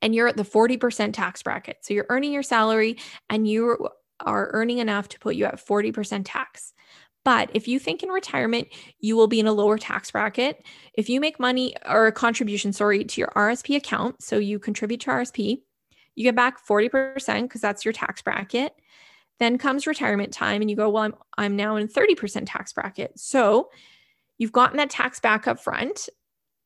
and 0.00 0.14
you're 0.14 0.28
at 0.28 0.36
the 0.36 0.44
40% 0.44 1.12
tax 1.12 1.42
bracket, 1.42 1.78
so 1.82 1.92
you're 1.92 2.06
earning 2.08 2.32
your 2.32 2.44
salary 2.44 2.98
and 3.28 3.48
you 3.48 3.88
are 4.20 4.50
earning 4.52 4.78
enough 4.78 5.08
to 5.08 5.18
put 5.18 5.34
you 5.34 5.44
at 5.44 5.56
40% 5.56 6.22
tax. 6.24 6.72
But 7.24 7.50
if 7.52 7.66
you 7.66 7.80
think 7.80 8.04
in 8.04 8.10
retirement, 8.10 8.68
you 9.00 9.16
will 9.16 9.26
be 9.26 9.40
in 9.40 9.48
a 9.48 9.52
lower 9.52 9.76
tax 9.76 10.08
bracket. 10.12 10.64
If 10.92 11.08
you 11.08 11.18
make 11.18 11.40
money 11.40 11.74
or 11.84 12.06
a 12.06 12.12
contribution, 12.12 12.72
sorry, 12.72 13.02
to 13.02 13.20
your 13.20 13.32
RSP 13.34 13.74
account, 13.74 14.22
so 14.22 14.38
you 14.38 14.60
contribute 14.60 15.00
to 15.00 15.10
RSP, 15.10 15.62
you 16.14 16.22
get 16.22 16.36
back 16.36 16.64
40% 16.64 17.42
because 17.42 17.60
that's 17.60 17.84
your 17.84 17.90
tax 17.90 18.22
bracket. 18.22 18.72
Then 19.40 19.58
comes 19.58 19.88
retirement 19.88 20.32
time 20.32 20.60
and 20.60 20.70
you 20.70 20.76
go, 20.76 20.90
well, 20.90 21.02
I'm 21.02 21.14
I'm 21.36 21.56
now 21.56 21.74
in 21.74 21.88
30% 21.88 22.44
tax 22.46 22.72
bracket. 22.72 23.18
So 23.18 23.70
you've 24.38 24.52
gotten 24.52 24.76
that 24.76 24.90
tax 24.90 25.20
back 25.20 25.46
up 25.46 25.60
front. 25.60 26.08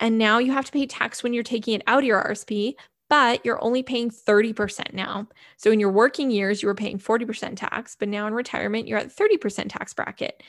And 0.00 0.16
now 0.16 0.38
you 0.38 0.52
have 0.52 0.64
to 0.64 0.72
pay 0.72 0.86
tax 0.86 1.22
when 1.22 1.32
you're 1.32 1.42
taking 1.42 1.74
it 1.74 1.82
out 1.86 2.00
of 2.00 2.04
your 2.04 2.22
RSP, 2.22 2.74
but 3.10 3.44
you're 3.44 3.62
only 3.64 3.82
paying 3.82 4.10
30% 4.10 4.92
now. 4.92 5.26
So 5.56 5.72
in 5.72 5.80
your 5.80 5.90
working 5.90 6.30
years, 6.30 6.62
you 6.62 6.68
were 6.68 6.74
paying 6.74 6.98
40% 6.98 7.56
tax, 7.56 7.96
but 7.98 8.08
now 8.08 8.26
in 8.26 8.34
retirement, 8.34 8.86
you're 8.86 8.98
at 8.98 9.14
30% 9.14 9.66
tax 9.68 9.94
bracket. 9.94 10.42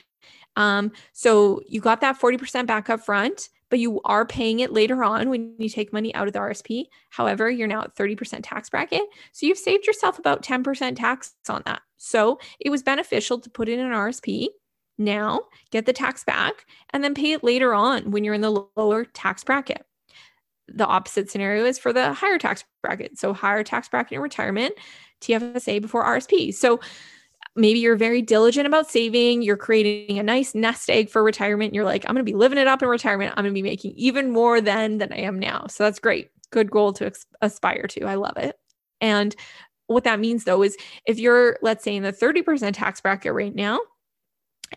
Um, 0.55 0.91
so 1.13 1.61
you 1.67 1.81
got 1.81 2.01
that 2.01 2.19
40% 2.19 2.67
back 2.67 2.89
up 2.89 3.01
front 3.01 3.49
but 3.69 3.79
you 3.79 4.01
are 4.03 4.25
paying 4.25 4.59
it 4.59 4.73
later 4.73 5.03
on 5.03 5.29
when 5.29 5.55
you 5.57 5.69
take 5.69 5.93
money 5.93 6.13
out 6.15 6.27
of 6.27 6.33
the 6.33 6.39
RSP. 6.39 6.85
However, 7.09 7.49
you're 7.49 7.67
now 7.67 7.83
at 7.83 7.95
30% 7.95 8.41
tax 8.43 8.69
bracket. 8.69 9.03
So 9.31 9.45
you've 9.45 9.57
saved 9.57 9.85
yourself 9.85 10.19
about 10.19 10.43
10% 10.43 10.95
tax 10.95 11.35
on 11.47 11.61
that. 11.65 11.81
So 11.97 12.39
it 12.59 12.69
was 12.69 12.83
beneficial 12.83 13.39
to 13.39 13.49
put 13.49 13.69
in 13.69 13.79
an 13.79 13.91
RSP 13.91 14.47
now, 14.99 15.41
get 15.71 15.85
the 15.85 15.93
tax 15.93 16.23
back, 16.23 16.65
and 16.91 17.03
then 17.03 17.13
pay 17.13 17.31
it 17.31 17.43
later 17.43 17.73
on 17.73 18.11
when 18.11 18.23
you're 18.23 18.33
in 18.33 18.41
the 18.41 18.65
lower 18.75 19.05
tax 19.05 19.43
bracket. 19.43 19.85
The 20.67 20.85
opposite 20.85 21.31
scenario 21.31 21.65
is 21.65 21.79
for 21.79 21.91
the 21.91 22.13
higher 22.13 22.37
tax 22.37 22.63
bracket. 22.83 23.17
So 23.17 23.33
higher 23.33 23.63
tax 23.63 23.89
bracket 23.89 24.17
in 24.17 24.21
retirement, 24.21 24.75
TFSA 25.21 25.81
before 25.81 26.05
RSP. 26.05 26.53
So 26.53 26.79
maybe 27.55 27.79
you're 27.79 27.95
very 27.95 28.21
diligent 28.21 28.67
about 28.67 28.89
saving, 28.89 29.41
you're 29.41 29.57
creating 29.57 30.19
a 30.19 30.23
nice 30.23 30.53
nest 30.53 30.89
egg 30.89 31.09
for 31.09 31.23
retirement. 31.23 31.73
You're 31.73 31.85
like, 31.85 32.05
I'm 32.05 32.13
going 32.13 32.25
to 32.25 32.31
be 32.31 32.37
living 32.37 32.57
it 32.57 32.67
up 32.67 32.81
in 32.81 32.89
retirement. 32.89 33.33
I'm 33.35 33.43
going 33.43 33.53
to 33.53 33.57
be 33.57 33.67
making 33.67 33.93
even 33.95 34.31
more 34.31 34.61
than 34.61 34.97
than 34.97 35.11
I 35.11 35.19
am 35.19 35.39
now. 35.39 35.67
So 35.67 35.83
that's 35.83 35.99
great. 35.99 36.29
Good 36.51 36.71
goal 36.71 36.93
to 36.93 37.11
aspire 37.41 37.87
to. 37.87 38.05
I 38.05 38.15
love 38.15 38.37
it. 38.37 38.57
And 39.01 39.35
what 39.87 40.03
that 40.03 40.19
means 40.19 40.43
though 40.43 40.61
is 40.61 40.77
if 41.05 41.19
you're 41.19 41.57
let's 41.61 41.83
say 41.83 41.95
in 41.95 42.03
the 42.03 42.13
30% 42.13 42.73
tax 42.73 43.01
bracket 43.01 43.33
right 43.33 43.53
now, 43.53 43.79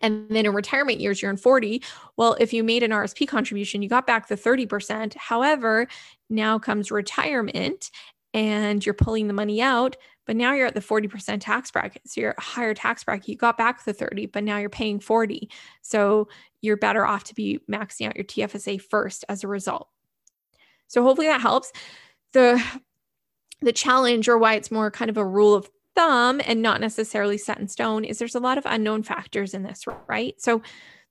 and 0.00 0.28
then 0.30 0.46
in 0.46 0.54
retirement 0.54 1.00
years 1.00 1.20
you're 1.20 1.30
in 1.30 1.36
40 1.36 1.82
well 2.16 2.36
if 2.40 2.52
you 2.52 2.64
made 2.64 2.82
an 2.82 2.90
rsp 2.90 3.26
contribution 3.28 3.82
you 3.82 3.88
got 3.88 4.06
back 4.06 4.28
the 4.28 4.36
30% 4.36 5.14
however 5.16 5.86
now 6.30 6.58
comes 6.58 6.90
retirement 6.90 7.90
and 8.34 8.84
you're 8.84 8.94
pulling 8.94 9.26
the 9.26 9.34
money 9.34 9.60
out 9.60 9.96
but 10.26 10.36
now 10.36 10.52
you're 10.52 10.66
at 10.66 10.74
the 10.74 10.80
40% 10.80 11.40
tax 11.40 11.70
bracket. 11.70 12.02
So 12.06 12.20
you're 12.20 12.34
a 12.36 12.40
higher 12.40 12.74
tax 12.74 13.04
bracket. 13.04 13.28
You 13.28 13.36
got 13.36 13.58
back 13.58 13.84
the 13.84 13.92
30, 13.92 14.26
but 14.26 14.44
now 14.44 14.58
you're 14.58 14.70
paying 14.70 15.00
40. 15.00 15.50
So 15.82 16.28
you're 16.60 16.76
better 16.76 17.04
off 17.04 17.24
to 17.24 17.34
be 17.34 17.60
maxing 17.70 18.06
out 18.06 18.16
your 18.16 18.24
TFSA 18.24 18.80
first 18.82 19.24
as 19.28 19.42
a 19.42 19.48
result. 19.48 19.88
So 20.86 21.02
hopefully 21.02 21.26
that 21.26 21.40
helps. 21.40 21.72
The 22.32 22.62
the 23.60 23.72
challenge 23.72 24.28
or 24.28 24.38
why 24.38 24.54
it's 24.54 24.72
more 24.72 24.90
kind 24.90 25.08
of 25.08 25.16
a 25.16 25.24
rule 25.24 25.54
of 25.54 25.70
thumb 25.94 26.40
and 26.44 26.62
not 26.62 26.80
necessarily 26.80 27.38
set 27.38 27.58
in 27.58 27.68
stone 27.68 28.04
is 28.04 28.18
there's 28.18 28.34
a 28.34 28.40
lot 28.40 28.58
of 28.58 28.66
unknown 28.66 29.02
factors 29.02 29.54
in 29.54 29.62
this, 29.62 29.84
right? 30.06 30.34
So 30.40 30.62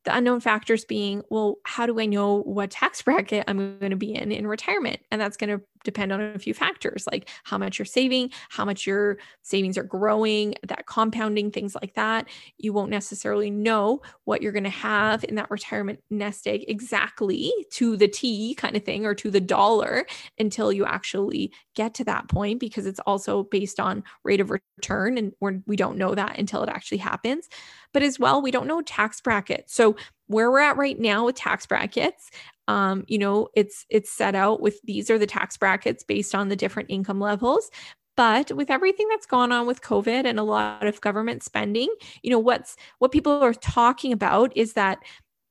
the 0.03 0.15
unknown 0.15 0.39
factors 0.39 0.83
being, 0.85 1.23
well, 1.29 1.57
how 1.63 1.85
do 1.85 1.99
I 1.99 2.05
know 2.05 2.41
what 2.41 2.71
tax 2.71 3.01
bracket 3.01 3.43
I'm 3.47 3.77
going 3.79 3.91
to 3.91 3.95
be 3.95 4.13
in 4.15 4.31
in 4.31 4.47
retirement? 4.47 4.99
And 5.11 5.21
that's 5.21 5.37
going 5.37 5.57
to 5.57 5.63
depend 5.83 6.11
on 6.11 6.21
a 6.21 6.39
few 6.39 6.53
factors 6.53 7.07
like 7.11 7.29
how 7.43 7.57
much 7.57 7.79
you're 7.79 7.85
saving, 7.85 8.31
how 8.49 8.65
much 8.65 8.85
your 8.85 9.17
savings 9.41 9.77
are 9.77 9.83
growing, 9.83 10.55
that 10.67 10.85
compounding, 10.85 11.51
things 11.51 11.75
like 11.75 11.93
that. 11.95 12.27
You 12.57 12.73
won't 12.73 12.91
necessarily 12.91 13.49
know 13.49 14.01
what 14.25 14.41
you're 14.41 14.51
going 14.51 14.63
to 14.63 14.69
have 14.69 15.23
in 15.23 15.35
that 15.35 15.51
retirement 15.51 15.99
nest 16.09 16.47
egg 16.47 16.65
exactly 16.67 17.51
to 17.71 17.97
the 17.97 18.07
T 18.07 18.55
kind 18.55 18.75
of 18.75 18.83
thing 18.83 19.05
or 19.05 19.15
to 19.15 19.31
the 19.31 19.41
dollar 19.41 20.05
until 20.39 20.71
you 20.71 20.85
actually 20.85 21.51
get 21.75 21.93
to 21.95 22.03
that 22.05 22.27
point 22.27 22.59
because 22.59 22.85
it's 22.85 22.99
also 23.01 23.43
based 23.43 23.79
on 23.79 24.03
rate 24.23 24.41
of 24.41 24.51
return 24.51 25.17
and 25.17 25.33
we're, 25.39 25.59
we 25.67 25.75
don't 25.75 25.97
know 25.97 26.15
that 26.15 26.37
until 26.37 26.63
it 26.63 26.69
actually 26.69 26.97
happens. 26.97 27.49
But 27.93 28.03
as 28.03 28.19
well, 28.19 28.41
we 28.41 28.51
don't 28.51 28.67
know 28.67 28.81
tax 28.81 29.19
brackets. 29.21 29.73
So 29.73 29.95
where 30.27 30.49
we're 30.49 30.59
at 30.59 30.77
right 30.77 30.97
now 30.97 31.25
with 31.25 31.35
tax 31.35 31.65
brackets 31.65 32.31
um, 32.67 33.03
you 33.07 33.17
know 33.17 33.47
it's 33.55 33.85
it's 33.89 34.11
set 34.11 34.35
out 34.35 34.61
with 34.61 34.79
these 34.83 35.09
are 35.09 35.17
the 35.17 35.27
tax 35.27 35.57
brackets 35.57 36.03
based 36.03 36.35
on 36.35 36.49
the 36.49 36.55
different 36.55 36.89
income 36.89 37.19
levels. 37.19 37.69
But 38.17 38.51
with 38.51 38.69
everything 38.69 39.07
that's 39.09 39.25
gone 39.25 39.51
on 39.51 39.65
with 39.65 39.81
covid 39.81 40.25
and 40.25 40.37
a 40.37 40.43
lot 40.43 40.85
of 40.85 40.99
government 41.01 41.43
spending 41.43 41.87
you 42.21 42.29
know 42.29 42.37
what's 42.37 42.75
what 42.99 43.11
people 43.11 43.31
are 43.41 43.53
talking 43.53 44.11
about 44.11 44.55
is 44.55 44.73
that 44.73 44.99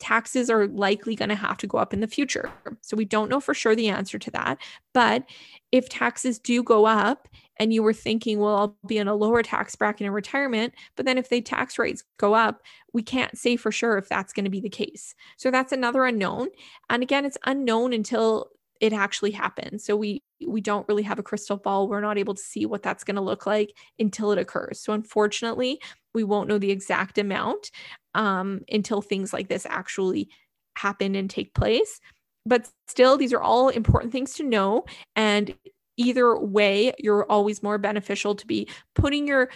taxes 0.00 0.50
are 0.50 0.66
likely 0.66 1.14
going 1.14 1.28
to 1.28 1.34
have 1.34 1.58
to 1.58 1.66
go 1.66 1.78
up 1.78 1.94
in 1.94 2.00
the 2.00 2.06
future. 2.06 2.50
So 2.80 2.96
we 2.96 3.04
don't 3.04 3.28
know 3.28 3.38
for 3.38 3.54
sure 3.54 3.76
the 3.76 3.88
answer 3.88 4.18
to 4.18 4.30
that. 4.32 4.58
But 4.92 5.24
if 5.70 5.88
taxes 5.88 6.38
do 6.38 6.62
go 6.62 6.86
up 6.86 7.28
and 7.60 7.74
you 7.74 7.82
were 7.82 7.92
thinking, 7.92 8.40
well, 8.40 8.56
I'll 8.56 8.76
be 8.86 8.96
in 8.96 9.06
a 9.06 9.14
lower 9.14 9.42
tax 9.42 9.76
bracket 9.76 10.06
in 10.06 10.12
retirement, 10.12 10.72
but 10.96 11.04
then 11.04 11.18
if 11.18 11.28
the 11.28 11.42
tax 11.42 11.78
rates 11.78 12.02
go 12.16 12.34
up, 12.34 12.62
we 12.94 13.02
can't 13.02 13.36
say 13.36 13.54
for 13.56 13.70
sure 13.70 13.98
if 13.98 14.08
that's 14.08 14.32
going 14.32 14.44
to 14.44 14.50
be 14.50 14.60
the 14.60 14.70
case. 14.70 15.14
So 15.36 15.50
that's 15.50 15.70
another 15.70 16.06
unknown. 16.06 16.48
And 16.88 17.02
again, 17.02 17.26
it's 17.26 17.36
unknown 17.44 17.92
until 17.92 18.48
it 18.80 18.94
actually 18.94 19.32
happens. 19.32 19.84
So 19.84 19.94
we 19.94 20.22
we 20.48 20.62
don't 20.62 20.88
really 20.88 21.02
have 21.02 21.18
a 21.18 21.22
crystal 21.22 21.58
ball. 21.58 21.86
We're 21.86 22.00
not 22.00 22.16
able 22.16 22.34
to 22.34 22.42
see 22.42 22.64
what 22.64 22.82
that's 22.82 23.04
going 23.04 23.16
to 23.16 23.20
look 23.20 23.44
like 23.44 23.76
until 23.98 24.32
it 24.32 24.38
occurs. 24.38 24.80
So 24.80 24.94
unfortunately, 24.94 25.82
we 26.14 26.24
won't 26.24 26.48
know 26.48 26.56
the 26.56 26.70
exact 26.70 27.18
amount 27.18 27.70
um, 28.14 28.62
until 28.72 29.02
things 29.02 29.34
like 29.34 29.48
this 29.48 29.66
actually 29.66 30.30
happen 30.76 31.14
and 31.14 31.28
take 31.28 31.52
place. 31.52 32.00
But 32.46 32.70
still, 32.88 33.18
these 33.18 33.34
are 33.34 33.42
all 33.42 33.68
important 33.68 34.12
things 34.12 34.32
to 34.36 34.44
know. 34.44 34.86
And 35.14 35.54
either 35.96 36.38
way, 36.38 36.92
you're 36.98 37.24
always 37.30 37.62
more 37.62 37.78
beneficial 37.78 38.34
to 38.34 38.46
be 38.46 38.68
putting 38.94 39.26
your 39.26 39.50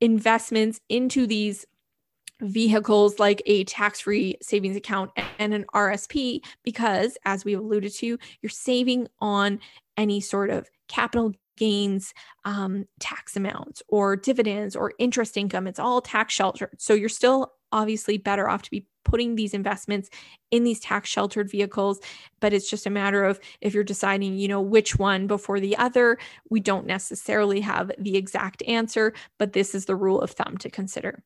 investments 0.00 0.80
into 0.88 1.26
these 1.26 1.66
vehicles 2.42 3.18
like 3.18 3.42
a 3.46 3.64
tax 3.64 4.00
free 4.00 4.36
savings 4.40 4.76
account 4.76 5.10
and 5.38 5.52
an 5.52 5.64
RSP 5.74 6.42
because, 6.64 7.18
as 7.24 7.44
we 7.44 7.54
alluded 7.54 7.92
to, 7.94 8.18
you're 8.40 8.50
saving 8.50 9.08
on 9.20 9.60
any 9.96 10.20
sort 10.20 10.50
of 10.50 10.68
capital 10.88 11.32
gains 11.56 12.14
um, 12.46 12.86
tax 12.98 13.36
amounts 13.36 13.82
or 13.88 14.16
dividends 14.16 14.74
or 14.74 14.92
interest 14.98 15.36
income. 15.36 15.66
It's 15.66 15.78
all 15.78 16.00
tax 16.00 16.32
sheltered. 16.32 16.74
So 16.78 16.94
you're 16.94 17.10
still 17.10 17.52
obviously 17.72 18.18
better 18.18 18.48
off 18.48 18.62
to 18.62 18.70
be 18.70 18.86
putting 19.04 19.34
these 19.34 19.54
investments 19.54 20.10
in 20.50 20.62
these 20.62 20.80
tax 20.80 21.08
sheltered 21.08 21.50
vehicles 21.50 22.00
but 22.40 22.52
it's 22.52 22.68
just 22.68 22.86
a 22.86 22.90
matter 22.90 23.24
of 23.24 23.40
if 23.60 23.72
you're 23.72 23.82
deciding 23.82 24.36
you 24.36 24.46
know 24.46 24.60
which 24.60 24.98
one 24.98 25.26
before 25.26 25.58
the 25.58 25.76
other 25.76 26.18
we 26.50 26.60
don't 26.60 26.86
necessarily 26.86 27.60
have 27.60 27.90
the 27.98 28.16
exact 28.16 28.62
answer 28.66 29.12
but 29.38 29.52
this 29.52 29.74
is 29.74 29.86
the 29.86 29.96
rule 29.96 30.20
of 30.20 30.30
thumb 30.30 30.56
to 30.58 30.68
consider 30.68 31.22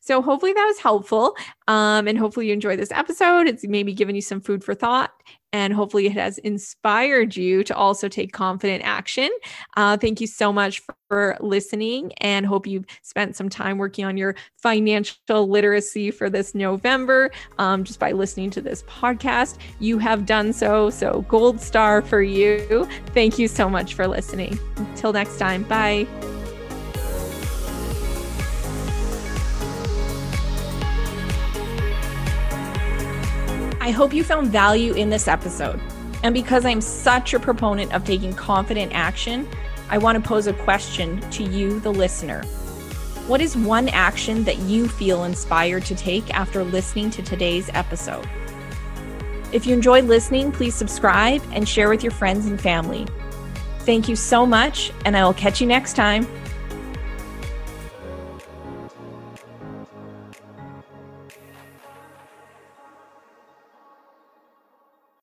so 0.00 0.22
hopefully 0.22 0.54
that 0.54 0.64
was 0.64 0.78
helpful. 0.78 1.36
Um, 1.68 2.08
and 2.08 2.18
hopefully 2.18 2.46
you 2.46 2.54
enjoyed 2.54 2.78
this 2.78 2.90
episode. 2.90 3.46
It's 3.46 3.66
maybe 3.66 3.92
given 3.92 4.14
you 4.14 4.22
some 4.22 4.40
food 4.40 4.64
for 4.64 4.74
thought. 4.74 5.12
And 5.52 5.72
hopefully 5.72 6.06
it 6.06 6.12
has 6.12 6.38
inspired 6.38 7.36
you 7.36 7.64
to 7.64 7.74
also 7.74 8.08
take 8.08 8.32
confident 8.32 8.84
action. 8.84 9.30
Uh, 9.76 9.96
thank 9.96 10.20
you 10.20 10.26
so 10.26 10.52
much 10.52 10.80
for, 10.80 10.94
listening 11.40 12.12
and 12.18 12.46
hope 12.46 12.68
you've 12.68 12.84
spent 13.02 13.34
some 13.34 13.48
time 13.48 13.78
working 13.78 14.04
on 14.04 14.16
your 14.16 14.36
financial 14.56 15.48
literacy 15.48 16.10
for 16.10 16.30
this 16.30 16.54
November 16.54 17.32
um, 17.58 17.82
just 17.82 17.98
by 17.98 18.12
listening 18.12 18.48
to 18.50 18.60
this 18.60 18.84
podcast. 18.84 19.58
You 19.80 19.98
have 19.98 20.24
done 20.24 20.52
so. 20.52 20.88
So, 20.90 21.24
gold 21.28 21.60
star 21.60 22.00
for 22.02 22.22
you. 22.22 22.88
Thank 23.06 23.38
you 23.38 23.48
so 23.48 23.68
much 23.68 23.94
for 23.94 24.06
listening. 24.06 24.58
Until 24.76 25.12
next 25.12 25.38
time, 25.38 25.64
bye. 25.64 26.06
I 33.90 33.92
hope 33.92 34.14
you 34.14 34.22
found 34.22 34.52
value 34.52 34.92
in 34.94 35.10
this 35.10 35.26
episode. 35.26 35.80
And 36.22 36.32
because 36.32 36.64
I'm 36.64 36.80
such 36.80 37.34
a 37.34 37.40
proponent 37.40 37.92
of 37.92 38.04
taking 38.04 38.32
confident 38.32 38.92
action, 38.94 39.48
I 39.88 39.98
want 39.98 40.14
to 40.14 40.22
pose 40.22 40.46
a 40.46 40.52
question 40.52 41.20
to 41.32 41.42
you, 41.42 41.80
the 41.80 41.92
listener. 41.92 42.44
What 43.26 43.40
is 43.40 43.56
one 43.56 43.88
action 43.88 44.44
that 44.44 44.58
you 44.58 44.86
feel 44.86 45.24
inspired 45.24 45.84
to 45.86 45.96
take 45.96 46.32
after 46.32 46.62
listening 46.62 47.10
to 47.10 47.22
today's 47.22 47.68
episode? 47.74 48.28
If 49.50 49.66
you 49.66 49.74
enjoyed 49.74 50.04
listening, 50.04 50.52
please 50.52 50.76
subscribe 50.76 51.42
and 51.50 51.68
share 51.68 51.88
with 51.88 52.04
your 52.04 52.12
friends 52.12 52.46
and 52.46 52.60
family. 52.60 53.08
Thank 53.80 54.08
you 54.08 54.14
so 54.14 54.46
much, 54.46 54.92
and 55.04 55.16
I 55.16 55.24
will 55.24 55.34
catch 55.34 55.60
you 55.60 55.66
next 55.66 55.94
time. 55.94 56.28